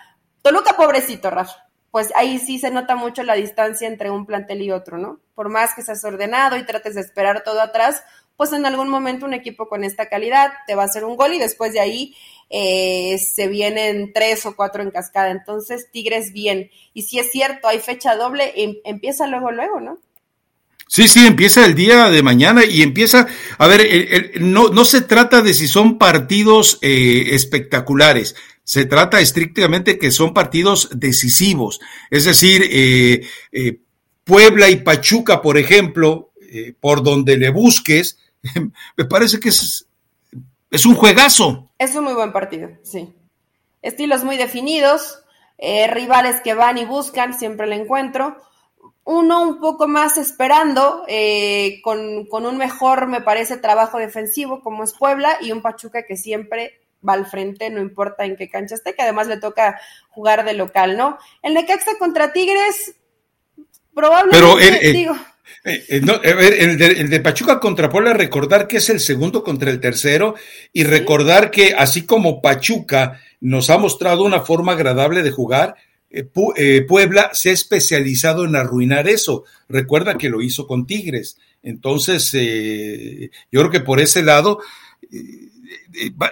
Toluca 0.42 0.78
pobrecito, 0.78 1.30
Rafa. 1.30 1.68
Pues 1.92 2.14
ahí 2.16 2.40
sí 2.40 2.58
se 2.58 2.72
nota 2.72 2.96
mucho 2.96 3.22
la 3.24 3.34
distancia 3.34 3.86
entre 3.86 4.12
un 4.12 4.26
plantel 4.26 4.62
y 4.62 4.72
otro, 4.72 4.98
¿no? 4.98 5.20
Por 5.36 5.50
más 5.50 5.74
que 5.74 5.82
seas 5.82 6.06
ordenado 6.06 6.56
y 6.56 6.66
trates 6.66 6.96
de 6.96 7.02
esperar 7.02 7.44
todo 7.44 7.60
atrás, 7.60 8.02
pues 8.38 8.54
en 8.54 8.66
algún 8.66 8.88
momento 8.88 9.26
un 9.26 9.34
equipo 9.34 9.68
con 9.68 9.84
esta 9.84 10.08
calidad 10.08 10.54
te 10.68 10.76
va 10.76 10.84
a 10.84 10.86
hacer 10.86 11.04
un 11.04 11.18
gol 11.18 11.34
y 11.34 11.40
después 11.40 11.74
de 11.74 11.82
ahí 11.82 12.16
eh, 12.50 13.20
se 13.20 13.48
vienen 13.48 14.12
tres 14.14 14.46
o 14.46 14.56
cuatro 14.56 14.82
en 14.82 14.92
cascada. 14.92 15.32
Entonces, 15.32 15.88
Tigres 15.92 16.34
bien. 16.34 16.72
Y 16.94 17.04
si 17.04 17.20
es 17.20 17.32
cierto, 17.32 17.68
hay 17.68 17.80
fecha 17.80 18.16
doble, 18.16 18.54
em, 18.56 18.76
empieza 18.84 19.28
luego, 19.28 19.52
luego, 19.52 19.80
¿no? 19.80 20.00
Sí, 20.88 21.08
sí, 21.08 21.28
empieza 21.28 21.66
el 21.66 21.76
día 21.76 22.10
de 22.10 22.24
mañana 22.24 22.66
y 22.66 22.82
empieza, 22.82 23.28
a 23.60 23.68
ver, 23.68 24.32
no, 24.42 24.70
no 24.70 24.86
se 24.86 25.02
trata 25.02 25.44
de 25.44 25.54
si 25.54 25.68
son 25.68 26.00
partidos 26.00 26.80
eh, 26.82 27.28
espectaculares, 27.34 28.36
se 28.64 28.86
trata 28.86 29.22
estrictamente 29.22 30.00
que 30.00 30.10
son 30.10 30.34
partidos 30.34 30.90
decisivos, 30.96 31.80
es 32.10 32.26
decir, 32.26 32.68
eh, 32.72 33.82
Puebla 34.24 34.70
y 34.70 34.78
Pachuca, 34.78 35.44
por 35.44 35.60
ejemplo, 35.60 36.32
por 36.80 37.04
donde 37.04 37.38
le 37.38 37.52
busques, 37.52 38.18
me 38.98 39.06
parece 39.06 39.40
que 39.40 39.50
es, 39.50 39.89
es 40.72 40.86
un 40.86 40.96
juegazo. 40.96 41.70
Es 41.78 41.96
un 41.96 42.04
muy 42.04 42.14
buen 42.14 42.32
partido, 42.32 42.70
sí. 42.84 43.14
Estilos 43.82 44.24
muy 44.24 44.38
definidos, 44.38 45.24
eh, 45.58 45.88
rivales 45.88 46.42
que 46.42 46.54
van 46.54 46.78
y 46.78 46.86
buscan, 46.86 47.38
siempre 47.38 47.66
el 47.66 47.74
encuentro. 47.74 48.38
Uno 49.04 49.42
un 49.42 49.60
poco 49.60 49.88
más 49.88 50.18
esperando, 50.18 51.04
eh, 51.08 51.80
con, 51.84 52.26
con, 52.28 52.46
un 52.46 52.58
mejor, 52.58 53.08
me 53.08 53.22
parece, 53.22 53.58
trabajo 53.58 53.98
defensivo, 53.98 54.62
como 54.62 54.84
es 54.84 54.94
Puebla, 54.94 55.38
y 55.42 55.52
un 55.52 55.62
Pachuca 55.62 56.04
que 56.04 56.18
siempre 56.18 56.82
va 57.08 57.14
al 57.14 57.26
frente, 57.26 57.70
no 57.70 57.82
importa 57.82 58.26
en 58.26 58.36
qué 58.36 58.50
cancha 58.50 58.76
esté, 58.76 58.94
que 58.94 59.02
además 59.02 59.28
le 59.28 59.38
toca 59.38 59.80
jugar 60.10 60.46
de 60.46 60.54
local, 60.54 60.98
¿no? 60.98 61.18
El 61.42 61.54
Necaxa 61.54 61.98
contra 61.98 62.34
Tigres, 62.34 62.96
probablemente, 63.94 64.80
Pero 64.80 64.94
digo, 64.94 65.16
eh, 65.64 65.86
eh, 65.90 66.96
el, 66.98 67.10
de, 67.10 67.20
Pachuca 67.20 67.60
contra 67.60 67.90
Puebla, 67.90 68.14
recordar 68.14 68.68
que 68.68 68.78
es 68.78 68.90
el 68.90 69.00
segundo 69.00 69.44
contra 69.44 69.70
el 69.70 69.80
tercero 69.80 70.36
y 70.74 70.84
recordar 70.84 71.52
que 71.52 71.74
así 71.78 72.06
como 72.06 72.42
Pachuca 72.42 73.20
nos 73.42 73.70
ha 73.70 73.78
mostrado 73.78 74.24
una 74.24 74.42
forma 74.42 74.74
agradable 74.74 75.24
de 75.24 75.32
jugar, 75.32 75.76
eh, 76.10 76.86
Puebla 76.88 77.30
se 77.34 77.50
ha 77.50 77.54
especializado 77.54 78.46
en 78.46 78.56
arruinar 78.56 79.08
eso. 79.08 79.44
Recuerda 79.68 80.18
que 80.18 80.30
lo 80.30 80.42
hizo 80.42 80.66
con 80.66 80.88
Tigres. 80.88 81.38
Entonces, 81.62 82.32
yo 82.32 83.60
creo 83.60 83.70
que 83.70 83.82
por 83.82 84.00
ese 84.00 84.24
lado 84.24 84.60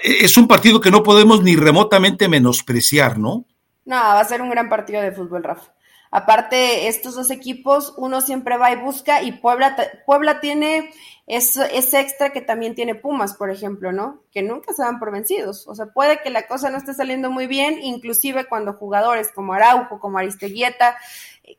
es 0.04 0.38
un 0.38 0.48
partido 0.48 0.80
que 0.80 0.90
no 0.90 1.04
podemos 1.04 1.44
ni 1.44 1.56
remotamente 1.56 2.28
menospreciar, 2.28 3.20
¿no? 3.20 3.46
No, 3.86 3.96
va 3.96 4.20
a 4.20 4.26
ser 4.26 4.42
un 4.42 4.50
gran 4.50 4.68
partido 4.68 5.02
de 5.02 5.12
fútbol, 5.12 5.44
Rafa. 5.44 5.72
Aparte, 6.12 6.88
estos 6.88 7.16
dos 7.16 7.32
equipos, 7.32 7.94
uno 7.98 8.22
siempre 8.22 8.58
va 8.58 8.72
y 8.72 8.76
busca 8.76 9.22
y 9.22 9.34
Puebla, 9.34 9.76
Puebla 10.06 10.40
tiene 10.40 10.90
ese 11.28 12.00
extra 12.00 12.30
que 12.30 12.40
también 12.40 12.74
tiene 12.74 12.96
Pumas, 12.96 13.34
por 13.34 13.52
ejemplo, 13.52 13.92
¿no? 13.92 14.22
Que 14.32 14.42
nunca 14.42 14.74
se 14.74 14.84
dan 14.84 14.98
por 14.98 15.12
vencidos. 15.12 15.68
O 15.68 15.76
sea, 15.76 15.88
puede 15.88 16.22
que 16.22 16.30
la 16.30 16.48
cosa 16.48 16.70
no 16.70 16.78
esté 16.78 16.94
saliendo 16.94 17.30
muy 17.30 17.48
bien, 17.48 17.80
inclusive 17.84 18.48
cuando 18.48 18.74
jugadores 18.74 19.30
como 19.36 19.52
Araujo, 19.52 20.00
como 20.00 20.18
Aristeguieta, 20.20 20.96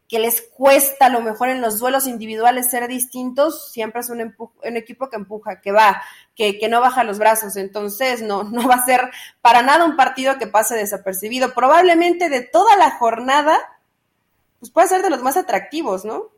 que 0.09 0.19
les 0.19 0.41
cuesta 0.41 1.07
a 1.07 1.11
lo 1.11 1.21
mejor 1.21 1.51
en 1.51 1.61
los 1.61 1.79
duelos 1.79 2.07
individuales 2.07 2.71
ser 2.71 2.89
distintos, 2.89 3.71
siempre 3.71 4.01
es 4.01 4.09
un, 4.09 4.35
un 4.39 4.77
equipo 4.77 5.11
que 5.11 5.17
empuja, 5.17 5.61
que 5.61 5.73
va, 5.73 6.03
que, 6.35 6.59
que, 6.59 6.69
no 6.69 6.81
baja 6.81 7.05
los 7.05 7.19
brazos. 7.19 7.57
Entonces, 7.57 8.23
no, 8.23 8.45
no 8.45 8.67
va 8.69 8.77
a 8.77 8.85
ser 8.87 9.11
para 9.43 9.61
nada 9.61 9.85
un 9.85 9.97
partido 9.97 10.39
que 10.39 10.47
pase 10.47 10.77
desapercibido. 10.77 11.53
Probablemente 11.53 12.31
de 12.31 12.41
toda 12.41 12.75
la 12.79 12.93
jornada 12.93 13.59
pues 14.59 14.71
puede 14.71 14.89
ser 14.89 15.03
de 15.03 15.11
los 15.11 15.23
más 15.23 15.37
atractivos, 15.37 16.05
¿no? 16.05 16.31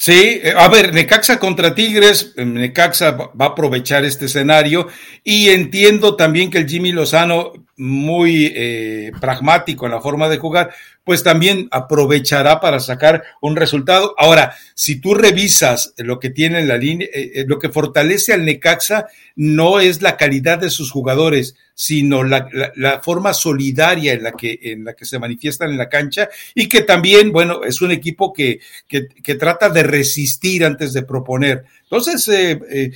Sí, 0.00 0.40
eh, 0.44 0.54
a 0.56 0.68
ver, 0.68 0.94
Necaxa 0.94 1.40
contra 1.40 1.74
Tigres, 1.74 2.32
eh, 2.36 2.44
Necaxa 2.44 3.10
va 3.10 3.46
a 3.46 3.48
aprovechar 3.48 4.04
este 4.04 4.26
escenario 4.26 4.86
y 5.24 5.48
entiendo 5.48 6.14
también 6.14 6.50
que 6.50 6.58
el 6.58 6.68
Jimmy 6.68 6.92
Lozano 6.92 7.52
muy 7.76 8.52
eh, 8.54 9.10
pragmático 9.20 9.86
en 9.86 9.92
la 9.92 10.00
forma 10.00 10.28
de 10.28 10.38
jugar, 10.38 10.70
pues 11.08 11.22
también 11.22 11.68
aprovechará 11.70 12.60
para 12.60 12.80
sacar 12.80 13.24
un 13.40 13.56
resultado. 13.56 14.14
Ahora, 14.18 14.54
si 14.74 15.00
tú 15.00 15.14
revisas 15.14 15.94
lo 15.96 16.20
que 16.20 16.28
tiene 16.28 16.58
en 16.58 16.68
la 16.68 16.76
línea, 16.76 17.08
eh, 17.14 17.30
eh, 17.34 17.44
lo 17.48 17.58
que 17.58 17.70
fortalece 17.70 18.34
al 18.34 18.44
Necaxa 18.44 19.06
no 19.34 19.80
es 19.80 20.02
la 20.02 20.18
calidad 20.18 20.58
de 20.58 20.68
sus 20.68 20.90
jugadores, 20.90 21.56
sino 21.72 22.24
la, 22.24 22.46
la, 22.76 23.00
forma 23.00 23.32
solidaria 23.32 24.12
en 24.12 24.22
la 24.22 24.32
que 24.32 24.58
en 24.60 24.84
la 24.84 24.92
que 24.92 25.06
se 25.06 25.18
manifiestan 25.18 25.70
en 25.70 25.78
la 25.78 25.88
cancha 25.88 26.28
y 26.54 26.68
que 26.68 26.82
también, 26.82 27.32
bueno, 27.32 27.64
es 27.64 27.80
un 27.80 27.90
equipo 27.90 28.30
que, 28.34 28.60
que, 28.86 29.08
que 29.08 29.34
trata 29.36 29.70
de 29.70 29.84
resistir 29.84 30.62
antes 30.62 30.92
de 30.92 31.04
proponer. 31.04 31.64
Entonces, 31.84 32.28
eh, 32.28 32.92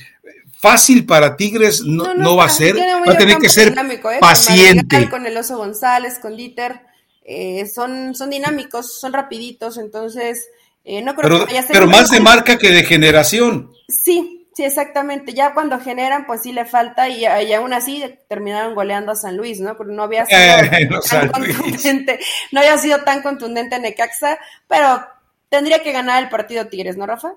fácil 0.63 1.05
para 1.07 1.35
Tigres 1.35 1.81
no, 1.83 2.37
va 2.37 2.45
a 2.45 2.49
ser, 2.49 2.77
va 2.77 3.11
a 3.11 3.17
tener 3.17 3.37
que 3.37 3.49
ser 3.49 3.73
¿eh? 3.77 4.17
paciente. 4.21 5.09
Con, 5.09 5.25
el 5.25 5.35
Oso 5.35 5.57
González, 5.57 6.19
con 6.21 6.37
Dieter, 6.37 6.79
eh, 7.25 7.65
son, 7.67 8.15
son 8.15 8.29
dinámicos, 8.29 8.99
son 8.99 9.13
rapiditos, 9.13 9.77
entonces 9.77 10.49
eh, 10.83 11.01
no 11.01 11.15
creo 11.15 11.29
pero, 11.29 11.45
que 11.45 11.53
vaya 11.53 11.67
Pero 11.71 11.87
más 11.87 12.09
de 12.09 12.19
marca 12.19 12.57
que 12.57 12.71
de 12.71 12.83
generación. 12.83 13.71
Sí, 13.87 14.47
sí, 14.53 14.63
exactamente. 14.63 15.33
Ya 15.33 15.53
cuando 15.53 15.79
generan, 15.79 16.25
pues 16.25 16.41
sí 16.43 16.51
le 16.51 16.65
falta 16.65 17.07
y, 17.07 17.25
aún 17.53 17.73
así 17.73 18.03
terminaron 18.27 18.75
goleando 18.75 19.13
a 19.13 19.15
San 19.15 19.37
Luis, 19.37 19.59
¿no? 19.61 19.77
Porque 19.77 19.93
no 19.93 20.03
había 20.03 20.25
sido 20.25 21.01
tan 21.09 21.29
contundente, 21.31 22.19
no 22.51 22.59
había 22.59 22.77
sido 22.77 23.01
tan 23.03 23.21
contundente 23.21 23.79
Necaxa, 23.79 24.37
pero 24.67 25.05
tendría 25.49 25.81
que 25.81 25.93
ganar 25.93 26.21
el 26.21 26.29
partido 26.29 26.67
Tigres, 26.67 26.97
¿no, 26.97 27.05
Rafa? 27.05 27.35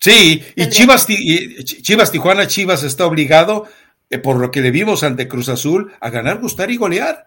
Sí, 0.00 0.42
y 0.56 0.68
Chivas, 0.70 1.06
Chivas 1.06 2.10
Tijuana, 2.10 2.46
Chivas 2.46 2.84
está 2.84 3.06
obligado, 3.06 3.68
eh, 4.08 4.18
por 4.18 4.36
lo 4.36 4.50
que 4.50 4.62
le 4.62 4.70
vimos 4.70 5.02
ante 5.02 5.28
Cruz 5.28 5.48
Azul, 5.50 5.92
a 6.00 6.08
ganar, 6.08 6.38
gustar 6.38 6.70
y 6.70 6.76
golear. 6.76 7.26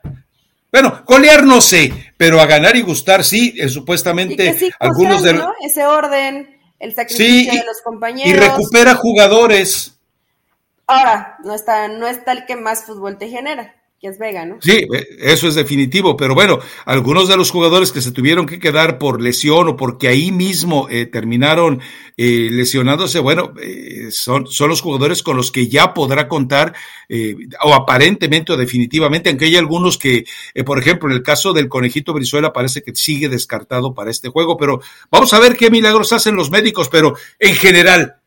Bueno, 0.73 1.03
golear 1.05 1.45
no 1.45 1.61
sé, 1.61 2.13
pero 2.17 2.41
a 2.41 2.47
ganar 2.47 2.75
y 2.75 2.81
gustar 2.81 3.23
sí, 3.23 3.53
eh, 3.57 3.69
supuestamente 3.69 4.73
algunos 4.79 5.21
de 5.21 5.33
¿no? 5.33 5.53
ese 5.61 5.85
orden, 5.85 6.59
el 6.79 6.95
sacrificio 6.95 7.53
de 7.53 7.65
los 7.65 7.81
compañeros. 7.83 8.29
Y 8.29 8.35
recupera 8.35 8.95
jugadores. 8.95 9.99
Ahora, 10.87 11.37
no 11.43 11.53
está, 11.53 11.87
no 11.87 12.07
está 12.07 12.31
el 12.31 12.45
que 12.45 12.55
más 12.55 12.85
fútbol 12.85 13.19
te 13.19 13.29
genera 13.29 13.75
que 14.03 14.09
es 14.09 14.19
Vega, 14.19 14.45
¿no? 14.45 14.57
Sí, 14.59 14.85
eh, 14.93 15.07
eso 15.19 15.47
es 15.47 15.55
definitivo, 15.55 16.17
pero 16.17 16.35
bueno, 16.35 16.59
algunos 16.83 17.29
de 17.29 17.37
los 17.37 17.49
jugadores 17.49 17.93
que 17.93 18.01
se 18.01 18.11
tuvieron 18.11 18.45
que 18.45 18.59
quedar 18.59 18.97
por 18.99 19.21
lesión 19.21 19.69
o 19.69 19.77
porque 19.77 20.09
ahí 20.09 20.29
mismo 20.29 20.89
eh, 20.89 21.05
terminaron 21.05 21.79
eh, 22.17 22.49
lesionándose, 22.51 23.19
bueno, 23.19 23.53
son, 24.11 24.47
son 24.47 24.67
los 24.67 24.81
jugadores 24.81 25.23
con 25.23 25.37
los 25.37 25.53
que 25.53 25.69
ya 25.69 25.93
podrá 25.93 26.27
contar, 26.27 26.73
o 27.63 27.73
aparentemente 27.73 28.51
o 28.51 28.57
definitivamente, 28.57 29.29
aunque 29.29 29.45
hay 29.45 29.55
algunos 29.55 29.97
que, 29.97 30.25
por 30.65 30.79
ejemplo, 30.79 31.09
en 31.09 31.15
el 31.15 31.23
caso 31.23 31.53
del 31.53 31.69
conejito 31.69 32.11
Brizuela 32.13 32.51
parece 32.51 32.83
que 32.83 32.93
sigue 32.93 33.29
descartado 33.29 33.93
para 33.93 34.11
este 34.11 34.27
juego, 34.27 34.57
pero 34.57 34.81
vamos 35.11 35.33
a 35.33 35.39
ver 35.39 35.55
qué 35.55 35.71
milagros 35.71 36.11
hacen 36.11 36.35
los 36.35 36.51
médicos, 36.51 36.89
pero 36.89 37.15
en 37.39 37.55
general, 37.55 38.17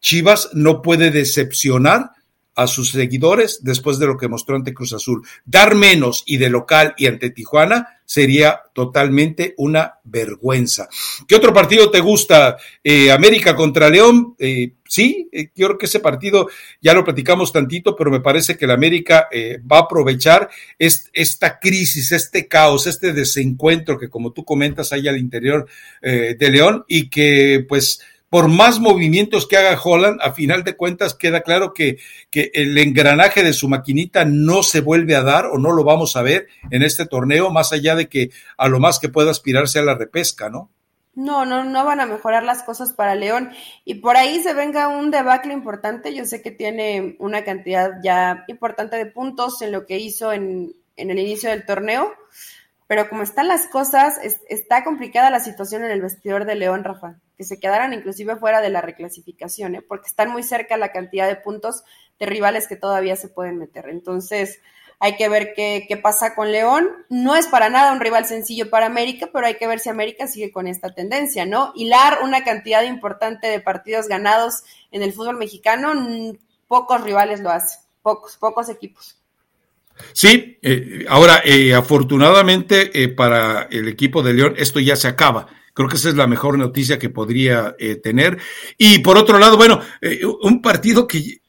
Chivas 0.00 0.50
no 0.52 0.82
puede 0.82 1.12
decepcionar 1.12 2.10
a 2.54 2.66
sus 2.66 2.90
seguidores 2.90 3.60
después 3.62 3.98
de 3.98 4.06
lo 4.06 4.16
que 4.16 4.28
mostró 4.28 4.56
ante 4.56 4.74
Cruz 4.74 4.92
Azul. 4.92 5.26
Dar 5.44 5.74
menos 5.74 6.22
y 6.26 6.36
de 6.36 6.50
local 6.50 6.94
y 6.96 7.06
ante 7.06 7.30
Tijuana 7.30 8.02
sería 8.04 8.60
totalmente 8.74 9.54
una 9.56 9.94
vergüenza. 10.04 10.86
¿Qué 11.26 11.34
otro 11.34 11.54
partido 11.54 11.90
te 11.90 12.00
gusta? 12.00 12.58
Eh, 12.84 13.10
América 13.10 13.56
contra 13.56 13.88
León. 13.88 14.34
Eh, 14.38 14.72
sí, 14.86 15.30
eh, 15.32 15.48
yo 15.54 15.68
creo 15.68 15.78
que 15.78 15.86
ese 15.86 16.00
partido 16.00 16.48
ya 16.82 16.92
lo 16.92 17.04
platicamos 17.04 17.52
tantito, 17.52 17.96
pero 17.96 18.10
me 18.10 18.20
parece 18.20 18.58
que 18.58 18.66
la 18.66 18.74
América 18.74 19.28
va 19.70 19.78
a 19.78 19.82
aprovechar 19.82 20.50
esta 20.78 21.58
crisis, 21.58 22.12
este 22.12 22.48
caos, 22.48 22.86
este 22.86 23.14
desencuentro 23.14 23.98
que 23.98 24.10
como 24.10 24.32
tú 24.32 24.44
comentas 24.44 24.92
hay 24.92 25.08
al 25.08 25.16
interior 25.16 25.66
de 26.02 26.50
León 26.50 26.84
y 26.86 27.08
que 27.08 27.64
pues 27.66 28.00
por 28.32 28.48
más 28.48 28.80
movimientos 28.80 29.46
que 29.46 29.58
haga 29.58 29.78
Holland, 29.78 30.18
a 30.22 30.32
final 30.32 30.64
de 30.64 30.74
cuentas 30.74 31.12
queda 31.12 31.42
claro 31.42 31.74
que, 31.74 31.98
que, 32.30 32.50
el 32.54 32.78
engranaje 32.78 33.42
de 33.42 33.52
su 33.52 33.68
maquinita 33.68 34.24
no 34.24 34.62
se 34.62 34.80
vuelve 34.80 35.14
a 35.14 35.22
dar 35.22 35.44
o 35.44 35.58
no 35.58 35.70
lo 35.70 35.84
vamos 35.84 36.16
a 36.16 36.22
ver 36.22 36.48
en 36.70 36.82
este 36.82 37.04
torneo, 37.04 37.50
más 37.50 37.74
allá 37.74 37.94
de 37.94 38.08
que 38.08 38.30
a 38.56 38.68
lo 38.68 38.80
más 38.80 38.98
que 38.98 39.10
pueda 39.10 39.30
aspirarse 39.30 39.80
a 39.80 39.82
la 39.82 39.96
repesca, 39.96 40.48
¿no? 40.48 40.70
No, 41.14 41.44
no, 41.44 41.64
no 41.64 41.84
van 41.84 42.00
a 42.00 42.06
mejorar 42.06 42.42
las 42.42 42.62
cosas 42.62 42.94
para 42.94 43.14
León. 43.14 43.50
Y 43.84 43.96
por 43.96 44.16
ahí 44.16 44.42
se 44.42 44.54
venga 44.54 44.88
un 44.88 45.10
debacle 45.10 45.52
importante. 45.52 46.14
Yo 46.14 46.24
sé 46.24 46.40
que 46.40 46.50
tiene 46.50 47.16
una 47.18 47.44
cantidad 47.44 47.90
ya 48.02 48.46
importante 48.48 48.96
de 48.96 49.04
puntos 49.04 49.60
en 49.60 49.72
lo 49.72 49.84
que 49.84 49.98
hizo 49.98 50.32
en, 50.32 50.72
en 50.96 51.10
el 51.10 51.18
inicio 51.18 51.50
del 51.50 51.66
torneo. 51.66 52.10
Pero 52.86 53.10
como 53.10 53.24
están 53.24 53.46
las 53.46 53.66
cosas, 53.66 54.18
está 54.48 54.84
complicada 54.84 55.28
la 55.28 55.40
situación 55.40 55.84
en 55.84 55.90
el 55.90 56.00
vestidor 56.00 56.46
de 56.46 56.54
León, 56.54 56.82
Rafa 56.82 57.18
se 57.44 57.60
quedaran 57.60 57.92
inclusive 57.92 58.36
fuera 58.36 58.60
de 58.60 58.70
la 58.70 58.80
reclasificación, 58.80 59.74
¿eh? 59.76 59.82
porque 59.82 60.08
están 60.08 60.30
muy 60.30 60.42
cerca 60.42 60.76
la 60.76 60.92
cantidad 60.92 61.28
de 61.28 61.36
puntos 61.36 61.82
de 62.18 62.26
rivales 62.26 62.66
que 62.66 62.76
todavía 62.76 63.16
se 63.16 63.28
pueden 63.28 63.58
meter. 63.58 63.88
Entonces, 63.88 64.60
hay 64.98 65.16
que 65.16 65.28
ver 65.28 65.52
qué, 65.54 65.86
qué, 65.88 65.96
pasa 65.96 66.34
con 66.34 66.52
León. 66.52 66.88
No 67.08 67.34
es 67.34 67.48
para 67.48 67.68
nada 67.70 67.92
un 67.92 68.00
rival 68.00 68.24
sencillo 68.24 68.70
para 68.70 68.86
América, 68.86 69.30
pero 69.32 69.46
hay 69.46 69.56
que 69.56 69.66
ver 69.66 69.80
si 69.80 69.88
América 69.88 70.26
sigue 70.26 70.52
con 70.52 70.68
esta 70.68 70.94
tendencia, 70.94 71.44
¿no? 71.44 71.72
Hilar 71.74 72.18
una 72.22 72.44
cantidad 72.44 72.82
importante 72.84 73.48
de 73.48 73.60
partidos 73.60 74.06
ganados 74.06 74.62
en 74.92 75.02
el 75.02 75.12
fútbol 75.12 75.38
mexicano, 75.38 75.92
pocos 76.68 77.02
rivales 77.02 77.40
lo 77.40 77.50
hacen, 77.50 77.80
pocos, 78.02 78.36
pocos 78.36 78.68
equipos. 78.68 79.16
Sí, 80.12 80.58
eh, 80.62 81.04
ahora, 81.08 81.42
eh, 81.44 81.74
afortunadamente 81.74 83.08
para 83.08 83.62
el 83.70 83.88
equipo 83.88 84.22
de 84.22 84.34
León, 84.34 84.54
esto 84.56 84.80
ya 84.80 84.96
se 84.96 85.08
acaba 85.08 85.48
Creo 85.74 85.88
que 85.88 85.96
esa 85.96 86.10
es 86.10 86.16
la 86.16 86.26
mejor 86.26 86.58
noticia 86.58 86.98
que 86.98 87.08
podría 87.08 87.74
eh, 87.78 87.96
tener. 87.96 88.38
Y 88.76 88.98
por 88.98 89.16
otro 89.16 89.38
lado, 89.38 89.56
bueno, 89.56 89.80
eh, 90.00 90.20
un 90.42 90.60
partido 90.60 91.06
que, 91.06 91.40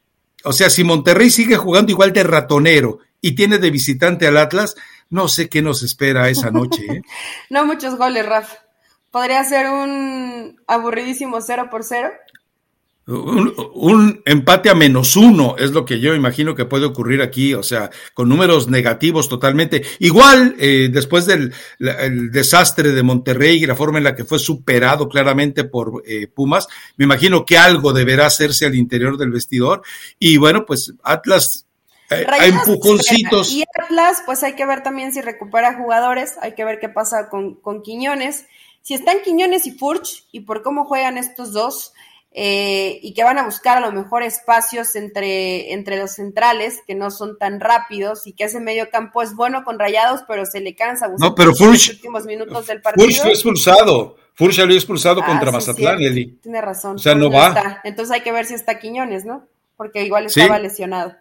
o 0.44 0.54
sea, 0.54 0.70
si 0.70 0.84
Monterrey 0.84 1.30
sigue 1.30 1.58
jugando 1.58 1.92
igual 1.92 2.14
de 2.14 2.24
ratonero 2.24 3.00
y 3.20 3.36
tiene 3.36 3.58
de 3.58 3.72
visitante 3.72 4.28
al 4.28 4.38
Atlas, 4.38 4.76
no 5.10 5.28
sé 5.28 5.50
qué 5.50 5.62
nos 5.62 5.84
espera 5.84 6.30
esa 6.30 6.52
noche. 6.52 6.86
¿eh? 6.86 7.02
no 7.50 7.66
muchos 7.66 7.98
goles, 7.98 8.26
Rafa. 8.26 8.58
Podría 9.12 9.44
ser 9.44 9.70
un 9.70 10.60
aburridísimo 10.68 11.40
0 11.40 11.68
por 11.70 11.84
0. 11.84 12.10
Un, 13.06 14.22
empate 14.24 14.70
a 14.70 14.76
menos 14.76 15.18
uno 15.18 15.58
es 15.58 15.72
lo 15.72 15.84
que 15.84 16.00
yo 16.00 16.16
imagino 16.16 16.56
que 16.56 16.64
puede 16.64 16.86
ocurrir 16.86 17.22
aquí, 17.22 17.54
o 17.54 17.62
sea, 17.62 17.90
con 18.14 18.30
números 18.30 18.70
negativos 18.70 19.28
totalmente. 19.28 19.84
Igual, 20.00 20.56
eh, 20.58 20.90
después 20.90 21.26
del 21.26 21.54
el 21.80 22.32
desastre 22.32 22.92
de 22.92 23.04
Monterrey 23.04 23.62
y 23.62 23.66
la 23.66 23.76
forma 23.76 23.98
en 23.98 24.06
la 24.06 24.16
que 24.16 24.24
fue 24.24 24.40
superado 24.40 25.10
claramente 25.10 25.66
por 25.66 26.02
eh, 26.06 26.28
Pumas, 26.28 26.70
me 26.96 27.04
imagino 27.04 27.46
que 27.46 27.58
algo 27.58 27.92
deberá 27.92 28.28
hacerse 28.28 28.66
al 28.66 28.76
interior 28.76 29.18
del 29.18 29.32
vestidor. 29.32 29.82
Y 30.18 30.38
bueno, 30.38 30.66
pues 30.66 30.94
Atlas 31.04 31.66
eh, 32.10 32.26
a 32.28 32.46
empujoncitos. 32.46 33.52
Y 33.52 33.66
Atlas, 33.82 34.24
pues 34.26 34.44
hay 34.44 34.56
que 34.56 34.66
ver 34.66 34.82
también 34.82 35.12
si 35.12 35.20
recupera 35.20 35.76
jugadores, 35.76 36.36
hay 36.42 36.54
que 36.56 36.64
ver 36.64 36.80
qué 36.80 36.88
pasa 36.88 37.28
con, 37.30 37.56
con 37.56 37.82
Quiñones. 37.82 38.46
Si 38.82 38.94
están 38.94 39.22
Quiñones 39.24 39.66
y 39.66 39.72
Furch, 39.72 40.26
y 40.32 40.42
por 40.42 40.62
cómo 40.62 40.86
juegan 40.86 41.18
estos 41.18 41.54
dos, 41.54 41.93
eh, 42.36 43.00
y 43.04 43.14
que 43.14 43.24
van 43.24 43.38
a 43.38 43.46
buscar 43.46 43.78
a 43.78 43.82
lo 43.82 43.92
mejor 43.92 44.24
espacios 44.24 44.96
entre, 44.96 45.72
entre 45.72 45.98
los 45.98 46.14
centrales 46.14 46.80
que 46.88 46.96
no 46.96 47.12
son 47.12 47.38
tan 47.38 47.60
rápidos 47.60 48.26
y 48.26 48.34
que 48.34 48.46
ese 48.46 48.60
medio 48.60 48.90
campo 48.90 49.22
es 49.22 49.36
bueno 49.36 49.64
con 49.64 49.78
rayados, 49.78 50.22
pero 50.28 50.44
se 50.48 50.60
le 50.60 50.76
cansa 50.76 51.10
no, 51.20 51.36
pero 51.36 51.52
en 51.52 51.72
los 51.72 51.90
últimos 51.90 52.26
minutos 52.26 52.66
del 52.66 52.82
partido. 52.82 53.06
Furch 53.06 53.22
fue 53.22 53.30
expulsado. 53.30 54.18
Furch 54.34 54.56
salió 54.56 54.76
expulsado 54.76 55.22
ah, 55.22 55.26
contra 55.28 55.52
Mazatlán, 55.52 56.02
Eli. 56.02 56.40
Tiene 56.42 56.60
razón. 56.60 56.96
O 56.96 56.98
sea, 56.98 57.14
no, 57.14 57.30
va. 57.30 57.82
Entonces 57.84 58.16
hay 58.16 58.22
que 58.22 58.32
ver 58.32 58.48
si 58.48 58.56
está 58.56 58.80
Quiñones, 58.80 59.26
¿no? 59.26 59.48
Porque 59.78 60.04
igual 60.04 60.26
estaba 60.26 60.58
lesionado. 60.58 61.16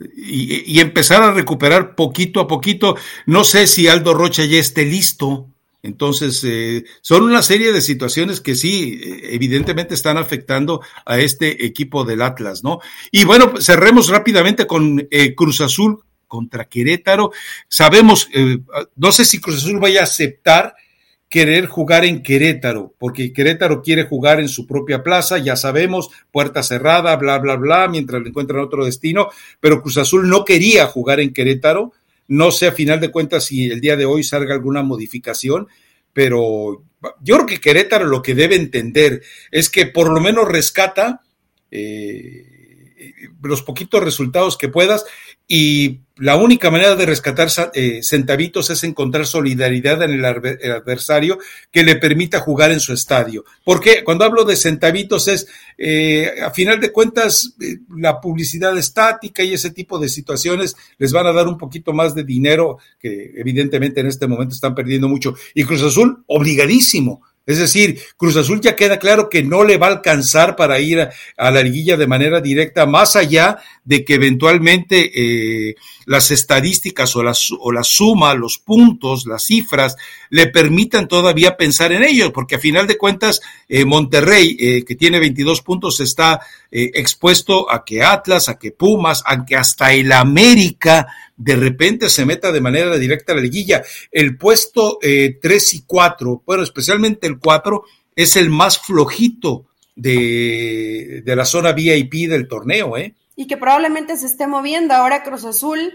Y, 0.00 0.62
y, 0.72 0.80
empezar 0.80 1.22
a 1.22 1.32
recuperar 1.32 1.94
poquito 1.94 2.40
a 2.40 2.46
poquito. 2.46 2.96
No 3.26 3.44
sé 3.44 3.66
si 3.66 3.88
Aldo 3.88 4.14
Rocha 4.14 4.44
ya 4.44 4.58
esté 4.58 4.84
listo. 4.84 5.48
Entonces, 5.82 6.42
eh, 6.44 6.84
son 7.00 7.22
una 7.22 7.42
serie 7.42 7.72
de 7.72 7.80
situaciones 7.80 8.40
que 8.40 8.56
sí, 8.56 9.00
eh, 9.02 9.20
evidentemente 9.34 9.94
están 9.94 10.16
afectando 10.16 10.80
a 11.06 11.18
este 11.18 11.64
equipo 11.64 12.04
del 12.04 12.22
Atlas, 12.22 12.64
¿no? 12.64 12.80
Y 13.12 13.24
bueno, 13.24 13.52
pues, 13.52 13.64
cerremos 13.64 14.08
rápidamente 14.08 14.66
con 14.66 15.06
eh, 15.10 15.34
Cruz 15.34 15.60
Azul 15.60 16.02
contra 16.26 16.66
Querétaro. 16.66 17.30
Sabemos, 17.68 18.28
no 18.96 19.12
sé 19.12 19.24
si 19.24 19.40
Cruz 19.40 19.58
Azul 19.58 19.78
vaya 19.80 20.00
a 20.00 20.04
aceptar 20.04 20.74
querer 21.30 21.66
jugar 21.66 22.04
en 22.04 22.22
Querétaro, 22.22 22.94
porque 22.98 23.32
Querétaro 23.32 23.80
quiere 23.80 24.04
jugar 24.04 24.40
en 24.40 24.48
su 24.48 24.66
propia 24.66 25.02
plaza, 25.02 25.38
ya 25.38 25.56
sabemos, 25.56 26.10
puerta 26.30 26.62
cerrada, 26.62 27.16
bla, 27.16 27.38
bla, 27.38 27.56
bla, 27.56 27.88
mientras 27.88 28.20
le 28.22 28.28
encuentran 28.28 28.60
otro 28.60 28.84
destino, 28.84 29.28
pero 29.60 29.80
Cruz 29.80 29.98
Azul 29.98 30.28
no 30.28 30.44
quería 30.44 30.86
jugar 30.86 31.20
en 31.20 31.32
Querétaro 31.32 31.92
no 32.28 32.50
sé 32.50 32.68
a 32.68 32.72
final 32.72 33.00
de 33.00 33.10
cuentas 33.10 33.44
si 33.44 33.64
el 33.64 33.80
día 33.80 33.96
de 33.96 34.04
hoy 34.04 34.22
salga 34.22 34.54
alguna 34.54 34.82
modificación, 34.82 35.68
pero 36.12 36.84
yo 37.20 37.34
creo 37.36 37.46
que 37.46 37.60
Querétaro 37.60 38.06
lo 38.06 38.22
que 38.22 38.34
debe 38.34 38.56
entender 38.56 39.22
es 39.50 39.70
que 39.70 39.86
por 39.86 40.12
lo 40.12 40.20
menos 40.20 40.46
rescata 40.48 41.22
eh, 41.70 42.44
los 43.42 43.62
poquitos 43.62 44.02
resultados 44.02 44.56
que 44.56 44.68
puedas 44.68 45.04
y 45.46 46.00
la 46.18 46.36
única 46.36 46.70
manera 46.70 46.96
de 46.96 47.06
rescatar 47.06 47.48
eh, 47.74 48.00
centavitos 48.02 48.70
es 48.70 48.82
encontrar 48.84 49.26
solidaridad 49.26 50.02
en 50.02 50.12
el, 50.12 50.24
adversario 50.24 51.38
que 51.70 51.82
le 51.82 51.96
permita 51.96 52.40
jugar 52.40 52.72
en 52.72 52.80
su 52.80 52.92
estadio. 52.92 53.44
Porque 53.64 54.02
cuando 54.04 54.24
hablo 54.24 54.44
de 54.44 54.56
centavitos 54.56 55.28
es, 55.28 55.46
eh, 55.76 56.32
a 56.42 56.50
final 56.50 56.80
de 56.80 56.92
cuentas, 56.92 57.54
eh, 57.60 57.78
la 57.96 58.20
publicidad 58.20 58.76
estática 58.76 59.42
y 59.42 59.54
ese 59.54 59.70
tipo 59.70 59.98
de 59.98 60.08
situaciones 60.08 60.76
les 60.98 61.12
van 61.12 61.26
a 61.26 61.32
dar 61.32 61.46
un 61.46 61.58
poquito 61.58 61.92
más 61.92 62.14
de 62.14 62.24
dinero, 62.24 62.78
que 62.98 63.32
evidentemente 63.36 64.00
en 64.00 64.08
este 64.08 64.26
momento 64.26 64.54
están 64.54 64.74
perdiendo 64.74 65.08
mucho. 65.08 65.34
Y 65.54 65.64
Cruz 65.64 65.82
Azul, 65.82 66.24
obligadísimo 66.26 67.22
es 67.48 67.56
decir, 67.56 67.98
Cruz 68.18 68.36
Azul 68.36 68.60
ya 68.60 68.76
queda 68.76 68.98
claro 68.98 69.30
que 69.30 69.42
no 69.42 69.64
le 69.64 69.78
va 69.78 69.86
a 69.86 69.92
alcanzar 69.92 70.54
para 70.54 70.80
ir 70.80 71.00
a, 71.00 71.50
la 71.50 71.62
liguilla 71.62 71.96
de 71.96 72.06
manera 72.06 72.42
directa, 72.42 72.84
más 72.84 73.16
allá 73.16 73.56
de 73.88 74.04
que 74.04 74.16
eventualmente 74.16 75.10
eh, 75.14 75.74
las 76.04 76.30
estadísticas 76.30 77.16
o 77.16 77.22
la, 77.22 77.32
o 77.58 77.72
la 77.72 77.82
suma, 77.82 78.34
los 78.34 78.58
puntos, 78.58 79.24
las 79.24 79.44
cifras, 79.44 79.96
le 80.28 80.48
permitan 80.48 81.08
todavía 81.08 81.56
pensar 81.56 81.92
en 81.92 82.02
ello, 82.04 82.30
porque 82.30 82.56
a 82.56 82.58
final 82.58 82.86
de 82.86 82.98
cuentas, 82.98 83.40
eh, 83.66 83.86
Monterrey, 83.86 84.58
eh, 84.60 84.84
que 84.84 84.94
tiene 84.94 85.18
22 85.20 85.62
puntos, 85.62 86.00
está 86.00 86.38
expuesto 86.70 87.72
a 87.72 87.82
que 87.82 88.02
Atlas, 88.02 88.50
a 88.50 88.58
que 88.58 88.72
Pumas, 88.72 89.22
a 89.24 89.46
que 89.46 89.56
hasta 89.56 89.94
el 89.94 90.12
América 90.12 91.06
de 91.34 91.56
repente 91.56 92.10
se 92.10 92.26
meta 92.26 92.52
de 92.52 92.60
manera 92.60 92.98
directa 92.98 93.32
a 93.32 93.36
la 93.36 93.40
liguilla. 93.40 93.82
El 94.12 94.36
puesto 94.36 94.98
eh, 95.00 95.38
3 95.40 95.74
y 95.74 95.82
4, 95.86 96.42
bueno, 96.44 96.62
especialmente 96.62 97.26
el 97.26 97.38
4, 97.38 97.84
es 98.14 98.36
el 98.36 98.50
más 98.50 98.78
flojito 98.78 99.64
de, 99.96 101.22
de 101.24 101.36
la 101.36 101.46
zona 101.46 101.72
VIP 101.72 102.28
del 102.28 102.46
torneo, 102.46 102.98
¿eh? 102.98 103.14
Y 103.38 103.46
que 103.46 103.56
probablemente 103.56 104.16
se 104.16 104.26
esté 104.26 104.48
moviendo. 104.48 104.94
Ahora 104.94 105.22
Cruz 105.22 105.44
Azul 105.44 105.94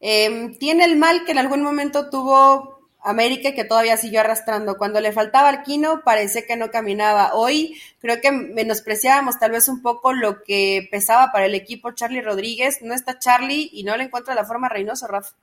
eh, 0.00 0.54
tiene 0.60 0.84
el 0.84 0.96
mal 0.96 1.24
que 1.24 1.32
en 1.32 1.38
algún 1.38 1.60
momento 1.60 2.08
tuvo 2.08 2.74
América 3.04 3.52
que 3.52 3.64
todavía 3.64 3.96
siguió 3.96 4.20
arrastrando. 4.20 4.78
Cuando 4.78 5.00
le 5.00 5.12
faltaba 5.12 5.48
Arquino, 5.48 6.02
parece 6.04 6.46
que 6.46 6.56
no 6.56 6.70
caminaba. 6.70 7.34
Hoy 7.34 7.80
creo 7.98 8.20
que 8.20 8.30
menospreciábamos 8.30 9.38
tal 9.40 9.50
vez 9.50 9.68
un 9.68 9.82
poco 9.82 10.12
lo 10.12 10.42
que 10.44 10.88
pesaba 10.90 11.32
para 11.32 11.46
el 11.46 11.54
equipo 11.54 11.92
Charlie 11.92 12.22
Rodríguez. 12.22 12.78
No 12.80 12.94
está 12.94 13.18
Charlie 13.18 13.70
y 13.72 13.82
no 13.82 13.96
le 13.96 14.04
encuentra 14.04 14.34
la 14.34 14.44
forma 14.44 14.68
Reynoso, 14.68 15.06
Rafa. 15.06 15.34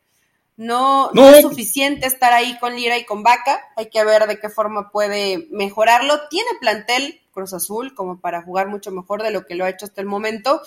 No, 0.58 1.12
no, 1.14 1.30
es 1.30 1.42
suficiente 1.42 2.06
estar 2.06 2.34
ahí 2.34 2.58
con 2.60 2.76
Lira 2.76 2.98
y 2.98 3.06
con 3.06 3.24
Vaca. 3.24 3.60
Hay 3.76 3.90
que 3.90 4.04
ver 4.04 4.28
de 4.28 4.40
qué 4.40 4.50
forma 4.50 4.90
puede 4.92 5.48
mejorarlo. 5.52 6.28
Tiene 6.30 6.50
plantel 6.60 7.22
Cruz 7.32 7.54
Azul 7.54 7.94
como 7.96 8.20
para 8.20 8.42
jugar 8.42 8.68
mucho 8.68 8.92
mejor 8.92 9.24
de 9.24 9.32
lo 9.32 9.46
que 9.46 9.56
lo 9.56 9.66
ha 9.66 9.70
hecho 9.70 9.86
hasta 9.86 10.02
el 10.02 10.08
momento 10.08 10.62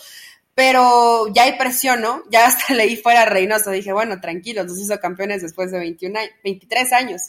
pero 0.54 1.26
ya 1.32 1.44
hay 1.44 1.58
presión, 1.58 2.00
¿no? 2.00 2.22
Ya 2.30 2.46
hasta 2.46 2.74
leí 2.74 2.96
fuera 2.96 3.24
Reynoso, 3.24 3.70
dije, 3.70 3.92
bueno, 3.92 4.20
tranquilos, 4.20 4.66
nos 4.66 4.78
hizo 4.78 4.98
campeones 5.00 5.42
después 5.42 5.70
de 5.72 5.78
21 5.78 6.18
23 6.42 6.92
años. 6.92 7.22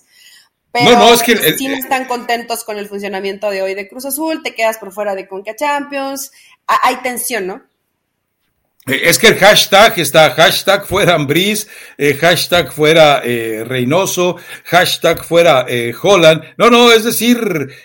Pero 0.71 0.91
no, 0.91 0.99
no, 0.99 1.13
es 1.13 1.23
que 1.23 1.37
si 1.57 1.69
no 1.69 1.75
están 1.75 2.03
contentos 2.05 2.65
con 2.65 2.77
el 2.77 2.89
funcionamiento 2.89 3.49
de 3.49 3.61
hoy 3.61 3.75
de 3.75 3.87
Cruz 3.87 4.05
Azul, 4.05 4.43
te 4.43 4.53
quedas 4.53 4.77
por 4.77 4.91
fuera 4.91 5.15
de 5.15 5.25
Conca 5.25 5.55
Champions, 5.55 6.31
hay 6.67 6.97
tensión, 6.97 7.47
¿no? 7.47 7.63
Eh, 8.85 9.01
es 9.05 9.17
que 9.17 9.27
el 9.27 9.35
hashtag 9.37 9.97
está 9.97 10.31
hashtag 10.31 10.85
fuera 10.85 11.15
Ambris, 11.15 11.67
eh, 11.97 12.13
hashtag 12.15 12.73
fuera 12.73 13.21
eh, 13.23 13.63
Reynoso, 13.65 14.35
hashtag 14.65 15.23
fuera 15.23 15.65
Holland. 16.03 16.43
No, 16.57 16.69
no, 16.69 16.91
es 16.91 17.05
decir, 17.05 17.39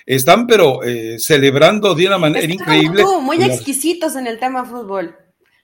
están 0.04 0.48
pero 0.48 0.80
celebrando 1.18 1.94
de 1.94 2.08
una 2.08 2.18
manera 2.18 2.52
increíble. 2.52 3.04
muy 3.22 3.40
exquisitos 3.42 4.16
en 4.16 4.26
el 4.26 4.40
tema 4.40 4.64
fútbol 4.64 5.16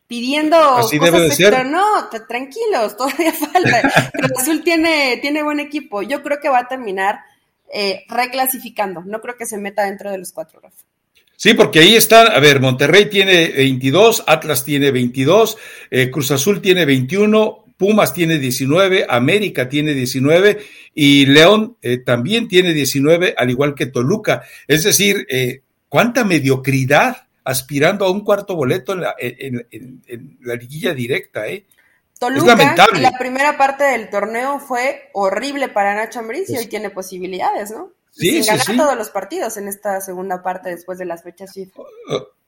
pidiendo 0.07 0.57
Así 0.57 0.98
cosas 0.98 1.14
debe 1.14 1.30
ser. 1.34 1.66
No, 1.66 2.09
tranquilos, 2.28 2.96
todavía 2.96 3.32
falta. 3.32 4.11
Cruz 4.12 4.32
Azul 4.38 4.62
tiene, 4.62 5.18
tiene 5.20 5.42
buen 5.42 5.61
equipo. 5.61 6.02
Yo 6.02 6.22
creo 6.22 6.38
que 6.40 6.48
va 6.48 6.61
a 6.61 6.68
terminar 6.68 7.20
eh, 7.72 8.04
reclasificando. 8.09 9.02
No 9.04 9.20
creo 9.20 9.36
que 9.36 9.46
se 9.46 9.59
meta 9.59 9.84
dentro 9.84 10.11
de 10.11 10.18
los 10.18 10.32
cuatro, 10.32 10.61
Rafa. 10.61 10.84
Sí, 11.36 11.52
porque 11.52 11.80
ahí 11.80 11.94
están, 11.94 12.28
a 12.32 12.38
ver, 12.38 12.61
Monterrey 12.61 13.11
tiene 13.11 13.48
22, 13.48 14.24
Atlas 14.26 14.64
tiene 14.64 14.90
22, 14.90 15.59
eh, 15.90 16.11
Cruz 16.11 16.30
Azul 16.30 16.62
tiene 16.62 16.86
21, 16.86 17.66
Pumas 17.76 18.14
tiene 18.14 18.38
19, 18.38 19.04
América 19.07 19.68
tiene 19.68 19.92
19 19.92 20.64
y 20.94 21.26
León 21.26 21.76
eh, 21.82 21.98
también 21.98 22.48
tiene 22.48 22.72
19, 22.72 23.34
al 23.36 23.50
igual 23.50 23.74
que 23.74 23.84
Toluca. 23.84 24.44
Es 24.66 24.84
decir, 24.84 25.26
cuánta 25.90 26.24
mediocridad 26.24 27.25
aspirando 27.47 28.05
a 28.05 28.11
un 28.11 28.24
cuarto 28.24 28.57
boleto 28.57 28.92
en 28.92 29.01
la, 29.01 29.14
en, 29.18 30.36
la 30.42 30.57
liguilla 30.57 30.92
directa, 30.92 31.47
¿eh? 31.47 31.64
Toluca, 32.18 32.57
la 32.94 33.18
primera 33.18 33.57
parte 33.57 33.84
del 33.84 34.11
torneo 34.11 34.59
fue 34.59 35.11
horrible 35.12 35.68
para 35.68 35.94
Nacho 35.94 36.18
Ambriz 36.18 36.49
y 36.51 36.57
hoy 36.57 36.66
tiene 36.66 36.90
posibilidades, 36.90 37.70
¿no? 37.70 37.92
Sí, 38.11 38.42
Sin 38.42 38.47
ganar 38.47 38.76
todos 38.76 38.97
los 38.97 39.11
partidos 39.11 39.59
en 39.59 39.68
esta 39.68 40.01
segunda 40.01 40.42
parte 40.42 40.70
después 40.70 40.99
de 40.99 41.05
las 41.05 41.22
fechas 41.22 41.53
FIFA. 41.53 41.82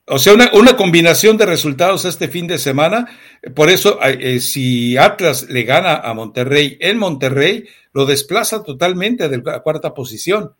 O 0.06 0.18
sea, 0.18 0.32
una, 0.32 0.50
una, 0.54 0.74
combinación 0.74 1.36
de 1.36 1.44
resultados 1.44 2.06
este 2.06 2.28
fin 2.28 2.46
de 2.46 2.58
semana. 2.58 3.06
Por 3.54 3.68
eso, 3.68 4.00
eh, 4.02 4.40
si 4.40 4.96
Atlas 4.96 5.50
le 5.50 5.64
gana 5.64 5.96
a 5.96 6.14
Monterrey 6.14 6.78
en 6.80 6.96
Monterrey, 6.96 7.68
lo 7.92 8.06
desplaza 8.06 8.62
totalmente 8.62 9.28
de 9.28 9.38
la 9.38 9.60
cuarta 9.60 9.92
posición. 9.92 10.54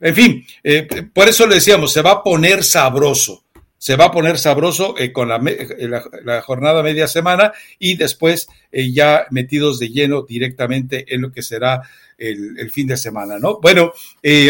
En 0.00 0.14
fin, 0.14 0.46
eh, 0.62 0.86
por 1.12 1.28
eso 1.28 1.46
le 1.46 1.56
decíamos, 1.56 1.92
se 1.92 2.02
va 2.02 2.12
a 2.12 2.22
poner 2.22 2.62
sabroso, 2.62 3.44
se 3.78 3.96
va 3.96 4.06
a 4.06 4.12
poner 4.12 4.38
sabroso 4.38 4.94
eh, 4.98 5.12
con 5.12 5.30
eh, 5.48 5.88
la, 6.24 6.42
jornada 6.42 6.82
media 6.82 7.08
semana 7.08 7.52
y 7.78 7.96
después 7.96 8.48
ya 8.70 9.26
metidos 9.30 9.78
de 9.78 9.88
lleno 9.88 10.22
directamente 10.22 11.14
en 11.14 11.22
lo 11.22 11.32
que 11.32 11.42
será 11.42 11.82
el, 12.18 12.58
el 12.58 12.70
fin 12.70 12.86
de 12.88 12.96
semana, 12.96 13.38
¿no? 13.38 13.58
Bueno, 13.60 13.92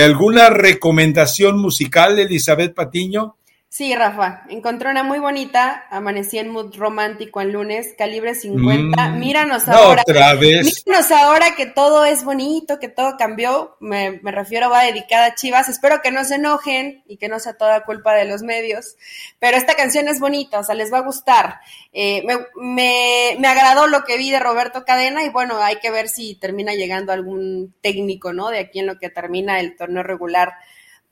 ¿alguna 0.03 0.51
recomendación 0.51 1.59
musical, 1.59 2.19
Elizabeth 2.19 2.75
Patiño? 2.75 3.37
Sí, 3.69 3.95
Rafa, 3.95 4.45
encontré 4.49 4.91
una 4.91 5.03
muy 5.03 5.19
bonita, 5.19 5.87
amanecí 5.91 6.39
en 6.39 6.49
mood 6.49 6.75
romántico 6.77 7.41
el 7.41 7.51
lunes, 7.51 7.95
calibre 7.99 8.35
50. 8.35 9.09
Mm, 9.09 9.19
míranos 9.19 9.69
ahora. 9.69 10.03
Otra 10.03 10.35
vez. 10.35 10.85
Míranos 10.87 11.11
ahora 11.11 11.55
que 11.57 11.67
todo 11.67 12.05
es 12.05 12.25
bonito, 12.25 12.79
que 12.79 12.89
todo 12.89 13.17
cambió. 13.19 13.77
Me, 13.81 14.21
refiero, 14.23 14.71
va 14.71 14.85
dedicada 14.85 15.27
a 15.27 15.35
Chivas. 15.35 15.69
Espero 15.69 16.01
que 16.01 16.13
no 16.13 16.25
se 16.25 16.37
enojen 16.37 17.03
y 17.07 17.19
que 17.19 17.29
no 17.29 17.41
sea 17.41 17.59
toda 17.59 17.85
culpa 17.85 18.15
de 18.15 18.25
los 18.25 18.43
medios. 18.43 18.97
Pero 19.41 19.57
esta 19.57 19.75
canción 19.75 20.09
es 20.09 20.21
bonita, 20.21 20.61
o 20.61 20.65
sea, 20.65 20.77
les 20.77 20.93
va 20.93 20.99
a 20.99 21.03
gustar. 21.03 21.61
Eh, 21.93 22.25
me, 22.55 23.37
me 23.39 23.49
agradó 23.49 23.89
lo 23.89 24.05
que 24.05 24.17
vi 24.17 24.31
de 24.31 24.39
Roberto 24.39 24.85
Cadena 24.87 25.25
y 25.25 25.29
bueno, 25.29 25.59
hay 25.59 25.77
que 25.81 25.91
ver 25.91 26.09
si 26.09 26.37
termina 26.37 26.73
llegando 26.73 27.13
algún 27.13 27.75
técnico, 27.83 28.33
¿no? 28.33 28.49
De 28.49 28.61
aquí 28.61 28.79
en 28.79 28.87
lo 28.87 28.99
que 28.99 29.11
termina 29.11 29.59
el 29.61 29.77
torneo 29.77 30.05
regular 30.05 30.55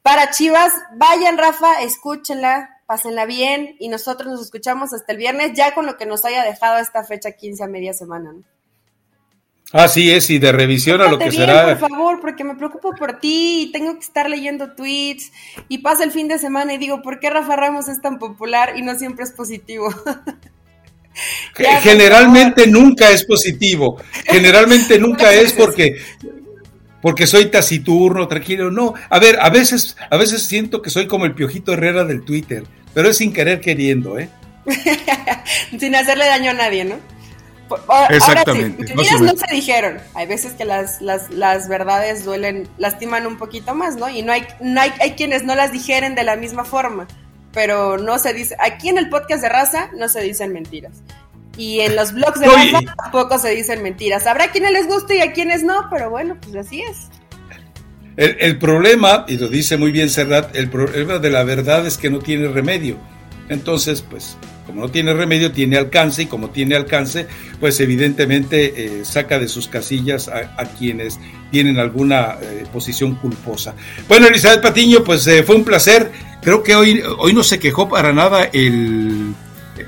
para 0.04 0.30
Chivas. 0.30 0.70
Vayan, 0.96 1.38
Rafa, 1.38 1.80
escúchenla, 1.82 2.82
pásenla 2.86 3.24
bien 3.24 3.74
y 3.80 3.88
nosotros 3.88 4.30
nos 4.30 4.42
escuchamos 4.42 4.92
hasta 4.92 5.12
el 5.12 5.18
viernes, 5.18 5.54
ya 5.54 5.74
con 5.74 5.86
lo 5.86 5.96
que 5.96 6.04
nos 6.04 6.26
haya 6.26 6.44
dejado 6.44 6.78
esta 6.78 7.02
fecha 7.04 7.32
15 7.32 7.64
a 7.64 7.66
media 7.66 7.94
semana. 7.94 8.34
¿no? 8.34 8.42
Así 9.72 10.12
es, 10.12 10.28
y 10.28 10.38
de 10.38 10.52
revisión 10.52 11.00
a 11.00 11.08
lo 11.08 11.18
que 11.18 11.30
bien, 11.30 11.46
será. 11.46 11.78
Por 11.78 11.88
favor, 11.88 12.20
porque 12.20 12.44
me 12.44 12.54
preocupo 12.54 12.94
por 12.94 13.18
ti 13.18 13.62
y 13.62 13.72
tengo 13.72 13.94
que 13.94 14.04
estar 14.04 14.28
leyendo 14.28 14.74
tweets 14.74 15.32
y 15.68 15.78
pasa 15.78 16.04
el 16.04 16.12
fin 16.12 16.28
de 16.28 16.38
semana 16.38 16.74
y 16.74 16.78
digo, 16.78 17.00
¿por 17.00 17.18
qué 17.18 17.30
Rafa 17.30 17.56
Ramos 17.56 17.88
es 17.88 18.02
tan 18.02 18.18
popular 18.18 18.74
y 18.76 18.82
no 18.82 18.96
siempre 18.98 19.24
es 19.24 19.32
positivo? 19.32 19.88
Generalmente 21.82 22.66
nunca 22.66 23.10
es 23.10 23.24
positivo. 23.24 23.96
Generalmente 24.26 24.98
nunca 24.98 25.32
es 25.32 25.52
porque 25.52 25.96
porque 27.04 27.26
soy 27.26 27.50
taciturno, 27.50 28.26
tranquilo. 28.28 28.70
No, 28.70 28.94
a 29.10 29.18
ver, 29.18 29.38
a 29.38 29.50
veces, 29.50 29.94
a 30.10 30.16
veces 30.16 30.42
siento 30.44 30.80
que 30.80 30.88
soy 30.88 31.06
como 31.06 31.26
el 31.26 31.34
piojito 31.34 31.74
Herrera 31.74 32.04
del 32.04 32.24
Twitter, 32.24 32.64
pero 32.94 33.10
es 33.10 33.18
sin 33.18 33.30
querer 33.30 33.60
queriendo, 33.60 34.18
¿eh? 34.18 34.30
sin 35.78 35.94
hacerle 35.94 36.24
daño 36.24 36.52
a 36.52 36.54
nadie, 36.54 36.86
¿no? 36.86 36.96
Exactamente. 38.08 38.90
Ahora 38.90 39.04
sí, 39.04 39.14
no, 39.20 39.36
se 39.36 39.54
dijeron. 39.54 39.98
Hay 40.14 40.26
veces 40.26 40.54
que 40.54 40.64
las, 40.64 41.02
las, 41.02 41.28
las, 41.28 41.68
verdades 41.68 42.24
duelen, 42.24 42.66
lastiman 42.78 43.26
un 43.26 43.36
poquito 43.36 43.74
más, 43.74 43.96
¿no? 43.96 44.08
Y 44.08 44.22
no 44.22 44.32
hay, 44.32 44.46
no 44.62 44.80
hay, 44.80 44.90
hay 44.98 45.10
quienes 45.10 45.44
no 45.44 45.54
las 45.54 45.72
digieren 45.72 46.14
de 46.14 46.24
la 46.24 46.36
misma 46.36 46.64
forma. 46.64 47.06
Pero 47.52 47.98
no 47.98 48.18
se 48.18 48.32
dice, 48.32 48.56
aquí 48.58 48.88
en 48.88 48.96
el 48.96 49.10
podcast 49.10 49.42
de 49.42 49.50
raza 49.50 49.90
no 49.94 50.08
se 50.08 50.22
dicen 50.22 50.54
mentiras. 50.54 51.02
Y 51.56 51.80
en 51.80 51.96
los 51.96 52.12
blogs 52.12 52.40
de 52.40 52.46
Rafa 52.46 52.94
tampoco 52.96 53.38
se 53.38 53.50
dicen 53.50 53.82
mentiras. 53.82 54.26
Habrá 54.26 54.50
quienes 54.50 54.72
les 54.72 54.86
guste 54.86 55.16
y 55.16 55.20
a 55.20 55.32
quienes 55.32 55.62
no, 55.62 55.88
pero 55.90 56.10
bueno, 56.10 56.36
pues 56.40 56.56
así 56.56 56.82
es. 56.82 57.08
El, 58.16 58.58
problema, 58.58 59.24
y 59.26 59.38
lo 59.38 59.48
dice 59.48 59.76
muy 59.76 59.90
bien 59.90 60.08
Serrat, 60.08 60.54
el 60.54 60.70
problema 60.70 61.18
de 61.18 61.30
la 61.30 61.42
verdad 61.42 61.84
es 61.84 61.98
que 61.98 62.10
no 62.10 62.20
tiene 62.20 62.46
remedio. 62.46 62.96
Entonces, 63.48 64.02
pues, 64.08 64.36
como 64.66 64.82
no 64.82 64.88
tiene 64.88 65.12
remedio, 65.12 65.50
tiene 65.50 65.76
alcance, 65.76 66.22
y 66.22 66.26
como 66.26 66.50
tiene 66.50 66.76
alcance, 66.76 67.26
pues 67.58 67.80
evidentemente 67.80 69.00
eh, 69.00 69.04
saca 69.04 69.40
de 69.40 69.48
sus 69.48 69.66
casillas 69.66 70.28
a, 70.28 70.64
quienes 70.78 71.18
tienen 71.50 71.78
alguna 71.78 72.36
eh, 72.40 72.64
posición 72.72 73.16
culposa. 73.16 73.74
Bueno, 74.08 74.28
Elizabeth 74.28 74.62
Patiño, 74.62 75.02
pues 75.02 75.26
eh, 75.26 75.42
fue 75.42 75.56
un 75.56 75.64
placer. 75.64 76.10
Creo 76.40 76.62
que 76.62 76.76
hoy, 76.76 77.02
hoy 77.18 77.32
no 77.32 77.42
se 77.42 77.58
quejó 77.58 77.88
para 77.88 78.12
nada 78.12 78.44
el 78.52 79.34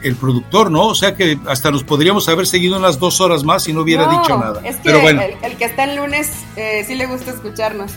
el 0.03 0.17
productor, 0.17 0.71
¿no? 0.71 0.87
O 0.87 0.95
sea 0.95 1.15
que 1.15 1.39
hasta 1.47 1.71
nos 1.71 1.85
podríamos 1.85 2.29
haber 2.29 2.47
seguido 2.47 2.77
unas 2.77 2.99
dos 2.99 3.21
horas 3.21 3.45
más 3.45 3.67
y 3.69 3.73
no 3.73 3.83
hubiera 3.83 4.09
dicho 4.09 4.37
nada. 4.39 4.61
Es 4.65 4.77
que 4.77 4.83
Pero 4.85 5.01
bueno. 5.01 5.23
el, 5.23 5.57
que 5.57 5.65
está 5.65 5.85
el 5.85 5.97
lunes 5.97 6.31
eh, 6.57 6.85
sí 6.87 6.95
le 6.95 7.07
gusta 7.07 7.31
escucharnos. 7.31 7.93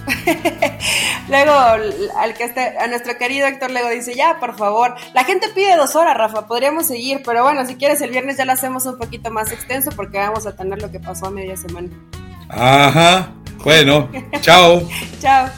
luego, 1.30 1.52
al 2.18 2.34
que 2.36 2.44
está, 2.44 2.84
a 2.84 2.88
nuestro 2.88 3.18
querido 3.18 3.48
Héctor 3.48 3.72
luego 3.72 3.90
dice, 3.90 4.16
ya, 4.16 4.40
por 4.40 4.56
favor. 4.56 4.96
La 5.14 5.24
gente 5.24 5.48
pide 5.50 5.76
dos 5.76 5.96
horas, 5.96 6.16
Rafa, 6.16 6.48
podríamos 6.48 6.88
seguir, 6.88 7.22
pero 7.26 7.44
bueno, 7.44 7.66
si 7.66 7.76
quieres 7.76 8.02
el 8.02 8.12
viernes 8.12 8.38
ya 8.38 8.46
lo 8.46 8.54
hacemos 8.54 8.86
un 8.86 8.98
poquito 8.98 9.32
más 9.32 9.52
extenso 9.52 9.92
porque 9.96 10.18
vamos 10.18 10.46
a 10.46 10.56
tener 10.56 10.82
lo 10.82 10.92
que 10.92 11.00
pasó 11.00 11.28
a 11.28 11.32
media 11.32 11.58
semana. 11.58 11.90
Ajá. 12.50 13.32
Bueno, 13.64 14.10
chao. 14.42 14.82
chao. 15.22 15.50